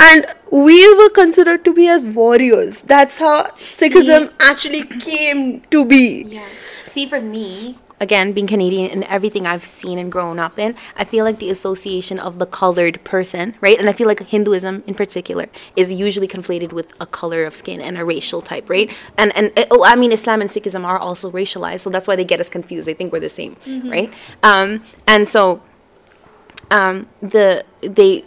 and 0.10 0.28
we 0.52 0.78
were 1.02 1.10
considered 1.22 1.66
to 1.66 1.74
be 1.74 1.88
as 1.88 2.06
warriors. 2.20 2.82
That's 2.84 3.18
how 3.18 3.34
Sikhism 3.74 4.30
actually 4.52 4.84
came 5.08 5.62
to 5.78 5.84
be. 5.96 6.04
Yeah. 6.38 6.48
See, 6.96 7.08
for 7.08 7.20
me, 7.22 7.78
again, 8.00 8.34
being 8.34 8.48
Canadian 8.48 8.92
and 8.92 9.04
everything 9.06 9.48
I've 9.48 9.64
seen 9.64 9.98
and 9.98 10.12
grown 10.12 10.40
up 10.40 10.60
in, 10.60 10.76
I 10.96 11.04
feel 11.04 11.24
like 11.26 11.40
the 11.40 11.50
association 11.50 12.20
of 12.20 12.40
the 12.40 12.46
colored 12.46 13.04
person, 13.04 13.56
right? 13.62 13.80
And 13.80 13.90
I 13.90 13.94
feel 13.94 14.08
like 14.08 14.20
Hinduism 14.20 14.84
in 14.88 14.96
particular 14.96 15.48
is 15.76 15.92
usually 15.92 16.28
conflated 16.28 16.72
with 16.74 16.94
a 17.00 17.06
color 17.06 17.46
of 17.46 17.56
skin 17.56 17.82
and 17.82 17.98
a 17.98 18.06
racial 18.06 18.42
type, 18.42 18.70
right? 18.70 18.92
And 19.18 19.36
and 19.36 19.52
uh, 19.58 19.66
oh, 19.72 19.84
I 19.84 19.96
mean, 19.96 20.12
Islam 20.12 20.42
and 20.42 20.50
Sikhism 20.50 20.84
are 20.86 20.98
also 21.00 21.32
racialized, 21.32 21.82
so 21.82 21.90
that's 21.90 22.08
why 22.08 22.16
they 22.16 22.26
get 22.26 22.40
us 22.40 22.50
confused. 22.50 22.88
They 22.88 22.94
think 22.94 23.12
we're 23.14 23.20
the 23.20 23.30
same, 23.30 23.56
right? 23.90 24.14
Um, 24.44 24.84
and 25.08 25.28
so, 25.28 25.62
um, 26.72 27.08
the 27.22 27.66
they 27.82 28.26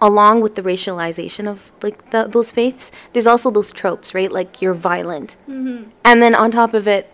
along 0.00 0.40
with 0.40 0.54
the 0.54 0.62
racialization 0.62 1.48
of 1.48 1.72
like 1.82 2.10
the, 2.10 2.28
those 2.28 2.52
faiths 2.52 2.92
there's 3.12 3.26
also 3.26 3.50
those 3.50 3.72
tropes 3.72 4.14
right 4.14 4.30
like 4.30 4.62
you're 4.62 4.72
violent 4.74 5.36
and 6.04 6.22
then 6.22 6.32
on 6.32 6.52
top 6.52 6.74
of 6.74 6.86
it 6.86 7.12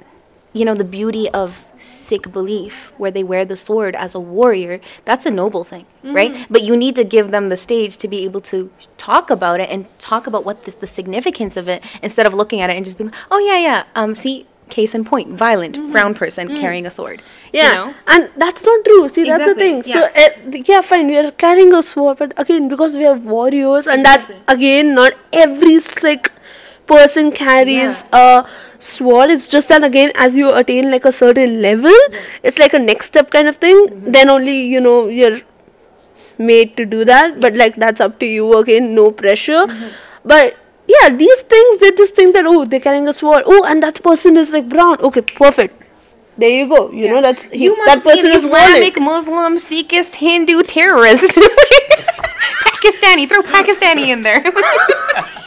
you 0.59 0.65
know 0.69 0.75
the 0.83 0.91
beauty 0.99 1.25
of 1.43 1.65
sikh 1.79 2.27
belief 2.37 2.93
where 3.01 3.13
they 3.17 3.25
wear 3.33 3.45
the 3.53 3.57
sword 3.57 3.95
as 4.05 4.15
a 4.21 4.23
warrior 4.39 4.81
that's 5.09 5.25
a 5.31 5.31
noble 5.43 5.65
thing 5.73 5.87
right? 6.19 6.33
But 6.55 6.63
you 6.69 6.75
need 6.85 6.95
to 7.01 7.05
give 7.17 7.27
them 7.37 7.45
the 7.55 7.57
stage 7.67 7.97
to 8.03 8.09
be 8.15 8.19
able 8.25 8.41
to 8.53 8.59
talk 9.07 9.31
about 9.39 9.59
it 9.61 9.69
and 9.75 9.87
talk 10.11 10.27
about 10.31 10.43
what 10.49 10.65
the, 10.65 10.73
the 10.85 10.87
significance 10.99 11.55
of 11.57 11.69
it 11.75 11.83
instead 12.03 12.27
of 12.27 12.33
looking 12.41 12.61
at 12.63 12.71
it 12.71 12.77
and 12.77 12.85
just 12.85 12.99
being 12.99 13.13
oh 13.31 13.41
yeah 13.51 13.59
yeah 13.69 13.85
um 13.95 14.15
see 14.15 14.37
case 14.77 14.95
in 14.95 15.05
point 15.11 15.29
violent 15.43 15.75
brown 15.93 16.15
person 16.15 16.49
carrying 16.63 16.87
a 16.87 16.91
sword 16.99 17.23
Yeah, 17.53 17.69
you 17.69 17.75
know? 17.77 17.95
and 18.15 18.23
that's 18.37 18.63
not 18.65 18.85
true. 18.85 19.09
See, 19.09 19.25
that's 19.25 19.45
the 19.45 19.53
Exactly, 19.53 19.83
thing. 19.83 19.93
So, 19.95 20.01
uh, 20.23 20.63
yeah, 20.71 20.83
fine, 20.83 21.07
we 21.13 21.17
are 21.21 21.31
carrying 21.45 21.73
a 21.73 21.83
sword, 21.83 22.19
but 22.19 22.35
again, 22.37 22.69
because 22.69 22.97
we 23.01 23.07
are 23.11 23.15
warriors, 23.15 23.87
and 23.89 24.05
that's 24.05 24.27
again 24.55 24.95
not 24.95 25.15
every 25.33 25.81
Sikh 25.81 26.29
person 26.89 27.31
carries 27.33 28.03
a 28.13 28.47
sword. 28.79 29.31
It's 29.31 29.47
just 29.47 29.69
that 29.69 29.85
again, 29.85 30.13
as 30.15 30.35
you 30.35 30.53
attain 30.53 30.91
like 30.91 31.05
a 31.05 31.13
certain 31.13 31.61
level, 31.63 31.95
it's 32.43 32.59
like 32.59 32.75
a 32.75 32.79
next 32.79 33.07
step 33.07 33.31
kind 33.31 33.49
of 33.49 33.57
thing. 33.57 33.87
Mm-hmm. 33.87 34.13
Then 34.13 34.29
only 34.29 34.61
you 34.63 34.81
know 34.81 35.09
you're 35.09 35.41
made 36.39 36.77
to 36.77 36.87
do 36.87 37.05
that. 37.05 37.41
But 37.41 37.57
like 37.57 37.77
that's 37.77 38.01
up 38.01 38.19
to 38.21 38.27
you. 38.27 38.57
Again, 38.59 38.95
no 38.95 39.11
pressure. 39.11 39.67
Mm-hmm. 39.67 39.89
But 40.25 40.57
yeah, 40.87 41.11
these 41.11 41.43
things 41.43 41.81
they 41.81 41.91
just 41.93 42.15
think 42.15 42.35
that 42.35 42.47
oh 42.47 42.65
they're 42.65 42.81
carrying 42.81 43.09
a 43.09 43.13
sword. 43.13 43.45
Oh, 43.47 43.65
and 43.65 43.83
that 43.83 44.03
person 44.03 44.37
is 44.37 44.51
like 44.51 44.69
brown. 44.69 45.01
Okay, 45.01 45.21
perfect. 45.21 45.85
There 46.39 46.51
you 46.51 46.69
go. 46.69 46.91
You 46.93 47.09
know 47.09 47.21
that's 47.21 47.43
he, 47.43 47.65
You 47.65 47.77
must 47.77 47.87
that 47.87 48.05
person 48.05 48.25
be 48.25 48.31
an 48.31 48.37
is 48.37 48.45
Islamic, 48.45 48.95
violent. 48.95 49.29
Muslim, 49.29 49.57
Sikhist, 49.57 50.15
Hindu 50.15 50.63
terrorist. 50.63 51.25
Pakistani, 52.69 53.29
throw 53.29 53.43
Pakistani 53.43 54.09
in 54.09 54.23
there. 54.23 54.45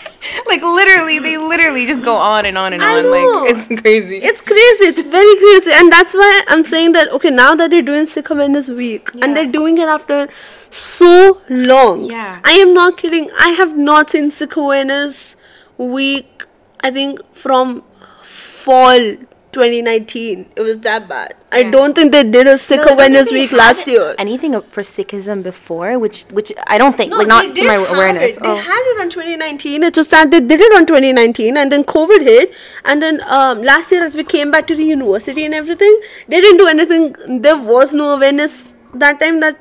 like 0.52 0.62
literally, 0.62 1.18
they 1.20 1.38
literally 1.38 1.86
just 1.92 2.04
go 2.04 2.16
on 2.16 2.46
and 2.46 2.58
on 2.64 2.74
and 2.74 2.84
I 2.84 2.98
on. 2.98 3.04
know. 3.04 3.12
Like 3.12 3.52
it's 3.56 3.82
crazy. 3.82 4.18
It's 4.30 4.42
crazy. 4.52 4.86
It's 4.92 5.02
very 5.18 5.36
crazy, 5.44 5.72
and 5.74 5.92
that's 5.92 6.14
why 6.14 6.42
I'm 6.48 6.64
saying 6.64 6.92
that. 6.98 7.10
Okay, 7.20 7.32
now 7.32 7.56
that 7.56 7.70
they're 7.72 7.88
doing 7.92 8.08
Sikh 8.08 8.30
Awareness 8.36 8.70
Week, 8.82 9.10
Yeah. 9.14 9.26
and 9.26 9.36
they're 9.38 9.52
doing 9.60 9.78
it 9.78 9.90
after 9.98 10.28
so 10.70 11.42
long. 11.50 12.06
Yeah. 12.06 12.40
I 12.44 12.54
am 12.66 12.74
not 12.74 12.98
kidding. 12.98 13.30
I 13.48 13.50
have 13.62 13.78
not 13.78 14.10
seen 14.10 14.32
Sikh 14.32 14.56
Awareness 14.66 15.36
Week. 15.78 16.44
I 16.82 16.92
think 16.92 17.20
from 17.34 17.84
fall 18.22 19.14
2019. 19.52 20.46
It 20.56 20.62
was 20.62 20.80
that 20.80 21.08
bad. 21.08 21.36
I 21.52 21.64
don't 21.64 21.94
think 21.94 22.12
they 22.12 22.24
did 22.24 22.48
a 22.48 22.58
Sikh 22.58 22.80
No, 22.86 22.94
Awareness 22.94 23.32
Week 23.32 23.52
last 23.52 23.86
year. 23.88 24.16
Anything 24.18 24.54
for 24.76 24.82
Sikhism 24.84 25.44
before, 25.44 26.00
which 26.00 26.24
which 26.40 26.52
I 26.68 26.78
don't 26.78 26.96
think, 26.96 27.12
No, 27.12 27.18
like 27.18 27.28
not 27.28 27.56
to 27.56 27.68
my 27.68 27.76
awareness. 27.76 28.38
It. 28.38 28.44
They 28.44 28.50
Oh. 28.50 28.56
had 28.56 28.84
it 28.94 29.02
on 29.02 29.10
2019. 29.10 29.84
It's 29.84 29.96
just 29.96 30.12
that 30.12 30.32
they 30.32 30.40
did 30.40 30.62
it 30.62 30.74
on 30.80 30.86
2019, 30.86 31.58
and 31.58 31.72
then 31.72 31.84
COVID 31.84 32.22
hit, 32.22 32.54
and 32.86 33.02
then 33.02 33.22
um, 33.40 33.62
last 33.62 33.92
year 33.92 34.04
as 34.04 34.16
we 34.16 34.24
came 34.24 34.52
back 34.52 34.68
to 34.68 34.76
the 34.76 34.86
university 34.86 35.46
and 35.46 35.54
everything, 35.54 36.00
they 36.28 36.40
didn't 36.42 36.58
do 36.58 36.68
anything. 36.68 37.42
There 37.50 37.58
was 37.58 37.94
no 37.94 38.16
awareness 38.16 38.74
that 38.94 39.20
time. 39.20 39.40
That 39.42 39.58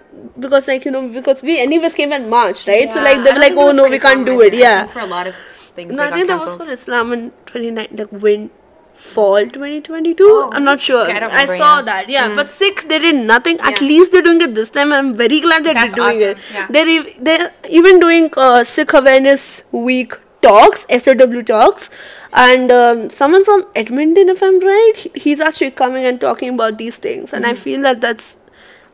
because 0.46 0.68
like 0.68 0.84
you 0.84 0.90
know 0.92 1.06
because 1.08 1.42
we 1.42 1.58
anyways 1.60 1.94
came 1.94 2.12
in 2.12 2.28
March, 2.30 2.66
right? 2.68 2.92
so 2.92 3.02
like 3.02 3.24
they 3.24 3.32
were 3.32 3.38
like, 3.48 3.54
oh 3.66 3.70
no, 3.72 3.88
we 3.88 3.98
can't 3.98 4.24
do 4.26 4.40
it. 4.40 4.54
Yeah. 4.54 4.86
for 4.86 5.00
a 5.00 5.06
lot 5.06 5.26
of 5.26 5.34
things. 5.74 5.94
No, 5.96 6.04
I 6.04 6.10
think 6.12 6.28
that 6.28 6.38
was 6.38 6.56
for 6.56 6.70
Islam 6.70 7.12
in 7.12 7.30
29, 7.46 7.88
like 7.92 8.08
when 8.10 8.50
fall 8.94 9.46
2022. 9.46 10.24
Oh, 10.28 10.50
I'm 10.52 10.64
not 10.64 10.80
sure. 10.80 11.04
I 11.10 11.42
I 11.42 11.44
saw 11.46 11.76
yeah. 11.76 11.82
that. 11.82 12.08
Yeah, 12.08 12.34
but 12.34 12.46
Sikh 12.48 12.88
they 12.88 12.98
did 12.98 13.14
nothing. 13.30 13.58
At 13.60 13.80
Yeah. 13.80 13.86
least 13.88 14.12
they're 14.12 14.22
doing 14.22 14.40
it 14.40 14.54
this 14.54 14.70
time. 14.70 14.92
I'm 14.92 15.14
very 15.14 15.40
glad 15.40 15.64
that 15.64 15.74
That's 15.74 15.94
they're 15.94 16.04
doing 16.04 16.22
awesome, 16.22 16.38
it. 16.38 16.54
yeah. 16.54 16.66
They're 16.70 17.04
they're 17.28 17.52
even 17.68 18.00
doing 18.00 18.30
uh, 18.36 18.64
Sikh 18.64 18.92
Awareness 18.92 19.62
Week 19.72 20.18
talks, 20.42 20.86
SOW 20.90 21.42
talks. 21.42 21.90
And 22.32 22.70
um, 22.72 23.10
someone 23.10 23.44
from 23.44 23.66
Edmonton, 23.74 24.28
if 24.28 24.42
I'm 24.42 24.60
right, 24.60 24.92
he- 24.96 25.10
he's 25.16 25.40
actually 25.40 25.72
coming 25.72 26.04
and 26.04 26.20
talking 26.20 26.50
about 26.54 26.78
these 26.78 26.96
things. 26.96 27.32
And 27.32 27.44
I 27.46 27.54
feel 27.54 27.82
that 27.82 28.00
that's 28.00 28.36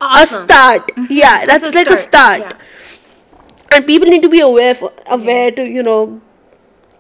Mm-hmm. 0.01 0.15
Awesome. 0.15 0.43
a 0.43 0.45
start. 0.47 0.91
Yeah, 1.11 1.45
that's, 1.47 1.65
a 1.65 1.71
like 1.71 1.89
a 1.89 1.97
start, 1.97 2.43
start 2.43 2.57
and 3.73 3.87
people 3.87 4.09
need 4.09 4.23
to 4.23 4.29
be 4.29 4.41
aware 4.41 4.75
for, 4.75 4.93
aware 5.07 5.51
to 5.51 5.65
you 5.65 5.83
know 5.83 6.21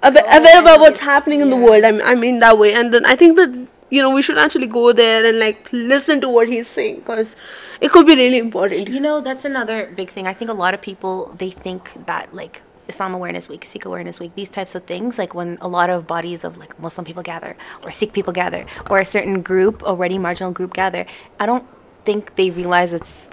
aware, 0.09 0.24
aware 0.38 0.61
about 0.61 0.80
what's 0.80 1.00
happening 1.00 1.40
in 1.40 1.50
the 1.50 1.57
world. 1.57 1.84
I 1.84 1.92
mean, 1.92 2.02
I 2.02 2.14
mean 2.14 2.38
that 2.40 2.59
way. 2.59 2.74
And 2.74 2.92
then 2.92 3.04
i 3.07 3.16
think 3.16 3.36
that 3.36 3.50
you 3.90 4.02
know 4.02 4.11
we 4.11 4.22
should 4.22 4.38
actually 4.38 4.66
go 4.66 4.92
there 4.92 5.24
and 5.24 5.38
like 5.38 5.68
listen 5.72 6.20
to 6.20 6.28
what 6.28 6.48
he's 6.48 6.68
saying 6.68 6.96
because 6.96 7.36
it 7.80 7.90
could 7.92 8.07
be 8.07 8.14
really 8.14 8.38
important. 8.38 8.88
You 8.88 9.00
know, 9.00 9.20
that's 9.20 9.44
another 9.44 9.92
big 9.94 10.11
thing. 10.11 10.26
I 10.26 10.34
think 10.34 10.50
a 10.50 10.54
lot 10.54 10.74
of 10.74 10.80
people 10.80 11.34
they 11.38 11.50
think 11.50 11.92
that 12.07 12.34
like 12.34 12.62
Islam 12.88 13.14
Awareness 13.14 13.48
Week, 13.48 13.64
Sikh 13.64 13.84
Awareness 13.84 14.20
Week, 14.20 14.34
these 14.34 14.48
types 14.48 14.74
of 14.74 14.84
things, 14.84 15.18
like 15.18 15.34
when 15.34 15.59
a 15.61 15.68
lot 15.68 15.90
of 15.90 16.07
bodies 16.07 16.44
of 16.44 16.57
like 16.57 16.78
Muslim 16.78 17.04
people 17.04 17.22
gather 17.22 17.57
or 17.82 17.90
Sikh 17.90 18.12
people 18.12 18.32
gather 18.32 18.66
or 18.90 19.00
a 19.00 19.07
certain 19.07 19.42
group, 19.42 19.82
already 19.82 20.18
marginal 20.18 20.52
group 20.52 20.74
gather, 20.74 21.07
I 21.38 21.46
don't 21.46 21.66
think 22.04 22.36
they 22.36 22.50
realize 22.50 22.92
it's 22.92 23.26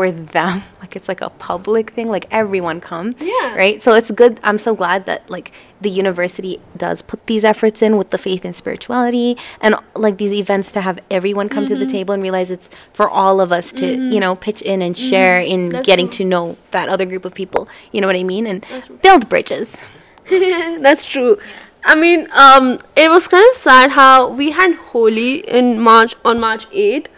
for 0.00 0.10
them. 0.10 0.62
Like 0.80 0.96
it's 0.96 1.08
like 1.08 1.20
a 1.20 1.30
public 1.30 1.90
thing. 1.90 2.08
Like 2.08 2.26
everyone 2.32 2.80
come. 2.80 3.14
Yeah. 3.20 3.54
Right. 3.54 3.82
So 3.84 3.94
it's 3.94 4.10
good. 4.10 4.40
I'm 4.42 4.58
so 4.58 4.74
glad 4.74 5.04
that 5.06 5.20
like 5.30 5.52
the 5.80 5.90
university 5.90 6.58
does 6.76 7.02
put 7.02 7.20
these 7.26 7.44
efforts 7.44 7.80
in 7.82 7.96
with 7.98 8.08
the 8.10 8.18
faith 8.18 8.44
and 8.48 8.56
spirituality 8.56 9.36
and 9.60 9.74
like 9.94 10.16
these 10.16 10.32
events 10.32 10.72
to 10.72 10.80
have 10.80 10.98
everyone 11.10 11.48
come 11.48 11.66
to 11.66 11.74
the 11.76 11.84
Mm-hmm. 11.84 11.92
table 11.98 12.12
and 12.14 12.22
realize 12.28 12.50
it's 12.50 12.68
for 12.98 13.06
all 13.08 13.40
of 13.44 13.52
us 13.52 13.66
to 13.80 13.86
you 14.14 14.20
know 14.24 14.34
pitch 14.46 14.60
in 14.72 14.78
and 14.86 14.94
share 14.96 15.38
in 15.40 15.60
Mm-hmm. 15.60 15.72
That's 15.72 15.86
getting 15.86 16.08
true. 16.08 16.24
to 16.24 16.30
know 16.32 16.44
that 16.72 16.88
other 16.88 17.06
group 17.12 17.24
of 17.26 17.34
people. 17.34 17.62
You 17.92 18.00
know 18.00 18.08
what 18.10 18.16
I 18.16 18.24
mean? 18.34 18.46
And 18.50 18.58
build 19.02 19.28
bridges. 19.28 19.76
That's 20.30 21.04
true. 21.04 21.38
I 21.84 21.94
mean, 21.94 22.20
um, 22.32 22.78
it 22.96 23.08
was 23.10 23.28
kind 23.28 23.46
of 23.50 23.56
sad 23.56 23.90
how 24.00 24.28
we 24.40 24.50
had 24.50 24.74
Holi 24.90 25.32
in 25.58 25.80
March 25.80 26.12
on 26.24 26.38
March 26.40 26.66
8, 26.72 27.08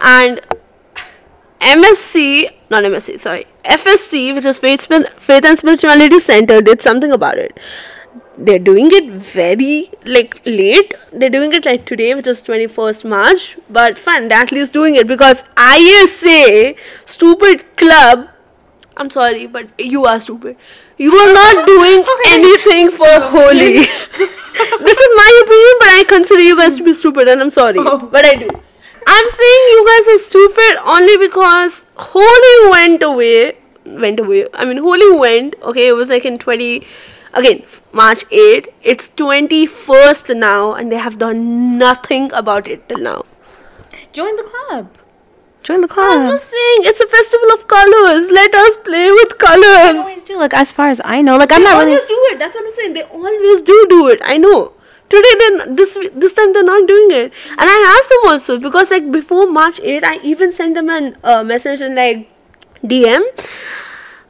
and 0.00 0.40
MSC, 1.60 2.50
not 2.70 2.84
MSC, 2.84 3.18
sorry, 3.18 3.46
FSC, 3.64 4.34
which 4.34 4.44
is 4.44 4.58
Faith, 4.58 4.86
Faith 5.18 5.44
and 5.44 5.58
Spirituality 5.58 6.20
Center, 6.20 6.60
did 6.60 6.80
something 6.80 7.12
about 7.12 7.38
it. 7.38 7.58
They're 8.36 8.60
doing 8.60 8.90
it 8.92 9.10
very 9.10 9.90
like 10.04 10.40
late. 10.46 10.94
They're 11.12 11.28
doing 11.28 11.52
it 11.52 11.64
like 11.64 11.84
today, 11.84 12.14
which 12.14 12.28
is 12.28 12.40
21st 12.42 13.04
March. 13.08 13.58
But 13.68 13.98
fine, 13.98 14.28
they're 14.28 14.38
at 14.38 14.52
least 14.52 14.72
doing 14.72 14.94
it 14.94 15.08
because 15.08 15.42
ISA, 15.58 16.76
stupid 17.04 17.76
club, 17.76 18.28
I'm 18.96 19.10
sorry, 19.10 19.46
but 19.46 19.68
you 19.78 20.06
are 20.06 20.20
stupid. 20.20 20.56
You 20.96 21.12
are 21.12 21.32
not 21.32 21.66
doing 21.74 22.04
anything 22.28 22.90
for 22.90 23.08
Holi. 23.08 23.72
this 23.78 24.98
is 24.98 25.10
my 25.16 25.42
opinion, 25.42 25.74
but 25.80 25.88
I 25.88 26.04
consider 26.08 26.42
you 26.42 26.56
guys 26.56 26.74
to 26.76 26.84
be 26.84 26.94
stupid, 26.94 27.28
and 27.28 27.40
I'm 27.40 27.50
sorry, 27.50 27.78
oh. 27.78 27.98
but 27.98 28.24
I 28.24 28.34
do. 28.34 28.48
I'm 29.10 29.30
saying 29.30 29.68
you 29.74 29.86
guys 29.88 30.08
are 30.14 30.18
stupid 30.18 30.76
only 30.94 31.16
because 31.16 31.84
Holi 31.96 32.70
went 32.70 33.02
away. 33.02 33.56
Went 33.86 34.20
away. 34.20 34.46
I 34.52 34.64
mean, 34.66 34.78
Holi 34.78 35.10
went. 35.18 35.56
Okay, 35.62 35.88
it 35.88 35.92
was 35.92 36.10
like 36.10 36.24
in 36.26 36.38
20. 36.38 36.86
Again, 37.32 37.62
March 37.92 38.24
8. 38.30 38.68
It's 38.82 39.08
21st 39.10 40.36
now, 40.36 40.74
and 40.74 40.92
they 40.92 40.96
have 40.98 41.18
done 41.18 41.78
nothing 41.78 42.30
about 42.32 42.68
it 42.68 42.88
till 42.88 42.98
now. 42.98 43.24
Join 44.12 44.36
the 44.36 44.42
club. 44.42 44.90
Join 45.62 45.80
the 45.82 45.88
club. 45.88 46.20
I'm 46.20 46.28
just 46.28 46.48
saying, 46.50 46.78
it's 46.90 47.00
a 47.00 47.06
festival 47.06 47.52
of 47.52 47.66
colors. 47.68 48.30
Let 48.30 48.54
us 48.54 48.76
play 48.78 49.10
with 49.10 49.36
colors. 49.38 49.60
They 49.62 49.86
colors. 49.86 50.00
always 50.04 50.24
do. 50.24 50.38
Like 50.38 50.54
as 50.54 50.72
far 50.72 50.88
as 50.88 51.00
I 51.04 51.20
know, 51.22 51.36
like 51.36 51.52
I'm 51.52 51.60
they 51.60 51.64
not 51.64 51.78
really. 51.78 51.90
always 51.92 52.06
do 52.08 52.18
it. 52.32 52.38
That's 52.38 52.56
what 52.56 52.64
I'm 52.64 52.72
saying. 52.72 52.94
They 52.94 53.02
always 53.02 53.62
do 53.62 53.86
do 53.90 54.08
it. 54.08 54.20
I 54.24 54.38
know. 54.38 54.72
Today, 55.08 55.34
then 55.38 55.74
this 55.76 55.98
this 56.14 56.34
time 56.34 56.52
they're 56.52 56.64
not 56.64 56.86
doing 56.86 57.10
it, 57.10 57.32
and 57.50 57.70
I 57.74 57.96
asked 57.96 58.10
them 58.10 58.30
also 58.30 58.58
because 58.58 58.90
like 58.90 59.10
before 59.10 59.46
March 59.46 59.80
8, 59.80 60.04
I 60.04 60.18
even 60.22 60.52
sent 60.52 60.74
them 60.74 60.90
an 60.90 61.16
uh, 61.24 61.42
message 61.42 61.80
and 61.80 61.94
like 61.94 62.28
DM. 62.84 63.22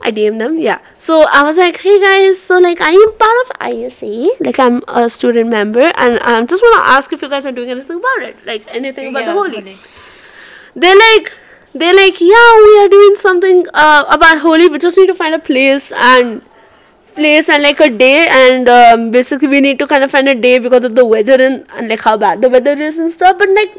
I 0.01 0.13
DM 0.13 0.39
them, 0.39 0.59
yeah. 0.61 0.79
So 0.97 1.27
I 1.33 1.43
was 1.43 1.57
like, 1.57 1.81
hey 1.81 1.99
guys, 2.01 2.41
so 2.41 2.59
like 2.59 2.81
I 2.81 2.91
am 2.91 3.13
part 3.19 3.37
of 3.43 3.69
ISA, 3.69 4.29
like 4.41 4.61
I'm 4.61 4.83
a 4.87 5.11
student 5.11 5.51
member, 5.51 5.91
and 5.97 6.21
I 6.21 6.45
just 6.45 6.63
want 6.63 6.85
to 6.85 6.91
ask 6.93 7.13
if 7.13 7.23
you 7.23 7.29
guys 7.29 7.45
are 7.45 7.53
doing 7.53 7.71
anything 7.71 7.97
about 7.97 8.23
it, 8.29 8.47
like 8.47 8.63
anything 8.73 9.09
about 9.09 9.27
the 9.27 9.33
Holi. 9.33 9.77
They're 10.77 10.97
like 10.97 11.33
they're 11.75 11.95
like 11.95 12.21
yeah 12.21 12.63
we 12.65 12.79
are 12.79 12.89
doing 12.89 13.15
something 13.17 13.67
uh, 13.75 14.05
about 14.09 14.39
Holi. 14.39 14.69
We 14.69 14.79
just 14.79 14.97
need 14.97 15.09
to 15.09 15.15
find 15.15 15.35
a 15.35 15.41
place 15.41 15.91
and 15.91 16.43
place 17.19 17.49
and 17.49 17.63
like 17.63 17.81
a 17.81 17.91
day 17.91 18.27
and 18.31 18.69
um, 18.69 19.11
basically 19.11 19.49
we 19.49 19.61
need 19.61 19.79
to 19.79 19.87
kind 19.93 20.05
of 20.05 20.11
find 20.11 20.29
a 20.29 20.35
day 20.35 20.59
because 20.59 20.85
of 20.85 20.95
the 20.95 21.05
weather 21.05 21.37
and, 21.49 21.67
and 21.75 21.89
like 21.89 22.01
how 22.01 22.17
bad 22.17 22.41
the 22.41 22.49
weather 22.49 22.77
is 22.89 22.99
and 22.99 23.11
stuff 23.11 23.39
but 23.39 23.49
like 23.61 23.77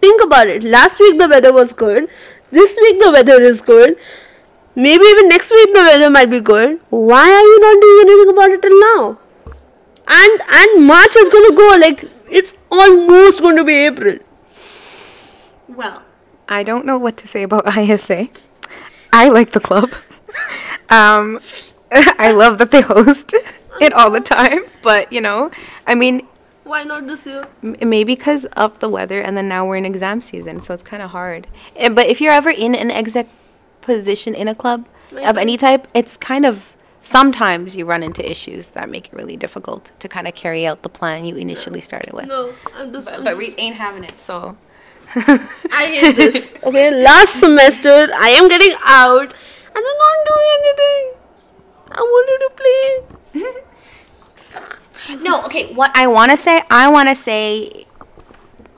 think 0.00 0.22
about 0.24 0.48
it. 0.48 0.62
Last 0.62 1.00
week 1.00 1.18
the 1.18 1.28
weather 1.28 1.52
was 1.52 1.72
good. 1.72 2.08
This 2.50 2.76
week 2.80 3.00
the 3.02 3.10
weather 3.10 3.40
is 3.40 3.60
good. 3.60 3.96
Maybe 4.74 5.04
even 5.04 5.28
next 5.28 5.50
week 5.50 5.72
the 5.74 5.80
weather 5.80 6.10
might 6.10 6.30
be 6.30 6.40
good. 6.40 6.80
Why 6.90 7.24
are 7.30 7.46
you 7.50 7.60
not 7.60 7.80
doing 7.80 8.00
anything 8.08 8.30
about 8.34 8.50
it 8.50 8.62
till 8.62 8.80
now? 8.80 9.18
And 10.06 10.42
and 10.60 10.86
march 10.86 11.16
is 11.16 11.32
going 11.32 11.50
to 11.50 11.56
go 11.56 11.76
like 11.80 12.04
it's 12.30 12.54
almost 12.70 13.40
going 13.40 13.56
to 13.56 13.64
be 13.64 13.74
april. 13.86 14.18
Well, 15.68 16.02
I 16.48 16.62
don't 16.62 16.84
know 16.84 16.98
what 16.98 17.16
to 17.18 17.28
say 17.28 17.42
about 17.42 17.76
ISA. 17.78 18.28
I 19.12 19.28
like 19.28 19.50
the 19.50 19.60
club. 19.60 19.90
um, 20.90 21.40
I 22.18 22.32
love 22.32 22.58
that 22.58 22.70
they 22.70 22.80
host 22.82 23.34
it 23.80 23.92
all 23.92 24.10
the 24.10 24.20
time, 24.20 24.60
but 24.82 25.12
you 25.12 25.20
know, 25.20 25.50
I 25.86 25.94
mean, 25.94 26.26
why 26.64 26.84
not 26.84 27.06
this 27.06 27.26
year 27.26 27.46
m- 27.62 27.76
maybe 27.80 28.14
because 28.14 28.44
of 28.56 28.78
the 28.80 28.88
weather, 28.88 29.20
and 29.20 29.36
then 29.36 29.48
now 29.48 29.66
we're 29.66 29.76
in 29.76 29.84
exam 29.84 30.22
season, 30.22 30.60
so 30.62 30.74
it's 30.74 30.82
kind 30.82 31.02
of 31.02 31.10
hard. 31.10 31.46
Eh, 31.76 31.88
But 31.88 32.06
if 32.06 32.20
you're 32.20 32.32
ever 32.32 32.50
in 32.50 32.74
an 32.74 32.90
exec 32.90 33.26
position 33.80 34.34
in 34.34 34.46
a 34.48 34.54
club 34.54 34.86
of 35.24 35.36
any 35.36 35.56
type, 35.56 35.88
it's 35.94 36.16
kind 36.16 36.44
of 36.44 36.72
sometimes 37.02 37.74
you 37.74 37.84
run 37.86 38.02
into 38.02 38.22
issues 38.30 38.70
that 38.70 38.88
make 38.88 39.06
it 39.08 39.12
really 39.14 39.36
difficult 39.36 39.90
to 39.98 40.06
kind 40.08 40.28
of 40.28 40.34
carry 40.34 40.66
out 40.66 40.82
the 40.82 40.88
plan 40.88 41.24
you 41.24 41.34
initially 41.34 41.80
started 41.80 42.12
with. 42.12 42.26
no 42.28 42.52
i'm 42.76 42.92
just 42.92 43.06
But, 43.08 43.14
I'm 43.18 43.24
but 43.24 43.36
we 43.38 43.54
ain't 43.58 43.76
having 43.76 44.04
it, 44.04 44.18
so. 44.20 44.56
I 45.16 45.86
hate 45.98 46.14
this. 46.16 46.52
Okay, 46.62 47.02
last 47.02 47.40
semester 47.40 47.88
I 48.14 48.30
am 48.38 48.48
getting 48.48 48.74
out 48.84 49.22
and 49.74 49.84
I'm 49.90 49.98
not 50.04 50.16
doing 50.30 50.46
anything. 50.60 51.19
I 51.90 52.00
wanted 52.00 52.38
to 52.46 53.42
play. 53.42 53.52
No, 55.22 55.42
okay, 55.44 55.72
what 55.74 55.90
I 55.94 56.06
want 56.06 56.30
to 56.30 56.36
say, 56.36 56.62
I 56.70 56.88
want 56.88 57.08
to 57.08 57.14
say 57.14 57.86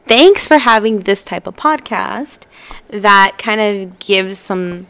thanks 0.06 0.46
for 0.46 0.58
having 0.58 1.00
this 1.00 1.24
type 1.24 1.46
of 1.46 1.56
podcast 1.56 2.44
that 2.88 3.36
kind 3.38 3.60
of 3.60 3.98
gives 3.98 4.38
some 4.38 4.86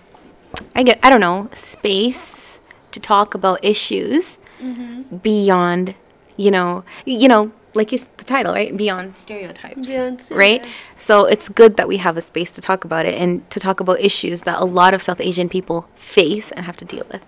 I 0.74 0.82
get 0.82 0.98
I 1.02 1.10
don't 1.10 1.20
know, 1.20 1.48
space 1.54 2.58
to 2.92 3.00
talk 3.00 3.34
about 3.34 3.64
issues 3.64 4.40
mm-hmm. 4.60 5.16
beyond, 5.16 5.94
you 6.36 6.50
know, 6.50 6.84
you 7.06 7.28
know, 7.28 7.50
like 7.74 7.90
you, 7.90 8.00
the 8.18 8.24
title, 8.24 8.52
right? 8.52 8.76
Beyond 8.76 9.16
stereotypes. 9.16 9.88
Beyond 9.88 10.28
right? 10.30 10.64
So 10.98 11.24
it's 11.24 11.48
good 11.48 11.78
that 11.78 11.88
we 11.88 11.96
have 11.96 12.18
a 12.18 12.22
space 12.22 12.54
to 12.54 12.60
talk 12.60 12.84
about 12.84 13.06
it 13.06 13.14
and 13.14 13.48
to 13.50 13.58
talk 13.58 13.80
about 13.80 14.00
issues 14.00 14.42
that 14.42 14.60
a 14.60 14.64
lot 14.64 14.92
of 14.92 15.00
South 15.00 15.20
Asian 15.20 15.48
people 15.48 15.88
face 15.94 16.52
and 16.52 16.66
have 16.66 16.76
to 16.76 16.84
deal 16.84 17.06
with. 17.10 17.24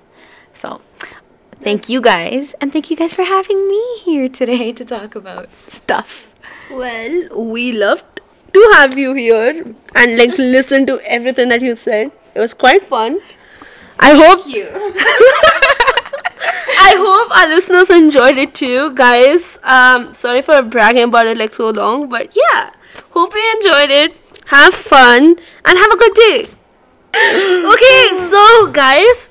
So 0.54 0.80
thank 1.60 1.88
you 1.88 2.00
guys 2.00 2.54
and 2.60 2.72
thank 2.72 2.90
you 2.90 2.96
guys 2.96 3.12
for 3.12 3.24
having 3.24 3.68
me 3.68 3.98
here 3.98 4.28
today 4.28 4.72
to 4.72 4.84
talk 4.84 5.14
about 5.14 5.50
stuff. 5.68 6.34
Well, 6.70 7.44
we 7.52 7.72
loved 7.72 8.20
to 8.52 8.70
have 8.74 8.96
you 8.96 9.14
here 9.14 9.74
and 9.94 10.16
like 10.16 10.38
listen 10.38 10.86
to 10.86 11.00
everything 11.00 11.48
that 11.50 11.60
you 11.60 11.74
said. 11.74 12.12
It 12.34 12.40
was 12.40 12.54
quite 12.54 12.84
fun. 12.84 13.20
I 13.98 14.14
hope 14.14 14.46
you. 14.46 14.68
I 16.86 16.94
hope 16.98 17.36
our 17.36 17.48
listeners 17.48 17.90
enjoyed 17.90 18.38
it 18.38 18.54
too, 18.54 18.94
guys. 18.94 19.58
Um, 19.62 20.12
sorry 20.12 20.42
for 20.42 20.62
bragging 20.62 21.04
about 21.04 21.26
it 21.26 21.36
like 21.36 21.52
so 21.52 21.70
long, 21.70 22.08
but 22.08 22.36
yeah, 22.36 22.70
hope 23.10 23.32
you 23.34 23.52
enjoyed 23.56 23.90
it. 23.90 24.16
Have 24.46 24.74
fun 24.74 25.36
and 25.64 25.78
have 25.78 25.90
a 25.92 25.96
good 25.96 26.14
day. 26.14 26.46
okay, 27.16 28.16
so 28.28 28.72
guys, 28.72 29.30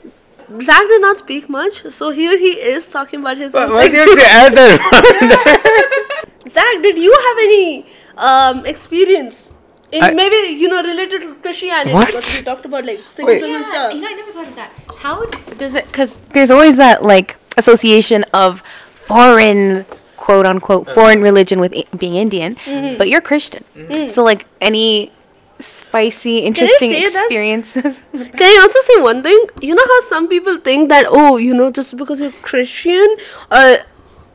Zach 0.61 0.81
did 0.87 1.01
not 1.01 1.17
speak 1.17 1.49
much, 1.49 1.83
so 1.91 2.09
here 2.11 2.37
he 2.37 2.51
is 2.73 2.87
talking 2.87 3.19
about 3.21 3.37
his. 3.37 3.55
own 3.55 3.71
Why 3.71 3.87
do 3.87 3.95
you 3.95 3.99
have 3.99 4.17
to 4.17 4.25
add 4.25 4.53
that? 4.53 6.23
Zach, 6.49 6.81
did 6.81 6.97
you 6.97 7.11
have 7.11 7.37
any 7.39 7.85
um 8.17 8.65
experience 8.65 9.49
in 9.91 10.03
I- 10.03 10.13
maybe 10.13 10.53
you 10.53 10.67
know 10.69 10.83
related 10.83 11.21
to 11.21 11.35
Christianity? 11.35 11.93
What? 11.93 12.07
Because 12.07 12.37
we 12.37 12.43
talked 12.43 12.65
about 12.65 12.85
like 12.85 12.99
symbols 12.99 13.41
Wait. 13.41 13.55
and 13.55 13.65
stuff. 13.65 13.93
I 13.93 13.99
never 13.99 14.31
thought 14.31 14.47
of 14.47 14.55
that. 14.55 14.71
How 14.97 15.25
does 15.57 15.75
it? 15.75 15.85
Because 15.87 16.17
there's 16.33 16.51
always 16.51 16.77
that 16.77 17.03
like 17.03 17.37
association 17.57 18.23
of 18.33 18.61
foreign, 18.93 19.85
quote 20.17 20.45
unquote, 20.45 20.89
foreign 20.93 21.21
religion 21.21 21.59
with 21.59 21.73
I- 21.75 21.85
being 21.97 22.15
Indian, 22.15 22.57
but 22.97 23.09
you're 23.09 23.21
Christian. 23.21 23.63
So 24.09 24.23
like 24.23 24.45
any 24.61 25.11
spicy, 25.59 26.39
interesting 26.39 26.91
say 26.91 27.09
that? 27.09 27.25
experiences. 27.25 28.01
Can 28.11 28.41
I 28.41 28.59
also 28.61 28.79
say 28.81 29.01
one 29.01 29.23
thing? 29.23 29.45
You 29.61 29.75
know 29.75 29.83
how 29.85 30.01
some 30.01 30.27
people 30.27 30.57
think 30.57 30.89
that 30.89 31.05
oh, 31.07 31.37
you 31.37 31.53
know, 31.53 31.71
just 31.71 31.97
because 31.97 32.21
you're 32.21 32.31
Christian, 32.31 33.15
uh, 33.51 33.77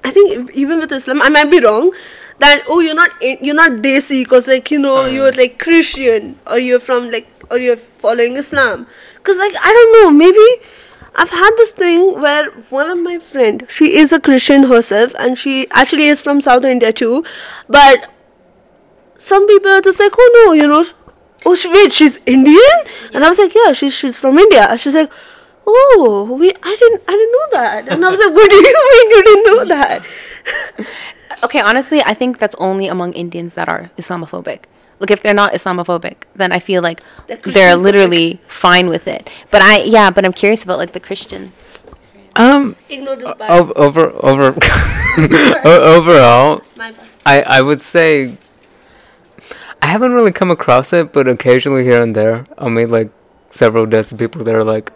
I 0.05 0.11
think 0.11 0.51
even 0.55 0.81
with 0.81 0.93
Islam, 0.93 1.23
I 1.23 1.29
might 1.29 1.51
be 1.51 1.61
wrong. 1.61 1.93
That 2.39 2.63
oh, 2.69 2.81
you're 2.81 2.95
not 2.95 3.11
you're 3.21 3.55
not 3.55 3.73
desi 3.83 4.23
because 4.23 4.47
like 4.47 4.71
you 4.71 4.79
know 4.79 5.07
you're 5.07 5.33
like 5.33 5.59
Christian 5.59 6.39
or 6.47 6.59
you're 6.59 6.79
from 6.81 7.11
like 7.11 7.27
or 7.51 7.59
you're 7.59 7.77
following 7.77 8.37
Islam. 8.37 8.87
Cause 9.25 9.37
like 9.37 9.55
I 9.61 9.73
don't 9.73 9.93
know, 10.03 10.11
maybe 10.11 10.65
I've 11.15 11.31
had 11.31 11.51
this 11.57 11.73
thing 11.73 12.21
where 12.21 12.51
one 12.71 12.89
of 12.89 12.99
my 12.99 13.19
friend, 13.19 13.67
she 13.69 13.97
is 13.97 14.13
a 14.13 14.21
Christian 14.21 14.63
herself, 14.65 15.15
and 15.19 15.37
she 15.37 15.67
actually 15.73 16.07
is 16.07 16.21
from 16.21 16.41
South 16.41 16.65
India 16.65 16.93
too, 16.93 17.25
but 17.69 18.09
some 19.17 19.47
people 19.49 19.73
are 19.73 19.81
just 19.81 19.99
like, 19.99 20.13
oh 20.17 20.45
no, 20.47 20.53
you 20.53 20.67
know, 20.69 20.85
oh 21.47 21.55
sh- 21.55 21.67
wait, 21.71 21.93
she's 21.93 22.19
Indian, 22.27 22.79
and 23.15 23.25
I 23.25 23.29
was 23.29 23.39
like, 23.39 23.55
yeah, 23.55 23.73
she's 23.73 23.95
she's 23.95 24.19
from 24.19 24.39
India. 24.39 24.77
She's 24.79 24.95
like, 24.95 25.11
oh, 25.67 26.37
we, 26.39 26.51
I 26.63 26.77
didn't, 26.81 27.03
I 27.09 27.13
didn't 27.13 27.33
know 27.33 27.47
that, 27.53 27.89
and 27.89 28.05
I 28.05 28.09
was 28.11 28.19
like, 28.19 28.33
what 28.35 28.51
do 28.51 28.57
you 28.57 28.63
mean 28.93 29.11
you 29.11 29.23
didn't 29.25 29.45
know 29.47 29.65
that? 29.67 30.07
okay, 31.45 31.61
honestly, 31.61 32.01
I 32.03 32.15
think 32.15 32.39
that's 32.39 32.55
only 32.59 32.89
among 32.89 33.13
Indians 33.13 33.55
that 33.55 33.69
are 33.69 33.91
Islamophobic. 33.99 34.65
like 35.01 35.11
if 35.13 35.23
they're 35.23 35.35
not 35.35 35.53
Islamophobic, 35.55 36.17
then 36.35 36.51
I 36.53 36.59
feel 36.59 36.83
like 36.83 37.01
They're 37.29 37.37
they're 37.55 37.77
literally 37.77 38.41
fine 38.49 38.89
with 38.89 39.07
it. 39.07 39.31
But 39.51 39.63
I 39.63 39.83
yeah, 39.87 40.11
but 40.11 40.25
I'm 40.25 40.33
curious 40.35 40.65
about 40.65 40.79
like 40.79 40.93
the 40.93 41.01
Christian. 41.01 41.53
Um, 42.35 42.75
Ignore 42.89 43.17
this 43.17 43.31
part. 43.35 43.51
o- 43.51 43.73
over 43.75 44.11
over 44.23 44.55
overall, 45.65 46.63
My. 46.77 46.93
I 47.27 47.43
I 47.43 47.61
would 47.63 47.83
say 47.83 48.37
I 49.83 49.87
haven't 49.87 50.13
really 50.13 50.33
come 50.33 50.51
across 50.51 50.93
it, 50.93 51.13
but 51.13 51.29
occasionally 51.29 51.85
here 51.85 52.03
and 52.03 52.15
there, 52.15 52.45
I'll 52.59 52.71
meet 52.71 52.87
like 52.91 53.11
several 53.51 53.87
dozen 53.87 54.19
people 54.19 54.45
that 54.45 54.55
are 54.55 54.65
like, 54.65 54.93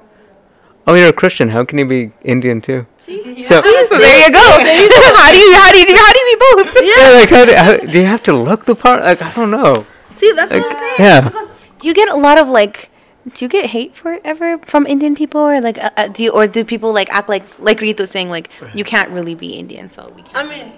"Oh, 0.87 0.95
you're 0.95 1.09
a 1.09 1.13
Christian. 1.13 1.49
How 1.51 1.65
can 1.65 1.79
you 1.79 1.87
be 1.87 2.13
Indian 2.23 2.61
too?" 2.61 2.87
See? 2.99 3.43
So 3.43 3.63
So 3.63 3.99
there 3.99 4.27
you 4.27 4.33
go. 4.33 4.39
how 4.41 4.59
do 4.59 5.39
you 5.39 5.55
how 5.55 5.73
do 5.73 5.79
you 5.79 5.97
how 5.97 6.13
do 6.13 6.19
you 6.19 6.27
be 6.27 6.39
both? 6.41 6.83
yeah, 6.83 7.11
like 7.11 7.29
how 7.31 7.45
do, 7.45 7.55
how, 7.55 7.77
do 7.79 7.99
you 7.99 8.05
have 8.07 8.23
to 8.25 8.33
look 8.33 8.65
the 8.67 8.75
part? 8.75 9.03
Like 9.03 9.23
I 9.23 9.33
don't 9.33 9.51
know. 9.51 9.87
See, 10.17 10.33
that's 10.33 10.53
Like, 10.53 10.63
what 10.63 10.73
I'm 10.77 10.83
saying. 10.83 10.95
yeah. 10.99 11.21
Because 11.23 11.51
Do 11.79 11.89
you 11.89 11.95
get 11.95 12.09
a 12.11 12.17
lot 12.17 12.39
of 12.39 12.49
like? 12.49 12.91
Do 13.35 13.45
you 13.45 13.49
get 13.49 13.67
hate 13.67 13.95
for 13.95 14.13
it 14.15 14.21
ever 14.25 14.59
from 14.67 14.85
Indian 14.85 15.15
people, 15.15 15.41
or 15.41 15.61
like, 15.61 15.79
uh, 15.79 15.91
uh, 15.97 16.09
do 16.09 16.25
you, 16.25 16.31
or 16.31 16.49
do 16.49 16.65
people 16.65 16.93
like 16.93 17.09
act 17.11 17.29
like 17.29 17.45
like 17.61 17.81
Rito 17.81 18.05
saying 18.05 18.29
like 18.31 18.51
you 18.75 18.83
can't 18.85 19.11
really 19.11 19.37
be 19.37 19.55
Indian, 19.55 19.91
so 19.93 20.03
we 20.17 20.23
can't. 20.23 20.37
I 20.37 20.43
mean, 20.51 20.73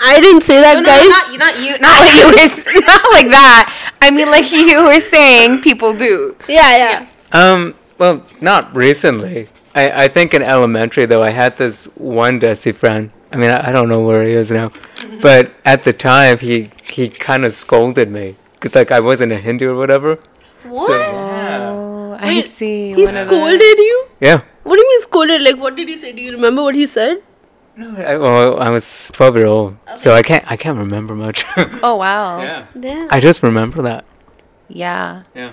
I 0.00 0.20
didn't 0.20 0.42
say 0.42 0.60
that, 0.60 0.74
No, 0.74 0.80
no, 0.80 0.86
guys. 0.86 1.08
not, 1.08 1.38
not 1.38 1.60
you, 1.64 1.78
not 1.78 2.00
like 2.02 2.14
you 2.14 2.26
were, 2.26 2.80
not 2.86 3.04
like 3.12 3.28
that. 3.28 3.94
I 4.00 4.10
mean, 4.10 4.30
like 4.30 4.50
you 4.70 4.82
were 4.84 5.00
saying, 5.00 5.60
people 5.62 5.94
do. 5.94 6.36
yeah, 6.48 6.76
yeah. 6.76 7.08
Um, 7.32 7.74
well, 7.98 8.24
not 8.40 8.74
recently. 8.76 9.48
I, 9.74 10.04
I 10.04 10.08
think 10.08 10.34
in 10.34 10.42
elementary 10.42 11.06
though, 11.06 11.22
I 11.22 11.30
had 11.30 11.56
this 11.56 11.84
one 11.96 12.40
Desi 12.40 12.74
friend. 12.74 13.10
I 13.32 13.36
mean, 13.36 13.50
I, 13.50 13.68
I 13.68 13.72
don't 13.72 13.88
know 13.88 14.02
where 14.04 14.22
he 14.26 14.32
is 14.34 14.50
now, 14.50 14.70
but 15.22 15.52
at 15.64 15.84
the 15.84 15.92
time 15.94 16.38
he 16.38 16.70
he 16.84 17.08
kind 17.08 17.46
of 17.46 17.54
scolded 17.54 18.10
me 18.10 18.36
because 18.54 18.74
like 18.74 18.90
I 18.90 19.00
wasn't 19.00 19.32
a 19.32 19.38
Hindu 19.38 19.70
or 19.70 19.76
whatever. 19.76 20.18
What? 20.64 20.86
So, 20.88 20.92
Oh, 20.94 22.16
I 22.20 22.26
Wait, 22.36 22.44
see. 22.52 22.92
he 22.92 23.04
one 23.04 23.16
of 23.16 23.28
the- 23.28 23.34
scolded 23.34 23.78
you? 23.78 24.06
yeah. 24.20 24.42
What 24.64 24.76
do 24.76 24.82
you 24.82 24.88
mean 24.90 25.00
scolded? 25.02 25.40
Like, 25.42 25.56
what 25.56 25.74
did 25.74 25.88
he 25.88 25.96
say? 25.96 26.12
Do 26.12 26.22
you 26.22 26.32
remember 26.32 26.62
what 26.62 26.74
he 26.74 26.86
said? 26.86 27.22
I, 27.78 28.16
well, 28.18 28.60
I 28.60 28.68
was 28.70 29.10
twelve 29.14 29.36
year 29.36 29.46
old, 29.46 29.76
so 29.96 30.14
I 30.14 30.22
can't 30.22 30.44
I 30.50 30.56
can't 30.56 30.78
remember 30.78 31.14
much. 31.14 31.44
Oh 31.82 31.96
wow. 31.96 32.66
Damn. 32.78 33.08
I 33.10 33.18
just 33.20 33.42
remember 33.42 33.80
that. 33.82 34.04
Yeah. 34.68 35.22
Yeah. 35.34 35.52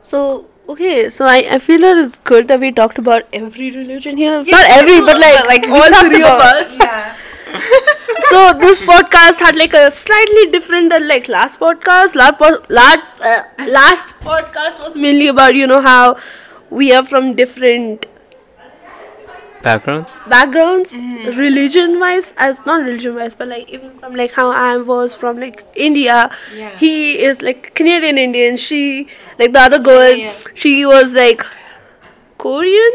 So 0.00 0.46
okay, 0.68 1.08
so 1.10 1.24
I, 1.24 1.38
I 1.50 1.58
feel 1.58 1.80
that 1.80 1.98
it's 1.98 2.18
good 2.20 2.46
that 2.48 2.60
we 2.60 2.70
talked 2.70 2.98
about 2.98 3.24
every 3.32 3.70
religion 3.72 4.16
here. 4.16 4.42
Not 4.46 4.66
every, 4.70 5.00
but 5.00 5.18
like, 5.18 5.62
we 5.66 5.72
all 5.72 6.04
three 6.04 6.22
of 6.22 6.28
about- 6.36 6.56
us. 6.56 6.78
Yeah. 6.78 7.16
So 8.30 8.52
this 8.60 8.78
podcast 8.80 9.38
had 9.40 9.56
like 9.56 9.72
a 9.72 9.90
slightly 9.90 10.50
different 10.50 10.90
than 10.90 11.08
like 11.08 11.28
last 11.28 11.58
podcast. 11.58 12.14
Last 12.14 12.38
po- 12.38 12.62
last, 12.68 12.98
uh, 13.22 13.66
last 13.70 14.14
podcast 14.20 14.80
was 14.84 14.96
mainly 14.96 15.28
about 15.28 15.54
you 15.54 15.66
know 15.66 15.80
how 15.80 16.18
we 16.68 16.92
are 16.92 17.02
from 17.02 17.34
different 17.34 18.04
Backgrounds. 19.62 20.20
backgrounds, 20.28 20.92
mm. 20.92 21.36
religion 21.36 21.98
wise, 21.98 22.32
as 22.36 22.64
not 22.64 22.80
religion 22.80 23.16
wise, 23.16 23.34
but 23.34 23.48
like 23.48 23.68
even 23.68 23.90
from 23.98 24.14
like 24.14 24.32
how 24.32 24.50
I 24.50 24.76
was 24.76 25.14
from 25.14 25.40
like 25.40 25.64
India. 25.74 26.30
Yeah. 26.54 26.76
He 26.76 27.18
is 27.22 27.42
like 27.42 27.74
Canadian 27.74 28.18
Indian. 28.18 28.56
She 28.56 29.08
like 29.38 29.52
the 29.52 29.60
other 29.60 29.78
girl. 29.80 30.12
yeah. 30.12 30.32
She 30.54 30.86
was 30.86 31.14
like 31.14 31.44
Korean, 32.38 32.92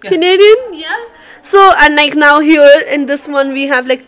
Canadian. 0.00 0.56
Yeah. 0.72 1.06
So 1.42 1.72
and 1.78 1.94
like 1.94 2.14
now 2.16 2.40
here 2.40 2.82
in 2.88 3.06
this 3.06 3.28
one 3.28 3.52
we 3.52 3.66
have 3.66 3.86
like 3.86 4.04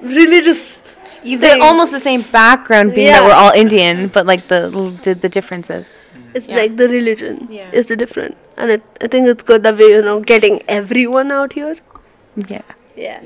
religious. 0.00 0.82
They're 1.22 1.38
things. 1.38 1.62
almost 1.62 1.90
the 1.90 1.98
same 1.98 2.22
background, 2.22 2.94
being 2.94 3.08
that 3.08 3.24
we're 3.24 3.34
all 3.34 3.52
Indian, 3.52 4.08
but 4.08 4.26
like 4.26 4.46
the 4.46 4.70
the, 5.02 5.14
the 5.14 5.28
differences. 5.28 5.86
Mm-hmm. 6.16 6.36
It's 6.40 6.48
Yeah. 6.48 6.56
like 6.56 6.76
the 6.76 6.88
religion 6.88 7.48
Yeah. 7.50 7.70
is 7.72 7.86
the 7.86 7.96
different, 7.96 8.36
and 8.56 8.70
it, 8.76 8.82
I 9.00 9.06
think 9.06 9.28
it's 9.28 9.42
good 9.52 9.62
that 9.68 9.76
we 9.76 9.88
you 9.94 10.02
know 10.02 10.20
getting 10.20 10.60
everyone 10.68 11.30
out 11.32 11.52
here. 11.60 11.76
Yeah. 12.54 12.62
Yeah. 12.96 13.20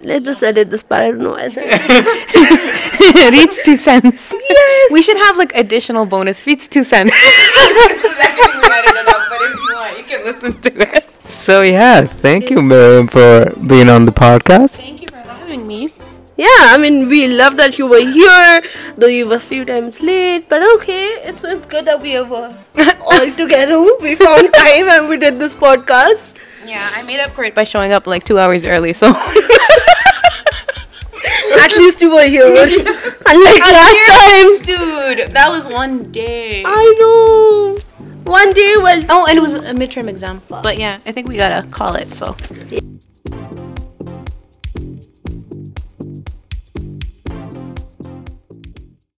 Let's 0.00 0.24
just 0.24 0.42
edit 0.42 0.70
this 0.70 0.82
part. 0.82 1.02
I 1.02 1.10
don't 1.10 1.22
know. 1.26 1.34
I 1.36 1.48
said 1.48 1.66
Reed's 3.32 3.58
two 3.64 3.76
cents. 3.76 4.32
Yes. 4.32 4.92
We 4.92 5.02
should 5.02 5.16
have 5.16 5.36
like 5.36 5.54
additional 5.54 6.06
bonus. 6.06 6.46
Reed's 6.46 6.68
two 6.68 6.84
cents. 6.84 7.10
this 7.12 8.04
is 8.04 8.18
everything 8.28 8.60
we 8.62 8.70
edited 8.78 9.08
out, 9.14 9.24
but 9.32 9.40
if 9.42 9.54
you 9.56 9.74
want, 9.74 9.98
you 9.98 10.04
can 10.04 10.24
listen 10.24 10.60
to 10.60 10.96
it. 10.96 11.08
So 11.28 11.62
yeah, 11.62 12.02
thank 12.06 12.50
you, 12.50 12.62
Mariam, 12.62 13.08
for 13.08 13.50
being 13.66 13.88
on 13.88 14.04
the 14.06 14.12
podcast. 14.12 14.76
Thank 14.78 15.02
you 15.02 15.08
for 15.08 15.18
having 15.18 15.66
me. 15.66 15.92
Yeah, 16.36 16.48
I 16.72 16.78
mean, 16.78 17.08
we 17.08 17.26
love 17.28 17.56
that 17.58 17.78
you 17.78 17.86
were 17.86 18.00
here, 18.00 18.62
though 18.96 19.06
you 19.06 19.26
were 19.28 19.36
a 19.36 19.40
few 19.40 19.64
times 19.64 20.00
late. 20.00 20.48
But 20.48 20.62
okay, 20.76 21.04
it's 21.28 21.44
it's 21.44 21.66
good 21.66 21.84
that 21.84 22.00
we 22.00 22.18
were 22.20 22.56
uh, 22.76 22.92
all 23.10 23.30
together. 23.32 23.78
We 24.00 24.14
found 24.16 24.52
time 24.54 24.88
and 24.88 25.08
we 25.08 25.18
did 25.18 25.38
this 25.38 25.54
podcast. 25.54 26.34
Yeah, 26.64 26.88
I 26.94 27.02
made 27.02 27.20
up 27.20 27.30
for 27.32 27.44
it 27.44 27.54
by 27.54 27.64
showing 27.64 27.92
up 27.92 28.06
like 28.06 28.24
two 28.24 28.38
hours 28.38 28.64
early. 28.64 28.92
So 28.94 29.08
At 31.60 31.76
least 31.76 32.00
you 32.00 32.10
were 32.14 32.24
here, 32.26 32.46
unlike 32.48 33.62
oh, 33.62 33.72
last 33.76 34.00
time. 34.08 34.62
dude, 34.64 35.32
that 35.34 35.48
was 35.50 35.68
one 35.68 36.10
day. 36.10 36.62
I 36.64 36.94
know. 36.98 37.76
One 38.24 38.52
day, 38.54 38.74
well, 38.78 39.02
Oh, 39.10 39.26
and 39.26 39.36
it 39.36 39.40
was 39.40 39.54
a 39.54 39.72
midterm 39.74 40.08
exam. 40.08 40.40
But 40.48 40.78
yeah, 40.78 40.98
I 41.04 41.12
think 41.12 41.28
we 41.28 41.36
gotta 41.36 41.66
call 41.68 41.94
it. 41.94 42.14
So 42.14 42.34